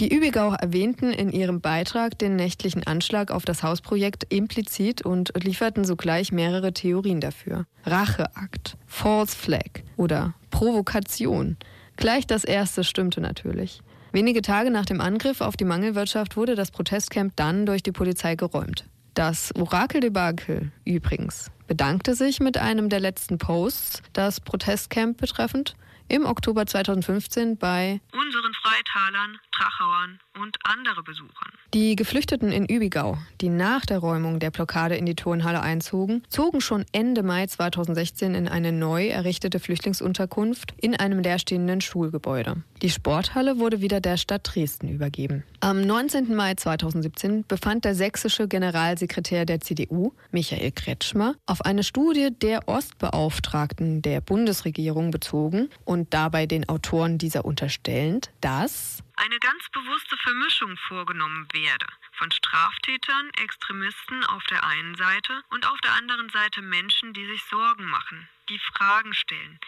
Die 0.02 0.14
Übigau 0.14 0.52
erwähnten 0.52 1.14
in 1.14 1.32
ihrem 1.32 1.62
Beitrag 1.62 2.20
den 2.20 2.36
nächtlichen 2.36 2.86
Anschlag 2.86 3.32
auf 3.32 3.46
das 3.46 3.64
Hausprojekt 3.64 4.26
implizit 4.26 5.04
und 5.04 5.32
lieferten 5.42 5.86
sogleich 5.86 6.34
mehrere 6.34 6.74
Theorien 6.74 7.22
dafür. 7.22 7.66
Racheakt, 7.86 8.76
False 8.88 9.34
Flag 9.34 9.84
oder 9.96 10.34
Provokation. 10.52 11.56
Gleich 11.96 12.28
das 12.28 12.44
erste 12.44 12.84
stimmte 12.84 13.22
natürlich. 13.22 13.82
Wenige 14.12 14.42
Tage 14.42 14.70
nach 14.70 14.86
dem 14.86 15.00
Angriff 15.00 15.40
auf 15.40 15.56
die 15.56 15.64
Mangelwirtschaft 15.64 16.36
wurde 16.36 16.56
das 16.56 16.72
Protestcamp 16.72 17.34
dann 17.38 17.66
durch 17.66 17.82
die 17.82 17.94
Polizei 17.94 18.36
geräumt. 18.36 18.86
Das 19.14 19.56
Orakeldebakel 19.56 20.74
übrigens 20.84 21.52
bedankte 21.68 22.16
sich 22.16 22.42
mit 22.42 22.58
einem 22.58 22.90
der 22.90 23.00
letzten 23.00 23.38
Posts, 23.38 24.04
das 24.12 24.42
Protestcamp 24.42 25.18
betreffend, 25.18 25.78
im 26.08 26.26
Oktober 26.26 26.66
2015 26.66 27.58
bei 27.58 28.00
unseren 28.14 28.54
Freitalern, 28.54 29.40
Trachauern 29.52 30.20
und 30.42 30.58
andere 30.64 31.04
Besuchern. 31.04 31.52
Die 31.74 31.96
Geflüchteten 31.96 32.52
in 32.52 32.66
Übigau, 32.66 33.18
die 33.42 33.50
nach 33.50 33.86
der 33.86 34.00
Räumung 34.00 34.40
der 34.40 34.52
Blockade 34.52 34.96
in 34.96 35.06
die 35.06 35.16
Turnhalle 35.16 35.62
einzogen, 35.62 36.24
zogen 36.30 36.62
schon 36.62 36.86
Ende 36.92 37.24
Mai 37.24 37.48
2016 37.48 38.36
in 38.36 38.48
eine 38.48 38.72
neu 38.72 39.08
errichtete 39.08 39.60
Flüchtlingsunterkunft 39.60 40.74
in 40.80 40.96
einem 40.96 41.20
leerstehenden 41.20 41.82
Schulgebäude. 41.82 42.64
Die 42.82 42.90
Sporthalle 42.90 43.58
wurde 43.58 43.82
wieder 43.82 44.02
der 44.02 44.18
Stadt 44.18 44.42
Dresden 44.44 44.90
übergeben. 44.90 45.44
Am 45.60 45.82
19. 45.82 46.36
Mai 46.36 46.54
2017 46.54 47.46
befand 47.48 47.86
der 47.86 47.96
sächsische 47.96 48.48
Generalsekretär 48.48 49.46
der 49.46 49.62
CDU, 49.62 50.14
Michael 50.32 50.72
Kretschmer, 50.72 51.36
auf 51.46 51.62
eine 51.66 51.84
Studie 51.84 52.30
der 52.32 52.68
Ostbeauftragten 52.68 54.02
der 54.02 54.22
Bundesregierung 54.22 55.12
bezogen 55.12 55.70
und 55.84 55.95
dabei 56.04 56.46
den 56.46 56.68
Autoren 56.68 57.18
dieser 57.18 57.46
unterstellend, 57.46 58.30
dass 58.42 59.02
eine 59.16 59.40
ganz 59.40 59.70
bewusste 59.72 60.18
Vermischung 60.18 60.76
vorgenommen 60.88 61.48
werde 61.54 61.88
von 62.18 62.32
Straftätern, 62.32 63.30
Extremisten 63.42 64.24
auf 64.26 64.44
der 64.46 64.66
einen 64.66 64.96
Seite 64.96 65.42
und 65.50 65.66
auf 65.68 65.80
der 65.82 65.94
anderen 65.94 66.30
Seite 66.30 66.62
Menschen, 66.62 67.14
die 67.14 67.26
sich 67.26 67.44
Sorgen 67.44 67.86
machen, 67.86 68.28
die 68.50 68.60
Fragen 68.60 69.14
stellen, 69.14 69.60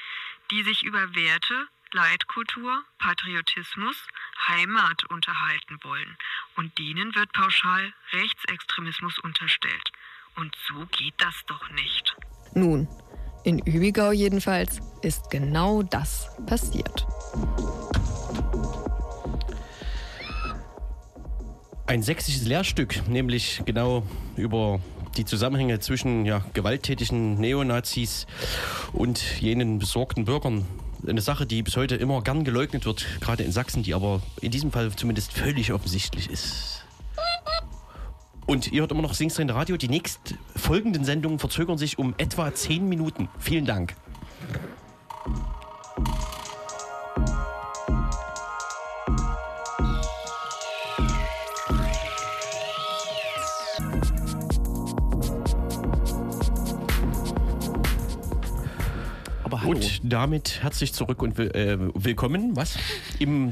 die 0.51 0.63
sich 0.63 0.83
über 0.83 1.15
Werte, 1.15 1.67
Leitkultur, 1.91 2.83
Patriotismus, 2.99 3.95
Heimat 4.47 5.05
unterhalten 5.05 5.79
wollen. 5.83 6.17
Und 6.55 6.77
denen 6.77 7.15
wird 7.15 7.31
pauschal 7.33 7.93
Rechtsextremismus 8.11 9.19
unterstellt. 9.19 9.91
Und 10.35 10.55
so 10.67 10.85
geht 10.97 11.15
das 11.17 11.45
doch 11.47 11.69
nicht. 11.71 12.15
Nun, 12.53 12.87
in 13.47 13.59
Übigau 13.59 14.11
jedenfalls 14.11 14.81
ist 15.01 15.29
genau 15.29 15.81
das 15.81 16.27
passiert. 16.45 17.07
Ein 21.85 22.03
sächsisches 22.03 22.45
Lehrstück, 22.45 23.07
nämlich 23.07 23.61
genau 23.63 24.03
über 24.35 24.81
die 25.15 25.23
Zusammenhänge 25.23 25.79
zwischen 25.79 26.25
ja, 26.25 26.43
gewalttätigen 26.53 27.35
Neonazis 27.35 28.27
und 28.91 29.39
jenen 29.39 29.79
besorgten 29.79 30.25
Bürgern. 30.25 30.65
Eine 31.07 31.21
Sache, 31.21 31.45
die 31.45 31.63
bis 31.63 31.77
heute 31.77 31.95
immer 31.95 32.21
gern 32.23 32.43
geleugnet 32.43 32.85
wird, 32.85 33.05
gerade 33.21 33.43
in 33.43 33.53
Sachsen, 33.53 33.81
die 33.81 33.93
aber 33.93 34.21
in 34.41 34.51
diesem 34.51 34.73
Fall 34.73 34.91
zumindest 34.93 35.31
völlig 35.31 35.71
offensichtlich 35.71 36.29
ist. 36.29 36.83
Und 38.47 38.71
ihr 38.71 38.79
hört 38.79 38.91
immer 38.91 39.01
noch 39.01 39.13
Singstrain 39.13 39.49
Radio. 39.49 39.75
Die 39.75 39.89
nächst 39.89 40.35
folgenden 40.55 41.03
Sendungen 41.03 41.37
verzögern 41.37 41.77
sich 41.77 41.99
um 41.99 42.15
etwa 42.17 42.53
10 42.53 42.87
Minuten. 42.87 43.27
Vielen 43.39 43.65
Dank. 43.65 43.93
Und 59.65 59.99
damit 60.03 60.63
herzlich 60.63 60.93
zurück 60.93 61.21
und 61.21 61.37
will, 61.37 61.51
äh, 61.51 61.77
willkommen, 61.93 62.55
was? 62.55 62.77
Im 63.19 63.49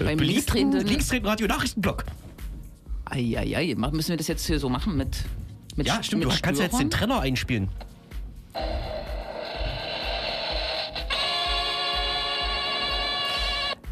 äh, 0.00 0.16
beliebten 0.16 0.72
linksdrehenden 0.72 1.28
Radio 1.28 1.46
Nachrichtenblock. 1.46 2.04
Eieiei, 3.12 3.74
müssen 3.74 4.08
wir 4.08 4.16
das 4.16 4.26
jetzt 4.28 4.46
hier 4.46 4.58
so 4.58 4.70
machen 4.70 4.96
mit. 4.96 5.24
mit 5.76 5.86
Ja, 5.86 6.02
stimmt, 6.02 6.24
mit 6.24 6.32
du 6.32 6.40
kannst 6.40 6.60
ja 6.60 6.66
jetzt 6.66 6.80
den? 6.80 6.90
Trenner 6.90 7.20
einspielen. 7.20 7.68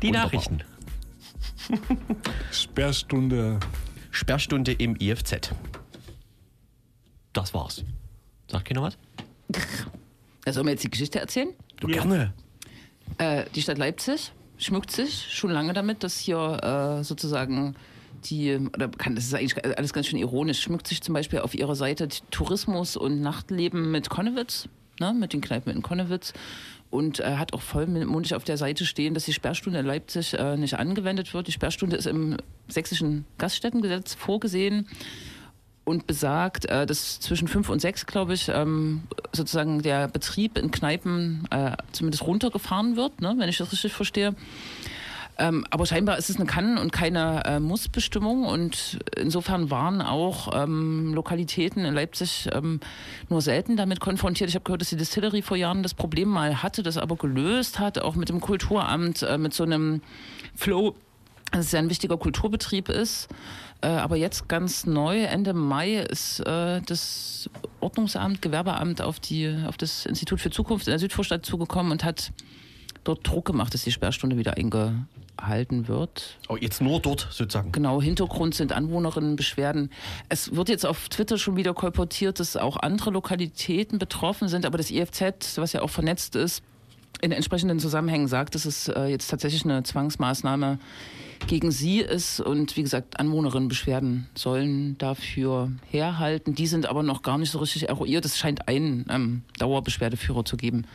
Die 0.03 0.09
Wunderbar. 0.09 0.25
Nachrichten. 0.25 0.63
Sperrstunde. 2.51 3.61
Sperrstunde 4.11 4.73
im 4.73 4.97
IFZ. 4.97 5.53
Das 7.35 7.53
war's. 7.53 7.85
Sagt 8.49 8.69
keiner 8.69 8.83
was? 8.83 8.99
Ja, 10.47 10.55
Sollen 10.55 10.67
wir 10.67 10.71
jetzt 10.73 10.85
die 10.85 10.91
Geschichte 10.91 11.21
erzählen? 11.21 11.51
Du 11.81 11.87
gerne. 11.87 12.33
Äh, 13.19 13.45
die 13.55 13.61
Stadt 13.61 13.77
Leipzig 13.77 14.33
schmückt 14.57 14.91
sich 14.91 15.27
schon 15.31 15.51
lange 15.51 15.75
damit, 15.75 16.03
dass 16.03 16.19
hier 16.19 16.99
äh, 17.01 17.05
sozusagen 17.05 17.77
die, 18.25 18.57
oder 18.75 18.89
kann, 18.89 19.15
das 19.15 19.25
ist 19.25 19.35
eigentlich 19.35 19.65
alles 19.77 19.93
ganz 19.93 20.07
schön 20.07 20.19
ironisch, 20.19 20.61
schmückt 20.61 20.89
sich 20.89 21.03
zum 21.03 21.15
Beispiel 21.15 21.41
auf 21.41 21.55
ihrer 21.55 21.75
Seite 21.75 22.09
Tourismus 22.31 22.97
und 22.97 23.21
Nachtleben 23.21 23.91
mit 23.91 24.11
Konnewitz, 24.11 24.69
ne, 24.99 25.13
mit 25.13 25.33
den 25.33 25.41
Kneipen 25.41 25.73
in 25.73 25.83
Konnewitz 25.83 26.33
und 26.91 27.21
äh, 27.21 27.37
hat 27.37 27.53
auch 27.53 27.63
vollmundig 27.63 28.35
auf 28.35 28.45
der 28.45 28.57
Seite 28.57 28.85
stehen, 28.85 29.15
dass 29.15 29.25
die 29.25 29.33
Sperrstunde 29.33 29.79
in 29.79 29.87
Leipzig 29.87 30.35
äh, 30.35 30.57
nicht 30.57 30.79
angewendet 30.79 31.33
wird. 31.33 31.47
Die 31.47 31.53
Sperrstunde 31.53 31.97
ist 31.97 32.07
im 32.07 32.37
sächsischen 32.69 33.25
Gaststättengesetz 33.39 34.15
vorgesehen 34.15 34.89
und 35.85 36.07
besagt, 36.07 36.67
äh, 36.67 36.87
dass 36.87 37.21
zwischen 37.21 37.49
fünf 37.49 37.69
und 37.69 37.81
sechs, 37.81 38.07
glaube 38.07 38.35
ich, 38.35 38.49
ähm, 38.49 39.03
sozusagen 39.33 39.83
der 39.83 40.09
Betrieb 40.09 40.59
in 40.59 40.71
Kneipen 40.71 41.47
äh, 41.51 41.77
zumindest 41.93 42.27
runtergefahren 42.27 42.97
wird, 42.97 43.21
ne, 43.21 43.35
wenn 43.39 43.49
ich 43.49 43.59
das 43.59 43.73
richtig 43.73 43.93
verstehe. 43.93 44.35
Ähm, 45.41 45.65
aber 45.71 45.87
scheinbar 45.87 46.19
ist 46.19 46.29
es 46.29 46.37
eine 46.37 46.45
Kann- 46.45 46.77
und 46.77 46.93
keine 46.93 47.43
äh, 47.47 47.61
Muss-Bestimmung 47.61 48.45
und 48.45 48.99
insofern 49.17 49.71
waren 49.71 50.03
auch 50.03 50.51
ähm, 50.55 51.15
Lokalitäten 51.15 51.87
in 51.87 51.95
Leipzig 51.95 52.51
ähm, 52.53 52.81
nur 53.31 53.41
selten 53.41 53.79
damit 53.79 54.01
konfrontiert. 54.01 54.51
Ich 54.51 54.55
habe 54.55 54.65
gehört, 54.65 54.83
dass 54.83 54.91
die 54.91 54.97
Distillery 54.97 55.41
vor 55.41 55.57
Jahren 55.57 55.83
das 55.83 55.95
Problem 55.95 56.29
mal 56.29 56.63
hatte, 56.63 56.83
das 56.83 56.99
aber 56.99 57.17
gelöst 57.17 57.79
hat, 57.79 57.99
auch 57.99 58.17
mit 58.17 58.29
dem 58.29 58.43
Kulturamt, 58.43 59.23
äh, 59.23 59.39
mit 59.39 59.55
so 59.55 59.65
einem 59.65 60.03
Flow, 60.55 60.95
dass 61.53 61.67
es 61.67 61.73
ja 61.73 61.79
ein 61.79 61.89
wichtiger 61.89 62.19
Kulturbetrieb 62.19 62.91
ist. 62.91 63.29
Äh, 63.81 63.87
aber 63.87 64.17
jetzt 64.17 64.47
ganz 64.47 64.85
neu, 64.85 65.23
Ende 65.23 65.55
Mai, 65.55 66.01
ist 66.01 66.41
äh, 66.41 66.83
das 66.83 67.49
Ordnungsamt, 67.81 68.43
Gewerbeamt 68.43 69.01
auf, 69.01 69.21
die, 69.21 69.57
auf 69.67 69.79
das 69.79 70.05
Institut 70.05 70.39
für 70.39 70.51
Zukunft 70.51 70.87
in 70.87 70.91
der 70.91 70.99
Südvorstadt 70.99 71.47
zugekommen 71.47 71.93
und 71.93 72.05
hat 72.05 72.31
dort 73.05 73.27
Druck 73.27 73.47
gemacht, 73.47 73.73
dass 73.73 73.85
die 73.85 73.93
Sperrstunde 73.93 74.37
wieder 74.37 74.59
eingehalten 75.41 75.89
wird. 75.89 76.39
Oh, 76.49 76.57
jetzt 76.57 76.81
nur 76.81 77.01
dort 77.01 77.29
sozusagen. 77.31 77.73
Genau, 77.73 78.01
Hintergrund 78.01 78.55
sind 78.55 78.73
Anwohnerinnenbeschwerden. 78.73 79.91
Es 80.29 80.55
wird 80.55 80.69
jetzt 80.69 80.87
auf 80.87 81.09
Twitter 81.09 81.39
schon 81.39 81.57
wieder 81.57 81.75
kolportiert, 81.75 82.41
dass 82.41 82.57
auch 82.57 82.77
andere 82.77 83.11
Lokalitäten 83.11 83.99
betroffen 83.99 84.49
sind, 84.49 84.67
aber 84.67 84.79
das 84.79 84.91
IFZ, 84.91 85.57
was 85.57 85.73
ja 85.73 85.83
auch 85.83 85.91
vernetzt 85.91 86.37
ist, 86.37 86.63
in 87.21 87.33
entsprechenden 87.33 87.81
Zusammenhängen 87.81 88.29
sagt, 88.29 88.55
dass 88.55 88.65
es 88.65 88.89
äh, 88.89 89.07
jetzt 89.07 89.29
tatsächlich 89.29 89.65
eine 89.65 89.83
Zwangsmaßnahme 89.83 90.79
gegen 91.47 91.71
sie 91.71 92.01
ist 92.01 92.41
und 92.41 92.77
wie 92.77 92.83
gesagt, 92.83 93.19
Anwohnerinnenbeschwerden 93.19 94.29
sollen 94.35 94.97
dafür 94.99 95.73
herhalten. 95.91 96.55
Die 96.55 96.67
sind 96.67 96.87
aber 96.87 97.03
noch 97.03 97.23
gar 97.23 97.39
nicht 97.39 97.51
so 97.51 97.59
richtig 97.59 97.89
eruiert. 97.89 98.25
Es 98.25 98.39
scheint 98.39 98.69
einen 98.69 99.07
ähm, 99.11 99.43
Dauerbeschwerdeführer 99.59 100.45
zu 100.45 100.57
geben. 100.57 100.87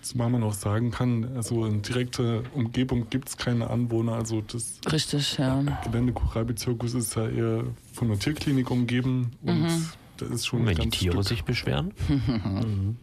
Zumal 0.00 0.30
man 0.30 0.42
auch 0.44 0.54
sagen 0.54 0.90
kann, 0.90 1.36
also 1.36 1.66
in 1.66 1.82
direkter 1.82 2.42
Umgebung 2.54 3.10
gibt 3.10 3.28
es 3.28 3.36
keine 3.36 3.68
Anwohner. 3.68 4.12
Also 4.14 4.40
das 4.40 4.78
Richtig, 4.90 5.36
ja. 5.38 5.60
Gelände 5.84 6.12
Koralbezirkus 6.12 6.94
ist 6.94 7.14
ja 7.16 7.28
eher 7.28 7.64
von 7.92 8.08
einer 8.10 8.18
Tierklinik 8.18 8.70
umgeben 8.70 9.32
und 9.42 9.62
Mhm. 9.62 9.88
da 10.18 10.26
ist 10.26 10.46
schon 10.46 10.60
Und 10.60 10.68
ein 10.68 10.78
wenn 10.78 10.84
die 10.90 10.98
Tiere 10.98 11.14
Stück. 11.14 11.28
sich 11.28 11.44
beschweren? 11.44 11.92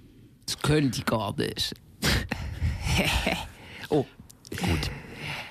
Das 0.48 0.60
können 0.60 0.91
die 0.91 1.04
gar 1.04 1.36
nicht. 1.38 1.74
oh, 3.89 4.06
Gut. 4.52 4.91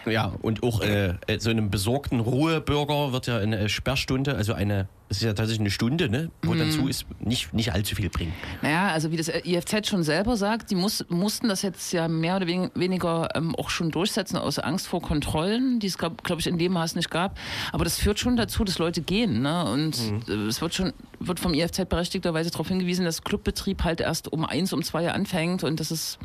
Ja, 0.07 0.33
und 0.43 0.63
auch 0.63 0.81
äh, 0.83 1.15
äh, 1.27 1.39
so 1.39 1.51
einem 1.51 1.71
besorgten 1.71 2.21
Ruhebürger 2.21 3.13
wird 3.13 3.27
ja 3.27 3.39
eine 3.39 3.69
Sperrstunde, 3.69 4.35
also 4.37 4.53
eine, 4.53 4.89
es 5.09 5.19
ist 5.19 5.23
ja 5.23 5.33
tatsächlich 5.33 5.61
eine 5.61 5.71
Stunde, 5.71 6.09
ne, 6.09 6.31
wo 6.43 6.55
dann 6.55 6.71
zu 6.71 6.89
ist, 6.89 7.07
nicht, 7.21 7.55
nicht 7.55 7.73
allzu 7.73 7.95
viel 7.95 8.11
bringen. 8.11 8.33
Naja, 8.63 8.89
also 8.89 9.11
wie 9.13 9.17
das 9.17 9.29
IFZ 9.29 9.87
schon 9.89 10.03
selber 10.03 10.37
sagt, 10.37 10.71
die 10.71 10.75
muss, 10.75 11.05
mussten 11.09 11.49
das 11.49 11.63
jetzt 11.63 11.93
ja 11.93 12.09
mehr 12.09 12.37
oder 12.37 12.47
wen- 12.47 12.71
weniger 12.75 13.29
ähm, 13.35 13.55
auch 13.57 13.71
schon 13.71 13.91
durchsetzen 13.91 14.37
aus 14.37 14.59
Angst 14.59 14.87
vor 14.89 15.01
Kontrollen, 15.01 15.81
die 15.81 15.87
es, 15.87 15.97
glaube 15.99 16.17
glaub 16.23 16.39
ich, 16.39 16.47
in 16.47 16.59
dem 16.59 16.73
Maß 16.73 16.97
nicht 16.97 17.11
gab. 17.11 17.39
Aber 17.73 17.85
das 17.85 17.99
führt 17.99 18.19
schon 18.19 18.37
dazu, 18.37 18.65
dass 18.65 18.79
Leute 18.79 19.01
gehen. 19.01 19.43
Ne? 19.43 19.65
Und 19.65 19.97
äh, 20.29 20.33
es 20.49 20.61
wird 20.61 20.75
schon 20.75 20.93
wird 21.21 21.41
vom 21.41 21.55
IFZ 21.55 21.89
berechtigterweise 21.89 22.51
darauf 22.51 22.69
hingewiesen, 22.69 23.05
dass 23.07 23.23
Clubbetrieb 23.23 23.85
halt 23.85 24.01
erst 24.03 24.31
um 24.33 24.45
eins, 24.45 24.73
um 24.75 24.83
zwei 24.83 25.11
anfängt 25.11 25.65
und 25.65 25.81
dass 25.81 25.91
es 25.91 26.19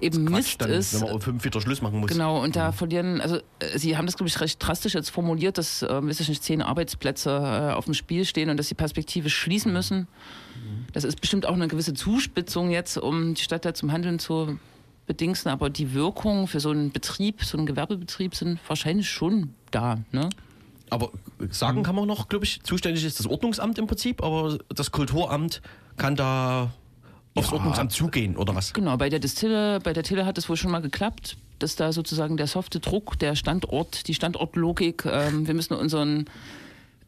eben 0.00 0.26
Quatsch, 0.26 0.36
Mist 0.36 0.60
dann, 0.60 0.70
ist. 0.70 0.94
wenn 0.94 1.00
man 1.00 1.12
um 1.12 1.20
fünf 1.20 1.44
wieder 1.44 1.60
Schluss 1.60 1.82
machen 1.82 2.00
muss. 2.00 2.10
Genau, 2.10 2.42
und 2.42 2.56
da 2.56 2.72
verlieren, 2.72 3.20
also 3.20 3.36
äh, 3.58 3.78
Sie 3.78 3.96
haben 3.96 4.06
das, 4.06 4.16
glaube 4.16 4.28
ich, 4.28 4.40
recht 4.40 4.64
drastisch 4.64 4.94
jetzt 4.94 5.10
formuliert, 5.10 5.58
dass, 5.58 5.82
äh, 5.82 5.88
weiß 5.88 6.20
ich 6.20 6.28
nicht, 6.28 6.42
zehn 6.42 6.62
Arbeitsplätze 6.62 7.30
äh, 7.30 7.74
auf 7.74 7.84
dem 7.84 7.94
Spiel 7.94 8.24
stehen 8.24 8.50
und 8.50 8.56
dass 8.56 8.68
die 8.68 8.74
Perspektive 8.74 9.30
schließen 9.30 9.72
müssen. 9.72 10.08
Das 10.92 11.04
ist 11.04 11.20
bestimmt 11.20 11.46
auch 11.46 11.54
eine 11.54 11.68
gewisse 11.68 11.94
Zuspitzung 11.94 12.70
jetzt, 12.70 12.96
um 12.96 13.34
die 13.34 13.42
Stadt 13.42 13.64
da 13.64 13.74
zum 13.74 13.90
Handeln 13.90 14.18
zu 14.18 14.58
bedingsen, 15.06 15.50
aber 15.50 15.70
die 15.70 15.92
Wirkungen 15.92 16.46
für 16.46 16.60
so 16.60 16.70
einen 16.70 16.90
Betrieb, 16.90 17.44
so 17.44 17.58
einen 17.58 17.66
Gewerbebetrieb 17.66 18.34
sind 18.34 18.58
wahrscheinlich 18.66 19.10
schon 19.10 19.54
da. 19.70 19.98
Ne? 20.12 20.30
Aber 20.90 21.10
sagen 21.50 21.82
kann 21.82 21.94
man 21.96 22.06
noch, 22.06 22.28
glaube 22.28 22.44
ich, 22.44 22.62
zuständig 22.62 23.04
ist 23.04 23.18
das 23.18 23.26
Ordnungsamt 23.26 23.78
im 23.78 23.86
Prinzip, 23.86 24.22
aber 24.22 24.58
das 24.68 24.92
Kulturamt 24.92 25.60
kann 25.96 26.16
da 26.16 26.72
aufs 27.34 27.48
Ja. 27.48 27.54
Ordnungsamt 27.54 27.92
zugehen, 27.92 28.36
oder 28.36 28.54
was? 28.54 28.72
Genau, 28.72 28.96
bei 28.96 29.08
der 29.08 29.18
Distille, 29.18 29.80
bei 29.80 29.92
der 29.92 30.02
Tille 30.02 30.24
hat 30.26 30.38
es 30.38 30.48
wohl 30.48 30.56
schon 30.56 30.70
mal 30.70 30.80
geklappt, 30.80 31.36
dass 31.58 31.76
da 31.76 31.92
sozusagen 31.92 32.36
der 32.36 32.46
softe 32.46 32.80
Druck, 32.80 33.18
der 33.18 33.34
Standort, 33.34 34.08
die 34.08 34.14
Standortlogik, 34.14 35.04
ähm, 35.06 35.46
wir 35.46 35.54
müssen 35.54 35.74
unseren 35.74 36.26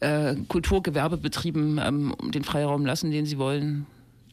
äh, 0.01 0.35
Kulturgewerbebetrieben 0.49 1.81
ähm, 1.83 2.15
den 2.33 2.45
Freiraum 2.45 2.85
lassen, 2.85 3.11
den 3.11 3.27
sie 3.27 3.39
wollen, 3.39 3.87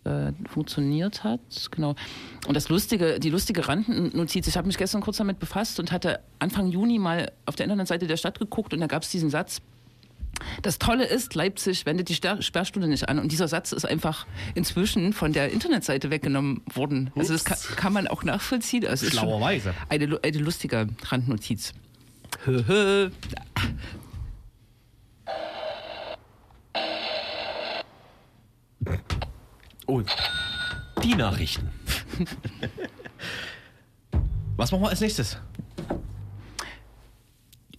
äh, 0.03 0.31
funktioniert 0.49 1.23
hat. 1.23 1.39
Genau. 1.71 1.95
Und 2.47 2.55
das 2.55 2.69
lustige, 2.69 3.19
die 3.19 3.29
lustige 3.29 3.67
Randnotiz, 3.67 4.47
ich 4.47 4.57
habe 4.57 4.67
mich 4.67 4.77
gestern 4.77 5.01
kurz 5.01 5.17
damit 5.17 5.39
befasst 5.39 5.79
und 5.79 5.91
hatte 5.91 6.19
Anfang 6.39 6.67
Juni 6.67 6.99
mal 6.99 7.31
auf 7.45 7.55
der 7.55 7.65
Internetseite 7.65 8.07
der 8.07 8.17
Stadt 8.17 8.39
geguckt 8.39 8.73
und 8.73 8.81
da 8.81 8.87
gab 8.87 9.03
es 9.03 9.09
diesen 9.09 9.29
Satz, 9.29 9.61
das 10.61 10.79
Tolle 10.79 11.05
ist, 11.05 11.36
Leipzig 11.36 11.86
wendet 11.86 12.09
die 12.09 12.15
Sperrstunde 12.15 12.88
nicht 12.88 13.09
an. 13.09 13.19
Und 13.19 13.31
dieser 13.31 13.47
Satz 13.47 13.71
ist 13.71 13.86
einfach 13.86 14.25
inzwischen 14.55 15.13
von 15.13 15.34
der 15.34 15.51
Internetseite 15.51 16.09
weggenommen 16.09 16.61
worden. 16.73 17.11
Also 17.15 17.34
das 17.34 17.43
kann, 17.45 17.57
kann 17.75 17.93
man 17.93 18.07
auch 18.07 18.23
nachvollziehen. 18.23 18.88
Also 18.88 19.09
Schlauerweise. 19.09 19.73
Eine, 19.89 20.19
eine 20.23 20.38
lustige 20.38 20.88
Randnotiz. 21.09 21.73
Oh, 29.86 30.01
Die 31.03 31.15
Nachrichten. 31.15 31.69
was 34.57 34.71
machen 34.71 34.84
wir 34.84 34.89
als 34.89 35.01
nächstes? 35.01 35.38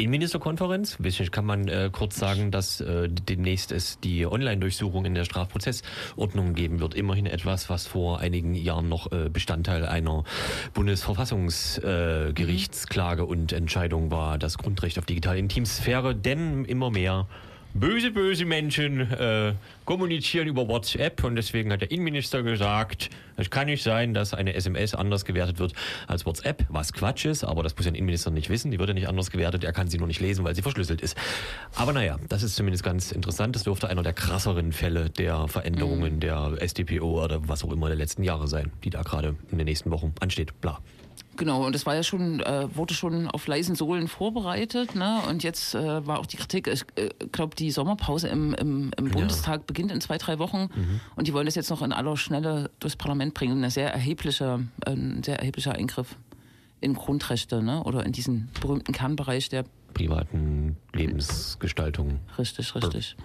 Innenministerkonferenz. 0.05 0.99
Kann 1.33 1.45
man 1.45 1.69
äh, 1.69 1.91
kurz 1.93 2.17
sagen, 2.17 2.51
dass 2.51 2.81
äh, 2.81 3.09
demnächst 3.09 3.73
es 3.73 3.99
die 4.01 4.27
Online-Durchsuchung 4.27 5.05
in 5.05 5.15
der 5.15 5.25
Strafprozessordnung 5.25 6.55
geben 6.55 6.81
wird. 6.81 6.95
Immerhin 6.95 7.27
etwas, 7.27 7.69
was 7.71 7.87
vor 7.87 8.21
einigen 8.21 8.55
Jahren 8.55 8.89
noch 8.89 9.11
äh, 9.13 9.29
Bestandteil 9.31 9.87
einer 9.87 10.25
Bundesverfassungsgerichtsklage 10.75 12.31
äh, 12.31 12.33
Gerichtsklage 12.33 13.25
und 13.25 13.53
Entscheidung 13.53 14.11
war, 14.11 14.39
das 14.39 14.59
Grundrecht 14.59 14.99
auf 14.99 15.07
digitale 15.07 15.39
Intimsphäre. 15.39 16.15
Denn 16.15 16.65
immer 16.65 16.91
mehr 16.91 17.27
böse, 17.75 18.13
böse 18.13 18.45
Menschen 18.45 19.01
äh, 19.01 19.55
kommunizieren 19.85 20.47
über 20.47 20.69
WhatsApp 20.69 21.25
und 21.25 21.35
deswegen 21.35 21.73
hat 21.73 21.81
der 21.81 21.91
Innenminister 21.91 22.43
gesagt, 22.43 23.11
es 23.37 23.51
kann 23.51 23.67
nicht 23.67 23.83
sein, 23.83 24.15
dass 24.15 24.33
eine 24.33 24.55
SMS 24.55 24.95
anders 24.95 25.25
gewertet 25.25 25.59
wird 25.59 25.73
als 26.07 26.25
WhatsApp, 26.25 26.65
was 26.69 26.93
Quatsch 26.93 27.27
ist, 27.27 27.43
aber 27.43 27.63
das 27.65 27.77
muss 27.77 27.85
ja 27.85 27.91
ein 27.91 27.97
Innenminister 27.97 28.31
nicht 28.31 28.49
wissen, 28.49 28.71
die 28.71 28.79
wird 28.79 28.89
ja 28.89 28.95
nicht 28.95 29.09
anders 29.09 29.31
gewertet, 29.31 29.65
er 29.65 29.73
kann 29.73 29.89
sie 29.89 29.99
nur 29.99 30.07
nicht 30.07 30.21
lesen, 30.21 30.45
weil 30.45 30.55
sie 30.55 30.63
verschlüsselt 30.63 31.03
ist. 31.03 31.17
Aber 31.75 31.93
naja, 31.93 32.19
das 32.29 32.45
ist 32.45 32.55
zumindest 32.55 32.85
ganz 32.85 33.11
interessant, 33.11 33.57
das 33.57 33.65
dürfte 33.65 33.89
einer 33.89 34.03
der 34.03 34.13
krasseren 34.13 34.73
Fälle 34.73 35.11
der 35.11 35.49
Veränderungen 35.49 36.21
der 36.21 36.57
SDPO 36.61 37.25
oder 37.25 37.49
was 37.49 37.65
auch 37.65 37.73
immer 37.73 37.89
der 37.89 37.97
letzten 37.97 38.23
Jahre 38.23 38.47
sein, 38.47 38.71
die 38.85 38.91
da 38.91 39.03
gerade 39.03 39.35
in 39.51 39.59
den 39.59 39.67
nächsten 39.67 39.91
Wochen 39.91 40.15
ansteht, 40.21 40.61
bla. 40.61 40.81
Genau, 41.37 41.67
und 41.67 41.75
das 41.75 41.87
war 41.87 41.95
ja 41.95 42.03
schon, 42.03 42.41
äh, 42.41 42.69
wurde 42.75 42.95
schon 42.95 43.29
auf 43.29 43.47
leisen 43.47 43.75
Sohlen 43.75 44.09
vorbereitet, 44.09 44.95
ne? 44.95 45.21
Und 45.29 45.43
jetzt 45.43 45.75
äh, 45.75 46.07
war 46.07 46.19
auch 46.19 46.27
die 46.27 46.37
Kritik, 46.37 46.69
ich 46.69 46.85
äh, 46.97 47.09
glaube, 47.33 47.57
die 47.57 47.71
Sommerpause 47.71 48.29
im, 48.29 48.55
im, 48.55 48.91
im 48.97 49.11
Bundestag 49.11 49.67
beginnt 49.67 49.91
in 49.91 50.01
zwei, 50.01 50.19
drei 50.19 50.39
Wochen 50.39 50.69
und 51.17 51.27
die 51.27 51.33
wollen 51.33 51.47
das 51.47 51.55
jetzt 51.55 51.71
noch 51.71 51.83
in 51.83 51.93
aller 51.93 52.17
Schnelle 52.17 52.71
durchs 52.81 52.97
Parlament 52.97 53.35
bringen. 53.35 53.65
Ein 53.65 53.71
sehr 53.71 53.93
erheblicher, 53.93 54.61
ein 54.87 55.23
sehr 55.25 55.39
erheblicher 55.39 55.73
Eingriff 55.73 56.17
in 56.81 56.95
Grundrechte, 56.95 57.63
ne? 57.63 57.83
Oder 57.85 58.05
in 58.05 58.13
diesen 58.13 58.49
berühmten 58.61 58.93
Kernbereich 58.93 59.49
der 59.49 59.65
Privaten 59.95 60.77
Lebensgestaltung. 60.93 62.21
richtig, 62.39 62.75
richtig. 62.75 63.17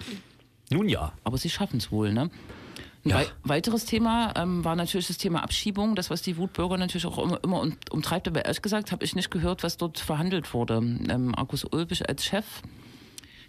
Nun 0.71 0.87
ja, 0.87 1.13
Aber 1.23 1.37
sie 1.37 1.49
schaffen 1.49 1.77
es 1.77 1.91
wohl, 1.91 2.13
ne? 2.13 2.29
Ein 3.05 3.09
Ja. 3.09 3.15
wei 3.17 3.27
weiteres 3.43 3.85
Thema 3.85 4.33
ähm, 4.35 4.65
war 4.65 4.75
natürlich 4.75 5.07
das 5.07 5.17
Thema 5.17 5.41
Abschiebung, 5.43 5.95
das, 5.95 6.09
was 6.09 6.21
die 6.21 6.37
Wutbürger 6.37 6.77
natürlich 6.77 7.05
auch 7.05 7.17
immer, 7.17 7.39
immer 7.43 7.61
um, 7.61 7.77
umtreibt. 7.91 8.27
Aber 8.27 8.43
ehrlich 8.43 8.61
gesagt 8.61 8.91
habe 8.91 9.05
ich 9.05 9.15
nicht 9.15 9.31
gehört, 9.31 9.63
was 9.63 9.77
dort 9.77 9.99
verhandelt 9.99 10.53
wurde. 10.53 10.75
Ähm, 10.75 11.27
Markus 11.35 11.63
Ulbisch 11.63 12.01
als 12.01 12.25
Chef 12.25 12.45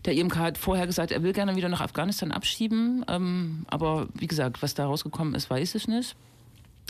der 0.04 0.14
IMK 0.14 0.36
hat 0.36 0.58
vorher 0.58 0.86
gesagt, 0.86 1.12
er 1.12 1.22
will 1.22 1.32
gerne 1.32 1.56
wieder 1.56 1.68
nach 1.68 1.80
Afghanistan 1.80 2.32
abschieben. 2.32 3.04
Ähm, 3.08 3.66
aber 3.68 4.08
wie 4.14 4.26
gesagt, 4.26 4.62
was 4.62 4.74
da 4.74 4.86
rausgekommen 4.86 5.34
ist, 5.34 5.50
weiß 5.50 5.74
ich 5.74 5.88
nicht. 5.88 6.16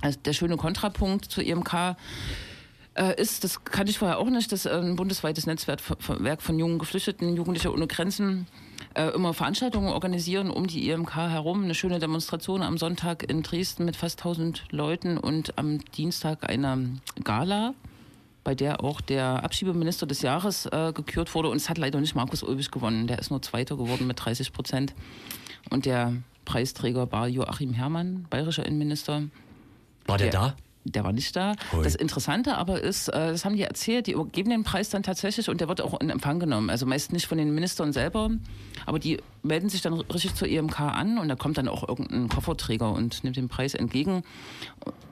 Also 0.00 0.18
der 0.24 0.32
schöne 0.32 0.56
Kontrapunkt 0.56 1.24
zur 1.26 1.44
IMK 1.44 1.96
äh, 2.94 3.20
ist, 3.20 3.44
das 3.44 3.64
kannte 3.64 3.90
ich 3.90 3.98
vorher 3.98 4.18
auch 4.18 4.30
nicht, 4.30 4.52
dass 4.52 4.64
äh, 4.66 4.70
ein 4.70 4.96
bundesweites 4.96 5.46
Netzwerk 5.46 5.80
von, 5.80 6.22
Werk 6.22 6.40
von 6.42 6.58
jungen 6.58 6.78
Geflüchteten, 6.78 7.36
Jugendliche 7.36 7.72
ohne 7.72 7.86
Grenzen 7.86 8.46
äh, 8.94 9.08
immer 9.10 9.34
Veranstaltungen 9.34 9.88
organisieren 9.88 10.50
um 10.50 10.66
die 10.66 10.88
IMK 10.90 11.14
herum. 11.16 11.64
Eine 11.64 11.74
schöne 11.74 11.98
Demonstration 11.98 12.62
am 12.62 12.78
Sonntag 12.78 13.22
in 13.22 13.42
Dresden 13.42 13.84
mit 13.84 13.96
fast 13.96 14.20
1000 14.20 14.64
Leuten 14.70 15.18
und 15.18 15.58
am 15.58 15.84
Dienstag 15.92 16.48
eine 16.48 16.98
Gala, 17.22 17.74
bei 18.42 18.54
der 18.54 18.82
auch 18.82 19.00
der 19.00 19.44
Abschiebeminister 19.44 20.06
des 20.06 20.22
Jahres 20.22 20.66
äh, 20.66 20.92
gekürt 20.94 21.34
wurde. 21.34 21.48
Und 21.48 21.56
es 21.56 21.68
hat 21.68 21.78
leider 21.78 22.00
nicht 22.00 22.14
Markus 22.14 22.42
Ulbich 22.42 22.70
gewonnen. 22.70 23.06
Der 23.06 23.18
ist 23.18 23.30
nur 23.30 23.42
Zweiter 23.42 23.76
geworden 23.76 24.06
mit 24.06 24.24
30 24.24 24.52
Prozent. 24.52 24.94
Und 25.70 25.86
der 25.86 26.14
Preisträger 26.44 27.12
war 27.12 27.28
Joachim 27.28 27.74
Herrmann, 27.74 28.26
bayerischer 28.28 28.66
Innenminister. 28.66 29.22
war 30.06 30.18
der, 30.18 30.30
da? 30.30 30.56
Der 30.84 31.04
war 31.04 31.12
nicht 31.12 31.36
da. 31.36 31.56
Hui. 31.72 31.84
Das 31.84 31.94
Interessante 31.94 32.56
aber 32.56 32.80
ist, 32.80 33.08
äh, 33.08 33.32
das 33.32 33.44
haben 33.44 33.54
die 33.54 33.62
erzählt, 33.62 34.06
die 34.06 34.16
geben 34.32 34.48
den 34.48 34.64
Preis 34.64 34.88
dann 34.88 35.02
tatsächlich 35.02 35.50
und 35.50 35.60
der 35.60 35.68
wird 35.68 35.82
auch 35.82 36.00
in 36.00 36.08
Empfang 36.08 36.40
genommen. 36.40 36.70
Also 36.70 36.86
meist 36.86 37.12
nicht 37.12 37.26
von 37.26 37.36
den 37.36 37.54
Ministern 37.54 37.92
selber, 37.92 38.30
aber 38.86 38.98
die 38.98 39.18
melden 39.42 39.68
sich 39.68 39.82
dann 39.82 39.92
richtig 39.92 40.34
zur 40.34 40.48
EMK 40.48 40.80
an 40.80 41.18
und 41.18 41.28
da 41.28 41.36
kommt 41.36 41.58
dann 41.58 41.68
auch 41.68 41.86
irgendein 41.86 42.28
Kofferträger 42.28 42.92
und 42.92 43.22
nimmt 43.24 43.36
den 43.36 43.48
Preis 43.48 43.74
entgegen. 43.74 44.22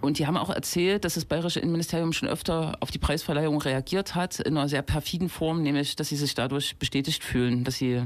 Und 0.01 0.19
die 0.19 0.27
haben 0.27 0.39
auch 0.39 0.51
erzählt, 0.51 1.05
dass 1.05 1.15
das 1.15 1.27
bayerische 1.27 1.61
Innenministerium 1.61 2.15
schon 2.15 2.29
öfter 2.29 2.79
auf 2.81 2.91
die 2.91 2.99
Preisverleihung 2.99 3.61
reagiert 3.61 4.15
hat, 4.15 4.41
in 4.41 4.57
einer 4.57 4.69
sehr 4.69 4.83
perfiden 4.83 5.29
Form, 5.29 5.63
nämlich, 5.63 5.97
dass 5.97 6.09
sie 6.09 6.17
sich 6.17 6.35
dadurch 6.35 6.77
bestätigt 6.77 7.23
fühlen, 7.23 7.65
dass 7.65 7.77
sie 7.77 8.05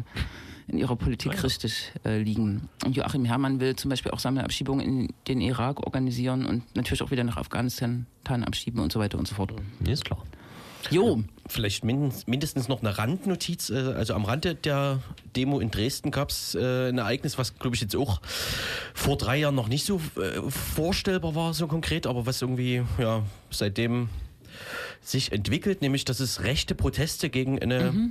in 0.72 0.78
ihrer 0.78 0.96
Politik 0.96 1.42
richtig 1.44 1.92
äh, 2.04 2.18
liegen. 2.18 2.68
Und 2.84 2.96
Joachim 2.96 3.24
Herrmann 3.24 3.60
will 3.60 3.76
zum 3.76 3.90
Beispiel 3.90 4.10
auch 4.12 4.18
Sammelabschiebungen 4.18 4.84
in 4.84 5.08
den 5.28 5.40
Irak 5.40 5.80
organisieren 5.86 6.46
und 6.46 6.74
natürlich 6.74 7.02
auch 7.02 7.10
wieder 7.10 7.24
nach 7.24 7.36
Afghanistan 7.36 8.06
abschieben 8.24 8.80
und 8.80 8.90
so 8.92 8.98
weiter 8.98 9.18
und 9.18 9.28
so 9.28 9.34
fort. 9.34 9.52
Ja, 9.84 9.92
ist 9.92 10.04
klar. 10.04 10.22
Jo, 10.90 11.22
Vielleicht 11.48 11.84
mindestens, 11.84 12.68
noch 12.68 12.80
eine 12.80 12.96
Randnotiz. 12.96 13.68
äh, 13.68 13.74
Also 13.94 14.14
am 14.14 14.24
Rande 14.24 14.54
der 14.54 15.00
Demo 15.36 15.60
in 15.60 15.70
Dresden 15.70 16.10
gab 16.10 16.30
es 16.30 16.54
äh, 16.54 16.88
ein 16.88 16.98
Ereignis, 16.98 17.36
was 17.36 17.58
glaube 17.58 17.76
ich 17.76 17.82
jetzt 17.82 17.94
auch 17.94 18.22
vor 18.94 19.18
drei 19.18 19.36
Jahren 19.38 19.54
noch 19.54 19.68
nicht 19.68 19.84
so 19.84 20.00
äh, 20.16 20.40
vorstellbar 20.50 21.34
war, 21.34 21.52
so 21.52 21.66
konkret, 21.66 22.06
aber 22.06 22.24
was 22.26 22.40
irgendwie 22.40 22.82
ja 22.98 23.22
seitdem 23.50 24.08
sich 25.02 25.32
entwickelt, 25.32 25.82
nämlich 25.82 26.04
dass 26.04 26.20
es 26.20 26.42
rechte 26.42 26.74
Proteste 26.74 27.28
gegen 27.28 27.58
eine 27.58 28.10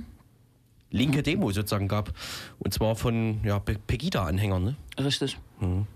linke 0.92 1.22
Demo 1.24 1.50
sozusagen 1.50 1.88
gab. 1.88 2.12
Und 2.60 2.72
zwar 2.72 2.94
von 2.94 3.42
ja, 3.44 3.58
Pe- 3.58 3.78
Pegida-Anhängern. 3.86 4.62
Ne? 4.64 4.76
richtig. 5.00 5.36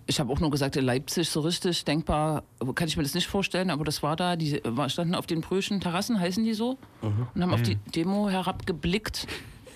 Ich 0.07 0.21
habe 0.21 0.33
auch 0.33 0.39
nur 0.41 0.51
gesagt, 0.51 0.77
in 0.77 0.85
Leipzig 0.85 1.29
so 1.29 1.41
richtig 1.41 1.85
denkbar, 1.85 2.45
kann 2.77 2.87
ich 2.89 2.97
mir 2.97 3.03
das 3.03 3.15
nicht 3.15 3.27
vorstellen, 3.27 3.71
aber 3.71 3.85
das 3.85 4.01
war 4.03 4.15
da, 4.17 4.37
die 4.37 4.61
standen 4.89 5.15
auf 5.17 5.27
den 5.27 5.41
Brüchen 5.41 5.81
Terrassen, 5.81 6.19
heißen 6.21 6.45
die 6.45 6.55
so, 6.55 6.79
und 7.03 7.43
haben 7.43 7.53
auf 7.53 7.63
die 7.63 7.75
Demo 7.95 8.29
herabgeblickt, 8.31 9.27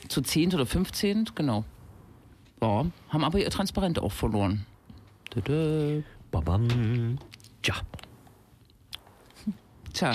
zu 0.09 0.21
zehnt 0.23 0.55
oder 0.55 0.65
15, 0.65 1.31
genau. 1.35 1.65
Ja, 2.63 2.87
haben 3.09 3.25
aber 3.25 3.39
ihr 3.41 3.51
Transparent 3.51 3.99
auch 3.99 4.13
verloren. 4.13 4.65
Tada. 5.31 6.03
Babam. 6.31 7.19
Tja. 7.63 7.75
Tja, 9.93 10.13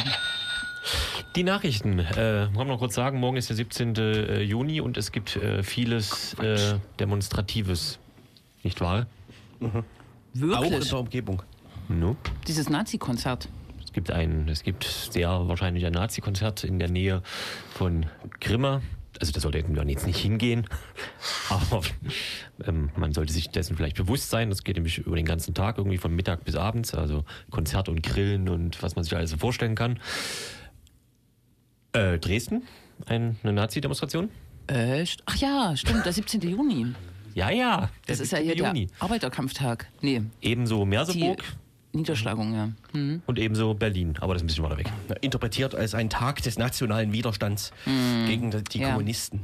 Die 1.36 1.44
Nachrichten. 1.44 2.00
Äh, 2.00 2.48
wir 2.54 2.64
noch 2.64 2.80
kurz 2.80 2.96
sagen, 2.96 3.20
morgen 3.20 3.36
ist 3.36 3.50
der 3.50 3.58
17. 3.58 3.96
äh, 3.98 4.42
Juni 4.42 4.80
und 4.80 4.96
es 4.96 5.12
gibt 5.12 5.36
äh, 5.36 5.64
vieles 5.64 6.34
äh, 6.36 6.76
Demonstratives. 6.98 8.00
Nicht 8.64 8.80
wahr? 8.80 9.06
Auch 9.60 9.66
in 9.66 9.84
wirklich, 10.34 10.90
der 10.90 11.00
Umgebung. 11.00 11.42
No? 11.90 12.16
dieses 12.48 12.70
Nazi-Konzert. 12.70 13.50
Es 13.84 13.92
gibt 13.92 14.12
ein, 14.12 14.48
es 14.48 14.64
gibt 14.64 14.86
sehr 14.86 15.30
wahrscheinlich 15.50 15.86
ein 15.86 15.92
Nazi-Konzert 15.92 16.64
in 16.64 16.80
der 16.80 16.90
Nähe 16.90 17.22
von 17.74 18.06
Grimma. 18.40 18.82
also 19.20 19.34
da 19.34 19.42
sollte 19.42 19.62
man 19.70 19.90
jetzt 19.90 20.08
nicht 20.08 20.20
hingehen, 20.20 20.68
aber 21.50 21.82
ähm, 22.66 22.92
man 22.96 23.12
sollte 23.12 23.34
sich 23.34 23.50
dessen 23.50 23.76
vielleicht 23.76 23.98
bewusst 23.98 24.30
sein. 24.30 24.50
Das 24.50 24.64
geht 24.64 24.78
nämlich 24.78 25.00
über 25.00 25.18
den 25.18 25.26
ganzen 25.26 25.54
Tag, 25.54 25.80
irgendwie 25.80 25.98
von 25.98 26.16
Mittag 26.16 26.46
bis 26.46 26.56
abends, 26.56 26.96
also 26.96 27.26
Konzerte 27.52 27.92
und 27.92 28.04
Grillen 28.04 28.48
und 28.48 28.82
was 28.82 28.96
man 28.96 29.04
sich 29.04 29.14
alles 29.16 29.32
so 29.32 29.38
vorstellen 29.38 29.76
kann. 29.76 30.00
Äh, 31.96 32.20
Dresden, 32.20 32.64
ein, 33.06 33.38
eine 33.44 33.54
Nazi-Demonstration? 33.54 34.30
Echt? 34.68 35.24
Ach 35.26 35.36
ja, 35.38 35.76
stimmt, 35.76 36.06
der 36.06 36.14
17. 36.14 36.42
Juni. 36.42 36.94
Ja, 37.34 37.50
ja. 37.50 37.90
Das 38.08 38.20
ist 38.20 38.32
ja 38.32 38.40
hier 38.40 38.56
Juni. 38.56 38.88
der 38.88 39.02
Arbeiterkampftag. 39.04 39.88
Nee, 40.02 40.22
Ebenso 40.42 40.80
die 40.84 40.90
Merseburg 40.90 41.44
Niederschlagung, 41.94 42.54
ja. 42.54 42.70
Hm. 42.92 43.22
und 43.26 43.40
ebenso 43.40 43.74
Berlin, 43.74 44.16
aber 44.20 44.34
das 44.34 44.42
ist 44.42 44.44
ein 44.44 44.48
bisschen 44.48 44.64
weiter 44.66 44.78
weg. 44.78 44.92
Interpretiert 45.22 45.74
als 45.76 45.96
ein 45.96 46.10
Tag 46.10 46.42
des 46.44 46.58
nationalen 46.58 47.14
Widerstands 47.14 47.72
gegen 48.28 48.52
die, 48.52 48.64
die 48.64 48.80
Ja. 48.80 48.92
Kommunisten. 48.92 49.40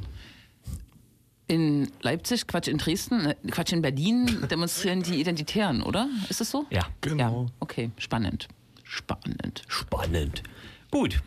In 1.46 1.90
Leipzig, 2.02 2.46
Quatsch, 2.46 2.68
in 2.68 2.78
Dresden, 2.78 3.26
äh, 3.26 3.34
Quatsch, 3.50 3.72
in 3.72 3.82
Berlin 3.82 4.46
demonstrieren 4.50 5.02
die 5.02 5.20
Identitären, 5.20 5.82
oder? 5.82 6.08
Ist 6.28 6.40
das 6.40 6.50
so? 6.50 6.66
Ja, 6.70 6.86
Genau. 7.00 7.44
Ja, 7.44 7.52
okay, 7.60 7.90
spannend. 7.98 8.48
Spannend. 8.84 9.62
spannend. 9.68 10.42
Gut, 10.90 11.22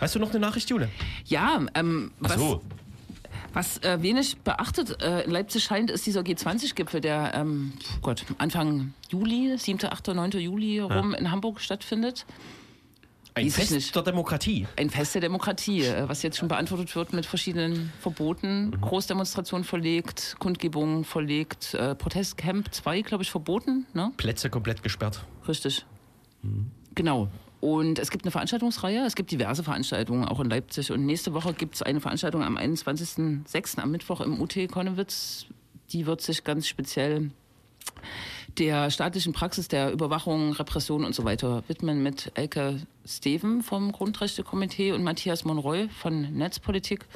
Hast 0.00 0.14
du 0.14 0.18
noch 0.18 0.30
eine 0.30 0.40
Nachricht, 0.40 0.68
Jule? 0.70 0.88
Ja, 1.26 1.60
ähm, 1.74 2.12
was, 2.18 2.34
so. 2.34 2.62
was 3.52 3.78
äh, 3.78 4.02
wenig 4.02 4.38
beachtet 4.38 5.00
äh, 5.02 5.22
in 5.22 5.30
Leipzig 5.30 5.64
scheint, 5.64 5.90
ist 5.90 6.06
dieser 6.06 6.20
G20-Gipfel, 6.20 7.00
der 7.00 7.32
ähm, 7.34 7.72
oh 7.96 8.00
Gott, 8.02 8.24
Anfang 8.38 8.94
Juli, 9.08 9.56
7., 9.56 9.84
8., 9.84 10.08
9. 10.08 10.32
Juli 10.32 10.80
rum 10.80 11.14
in 11.14 11.30
Hamburg 11.30 11.60
stattfindet. 11.60 12.26
Ein 13.36 13.50
Fest 13.50 13.72
nicht. 13.72 13.94
der 13.96 14.02
Demokratie. 14.04 14.66
Ein 14.76 14.90
Fest 14.90 15.14
der 15.14 15.20
Demokratie, 15.20 15.82
äh, 15.82 16.08
was 16.08 16.22
jetzt 16.22 16.36
schon 16.38 16.46
beantwortet 16.46 16.94
wird 16.94 17.12
mit 17.12 17.26
verschiedenen 17.26 17.92
Verboten. 18.00 18.70
Großdemonstrationen 18.80 19.64
verlegt, 19.64 20.36
Kundgebungen 20.38 21.04
verlegt, 21.04 21.74
äh, 21.74 21.96
Protestcamp 21.96 22.72
2, 22.72 23.02
glaube 23.02 23.24
ich, 23.24 23.30
verboten. 23.30 23.86
Ne? 23.92 24.12
Plätze 24.16 24.50
komplett 24.50 24.84
gesperrt. 24.84 25.24
Richtig. 25.48 25.84
Genau. 26.94 27.28
Und 27.64 27.98
es 27.98 28.10
gibt 28.10 28.26
eine 28.26 28.30
Veranstaltungsreihe, 28.30 29.06
es 29.06 29.14
gibt 29.14 29.30
diverse 29.30 29.64
Veranstaltungen, 29.64 30.26
auch 30.26 30.38
in 30.38 30.50
Leipzig. 30.50 30.92
Und 30.92 31.06
nächste 31.06 31.32
Woche 31.32 31.54
gibt 31.54 31.76
es 31.76 31.80
eine 31.80 31.98
Veranstaltung 31.98 32.42
am 32.42 32.58
21.06. 32.58 33.78
am 33.78 33.90
Mittwoch 33.90 34.20
im 34.20 34.38
UT 34.38 34.54
Konnewitz. 34.70 35.46
Die 35.90 36.04
wird 36.04 36.20
sich 36.20 36.44
ganz 36.44 36.68
speziell 36.68 37.30
der 38.58 38.90
staatlichen 38.90 39.32
Praxis 39.32 39.68
der 39.68 39.92
Überwachung, 39.92 40.52
Repression 40.52 41.06
und 41.06 41.14
so 41.14 41.24
weiter 41.24 41.64
widmen 41.66 42.02
mit 42.02 42.32
Elke 42.34 42.82
Steven 43.06 43.62
vom 43.62 43.92
Grundrechtekomitee 43.92 44.92
und 44.92 45.02
Matthias 45.02 45.46
Monroy 45.46 45.88
von 45.88 46.34
Netzpolitik 46.34 47.06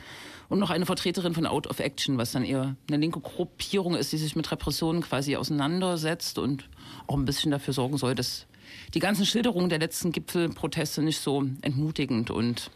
und 0.49 0.61
noch 0.61 0.71
eine 0.71 0.87
Vertreterin 0.87 1.35
von 1.35 1.47
Out 1.47 1.67
of 1.67 1.79
Action, 1.79 2.17
was 2.17 2.33
dann 2.33 2.47
eher 2.47 2.75
eine 2.89 2.97
linke 2.97 3.21
Gruppierung 3.21 3.97
ist, 3.97 4.13
die 4.13 4.17
sich 4.17 4.35
mit 4.35 4.51
Repressionen 4.51 5.03
quasi 5.03 5.37
auseinandersetzt 5.37 6.39
und 6.39 6.71
auch 7.07 7.19
ein 7.19 7.27
bisschen 7.27 7.51
dafür 7.51 7.75
sorgen 7.75 7.99
soll, 7.99 8.15
dass 8.15 8.47
die 8.95 9.01
ganzen 9.01 9.27
Schilderungen 9.27 9.69
der 9.69 9.79
letzten 9.79 10.13
Gipfelproteste 10.13 11.03
nicht 11.03 11.21
so 11.21 11.45
entmutigend 11.63 12.31
und 12.31 12.71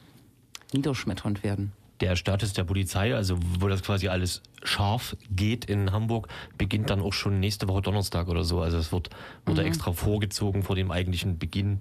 niederschmetternd 0.73 1.43
werden. 1.43 1.73
Der 2.01 2.17
Status 2.17 2.53
der 2.53 2.65
Polizei, 2.65 3.15
also 3.15 3.39
wo 3.61 3.69
das 3.69 3.83
quasi 3.83 4.09
alles 4.09 4.43
scharf 4.65 5.17
geht 5.31 5.65
in 5.67 5.93
Hamburg, 5.93 6.27
beginnt 6.59 6.91
dann 6.91 7.01
auch 7.01 7.13
schon 7.13 7.39
nächste 7.39 7.69
Woche 7.69 7.83
Donnerstag 7.83 8.29
oder 8.29 8.43
so. 8.43 8.61
Also 8.61 8.79
es 8.79 8.91
wird, 8.91 9.11
wurde 9.47 9.63
extra 9.63 9.93
vorgezogen 9.93 10.65
vor 10.65 10.75
dem 10.75 10.91
eigentlichen 10.91 11.39
Beginn, 11.39 11.81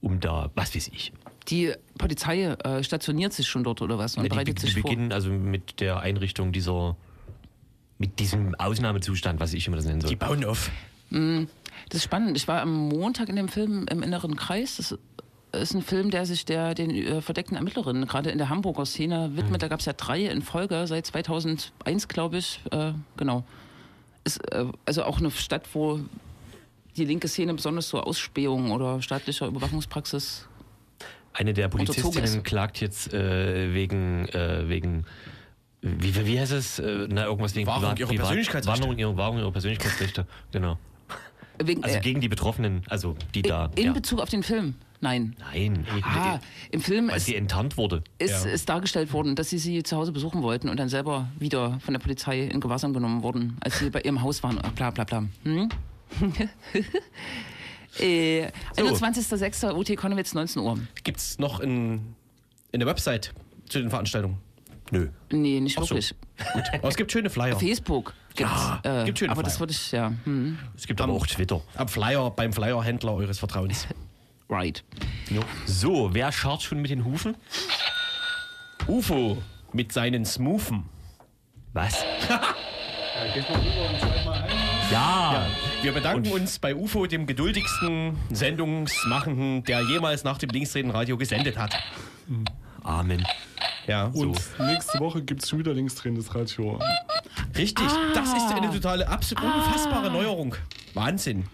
um 0.00 0.20
da, 0.20 0.50
was 0.54 0.76
weiß 0.76 0.88
ich, 0.88 1.12
Die 1.48 1.72
Polizei 1.96 2.42
äh, 2.44 2.84
stationiert 2.84 3.32
sich 3.32 3.48
schon 3.48 3.64
dort 3.64 3.82
oder 3.82 3.98
was 3.98 4.16
und 4.16 4.22
die, 4.22 4.28
bereitet 4.28 4.58
die 4.62 4.66
sich 4.66 4.74
vor. 4.74 4.90
beginnen 4.90 5.12
also 5.12 5.30
mit 5.30 5.80
der 5.80 6.00
Einrichtung 6.00 6.52
dieser, 6.52 6.96
mit 7.98 8.20
diesem 8.20 8.54
Ausnahmezustand, 8.54 9.40
was 9.40 9.54
ich 9.54 9.66
immer 9.66 9.76
das 9.76 9.86
nennen 9.86 10.00
soll. 10.00 10.10
Die 10.10 10.16
bauen 10.16 10.44
auf. 10.44 10.70
Das 11.88 11.98
ist 11.98 12.04
spannend. 12.04 12.36
Ich 12.36 12.48
war 12.48 12.60
am 12.60 12.88
Montag 12.88 13.28
in 13.28 13.36
dem 13.36 13.48
Film 13.48 13.86
im 13.90 14.02
inneren 14.02 14.36
Kreis. 14.36 14.76
Das 14.76 14.98
ist 15.52 15.74
ein 15.74 15.82
Film, 15.82 16.10
der 16.10 16.26
sich 16.26 16.44
der, 16.44 16.74
den 16.74 16.90
äh, 16.90 17.22
verdeckten 17.22 17.56
Ermittlerinnen 17.56 18.06
gerade 18.06 18.30
in 18.30 18.38
der 18.38 18.48
Hamburger 18.48 18.84
Szene 18.84 19.30
widmet. 19.34 19.62
Da 19.62 19.68
gab 19.68 19.80
es 19.80 19.86
ja 19.86 19.94
drei 19.94 20.26
in 20.26 20.42
Folge 20.42 20.86
seit 20.86 21.06
2001, 21.06 22.08
glaube 22.08 22.38
ich. 22.38 22.60
Äh, 22.70 22.92
genau. 23.16 23.44
Ist 24.24 24.38
äh, 24.52 24.66
also 24.84 25.04
auch 25.04 25.18
eine 25.18 25.30
Stadt, 25.30 25.66
wo 25.72 26.00
die 26.96 27.04
linke 27.04 27.28
Szene 27.28 27.54
besonders 27.54 27.88
so 27.88 28.00
Ausspähung 28.00 28.72
oder 28.72 29.00
staatlicher 29.00 29.46
Überwachungspraxis. 29.46 30.46
Eine 31.32 31.54
der 31.54 31.68
Polizistinnen 31.68 32.24
ist. 32.24 32.44
klagt 32.44 32.80
jetzt 32.80 33.14
äh, 33.14 33.72
wegen, 33.72 34.28
äh, 34.28 34.68
wegen 34.68 35.06
wie, 35.80 36.26
wie 36.26 36.40
heißt 36.40 36.52
es? 36.52 36.82
Na, 37.08 37.26
irgendwas 37.26 37.54
wegen 37.54 37.68
Wahrung 37.68 37.96
ihrer 37.96 38.12
Persönlichkeitsrechte. 38.12 38.82
Wahrung 38.82 38.98
ihrer, 38.98 39.16
Wahrung 39.16 39.38
ihrer 39.38 39.52
Persönlichkeitsrechte, 39.52 40.26
genau. 40.50 40.76
Wegen, 41.62 41.82
Also 41.84 41.96
äh, 41.96 42.00
gegen 42.00 42.20
die 42.20 42.28
Betroffenen, 42.28 42.82
also 42.88 43.16
die 43.34 43.42
da. 43.42 43.70
in 43.76 43.86
ja. 43.86 43.92
Bezug 43.92 44.20
auf 44.20 44.28
den 44.30 44.42
Film. 44.42 44.74
Nein. 45.00 45.36
Nein, 45.38 45.86
Ah, 46.02 46.40
im 46.72 46.80
Film 46.80 47.08
weil 47.08 47.18
ist, 47.18 47.26
sie 47.26 47.36
enttarnt 47.36 47.76
wurde. 47.76 48.02
ist, 48.18 48.44
Ja. 48.44 48.50
ist 48.50 48.68
dargestellt 48.68 49.12
worden, 49.12 49.36
dass 49.36 49.48
sie 49.50 49.58
sie 49.58 49.82
zu 49.84 49.96
Hause 49.96 50.10
besuchen 50.10 50.42
wollten 50.42 50.68
und 50.68 50.76
dann 50.80 50.88
selber 50.88 51.28
wieder 51.38 51.78
von 51.80 51.94
der 51.94 52.00
Polizei 52.00 52.42
in 52.42 52.58
Gewahrsam 52.60 52.92
genommen 52.92 53.22
wurden, 53.22 53.56
als 53.60 53.78
sie 53.78 53.90
bei 53.90 54.00
ihrem 54.00 54.22
Haus 54.22 54.42
waren. 54.42 54.58
Bla 54.74 54.90
bla 54.90 55.04
bla. 55.04 55.24
Hm? 55.44 55.68
äh, 58.00 58.46
21.06. 58.76 59.72
UT 59.72 59.96
Konnewitz, 59.96 60.34
19 60.34 60.62
Uhr. 60.62 60.78
Gibt 61.04 61.18
es 61.18 61.38
noch 61.38 61.60
ein, 61.60 62.14
eine 62.72 62.86
Website 62.86 63.32
zu 63.68 63.78
den 63.80 63.90
Veranstaltungen? 63.90 64.38
Nö. 64.90 65.08
Nee, 65.30 65.60
nicht 65.60 65.78
Ach 65.78 65.84
so. 65.84 65.90
wirklich. 65.96 66.14
Aber 66.72 66.88
es 66.88 66.96
gibt 66.96 67.12
schöne 67.12 67.28
Flyer. 67.30 67.56
Facebook 67.58 68.14
gibt's. 68.38 68.52
Ja, 68.84 69.02
äh, 69.02 69.04
gibt 69.04 69.18
schöne 69.18 69.32
aber 69.32 69.42
das 69.42 69.54
Flyer. 69.56 69.60
würde 69.60 69.72
ich, 69.72 69.92
ja. 69.92 70.12
Hm, 70.24 70.58
Es 70.76 70.86
gibt 70.86 71.00
aber 71.00 71.12
auch 71.12 71.26
Twitter. 71.26 71.60
Am 71.76 71.88
Flyer, 71.88 72.30
beim 72.30 72.52
Flyerhändler 72.52 73.14
eures 73.14 73.38
Vertrauens. 73.38 73.86
right. 74.48 74.82
So, 75.66 76.14
wer 76.14 76.32
scharrt 76.32 76.62
schon 76.62 76.80
mit 76.80 76.90
den 76.90 77.04
Hufen? 77.04 77.36
UFO 78.86 79.38
mit 79.72 79.92
seinen 79.92 80.24
Smoothen. 80.24 80.84
Was? 81.74 82.02
ja, 84.90 85.46
Wir 85.82 85.92
bedanken 85.92 86.32
uns 86.32 86.58
bei 86.58 86.74
UFO, 86.74 87.06
dem 87.06 87.26
geduldigsten 87.26 88.16
Sendungsmachenden, 88.30 89.64
der 89.64 89.82
jemals 89.82 90.24
nach 90.24 90.38
dem 90.38 90.50
Linksreden-Radio 90.50 91.16
gesendet 91.18 91.58
hat. 91.58 91.76
Amen. 92.82 93.26
Ja, 93.86 94.06
Und 94.06 94.38
nächste 94.58 94.98
Woche 95.00 95.22
gibt 95.22 95.42
es 95.42 95.48
schon 95.48 95.58
wieder 95.58 95.72
linksdrehendes 95.74 96.34
Richtig. 97.58 97.86
Das 98.14 98.28
ist 98.32 98.50
eine 98.52 98.70
totale, 98.72 99.08
absolut 99.08 99.44
unfassbare 99.44 100.10
Neuerung. 100.10 100.54
Wahnsinn. 100.94 101.46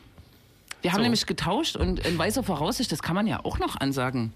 Wir 0.82 0.92
haben 0.92 0.98
So. 0.98 1.02
nämlich 1.04 1.26
getauscht 1.26 1.76
und 1.76 2.00
in 2.06 2.18
weiser 2.18 2.42
Voraussicht, 2.42 2.92
das 2.92 3.02
kann 3.02 3.14
man 3.14 3.26
ja 3.26 3.40
auch 3.44 3.58
noch 3.58 3.80
ansagen. 3.80 4.32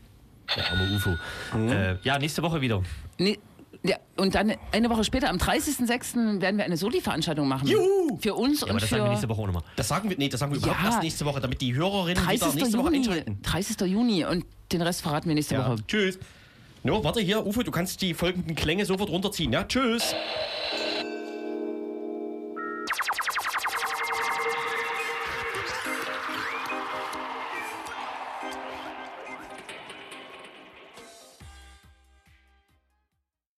Der 0.57 0.71
arme 0.71 0.97
UFO. 0.97 1.11
Äh, 1.59 1.97
ja, 2.03 2.19
nächste 2.19 2.43
Woche 2.43 2.62
wieder. 2.62 2.83
Nee, 3.19 3.39
ja, 3.85 3.97
und 4.16 4.35
dann 4.35 4.55
eine 4.73 4.89
Woche 4.91 5.05
später, 5.05 5.29
am 5.29 5.37
30.06. 5.37 6.41
werden 6.41 6.57
wir 6.57 6.64
eine 6.64 6.77
Soli-Veranstaltung 6.79 7.47
machen. 7.47 7.69
Juhu! 7.69 8.19
Für 8.21 8.35
uns 8.35 8.61
Ja, 8.62 8.66
aber 8.66 8.75
und 8.75 8.83
das 8.83 8.89
sagen 8.91 9.03
wir 9.03 9.07
für 9.07 9.11
nächste 9.11 9.29
Woche 9.29 9.43
auch 9.43 9.47
nochmal. 9.47 9.62
Das 9.77 9.89
sagen 9.89 10.09
wir, 10.09 10.16
nee, 10.16 10.29
das 10.31 10.41
sagen 10.41 10.53
wir 10.53 10.59
überhaupt 10.59 10.81
Ja. 10.81 10.87
erst 10.89 11.03
nächste 11.03 11.25
Woche, 11.27 11.41
damit 11.41 11.61
die 11.61 11.75
Hörerinnen 11.75 12.25
30. 12.25 12.47
wieder 12.47 12.55
nächste 12.55 12.79
Woche 12.79 12.87
Juni. 12.87 12.97
einschalten. 12.99 13.43
30. 13.43 13.81
Juni 13.83 14.25
und 14.25 14.45
den 14.73 14.81
Rest 14.83 15.03
verraten 15.03 15.29
wir 15.29 15.35
nächste 15.35 15.55
Ja. 15.55 15.69
Woche. 15.71 15.77
Tschüss. 15.87 16.19
No, 16.83 17.05
warte 17.05 17.21
hier, 17.21 17.45
Ufo, 17.47 17.62
du 17.62 17.71
kannst 17.71 18.01
die 18.03 18.14
folgenden 18.14 18.55
Klänge 18.57 18.87
sofort 18.87 19.11
runterziehen. 19.11 19.53
Ja, 19.53 19.64
tschüss. 19.64 20.14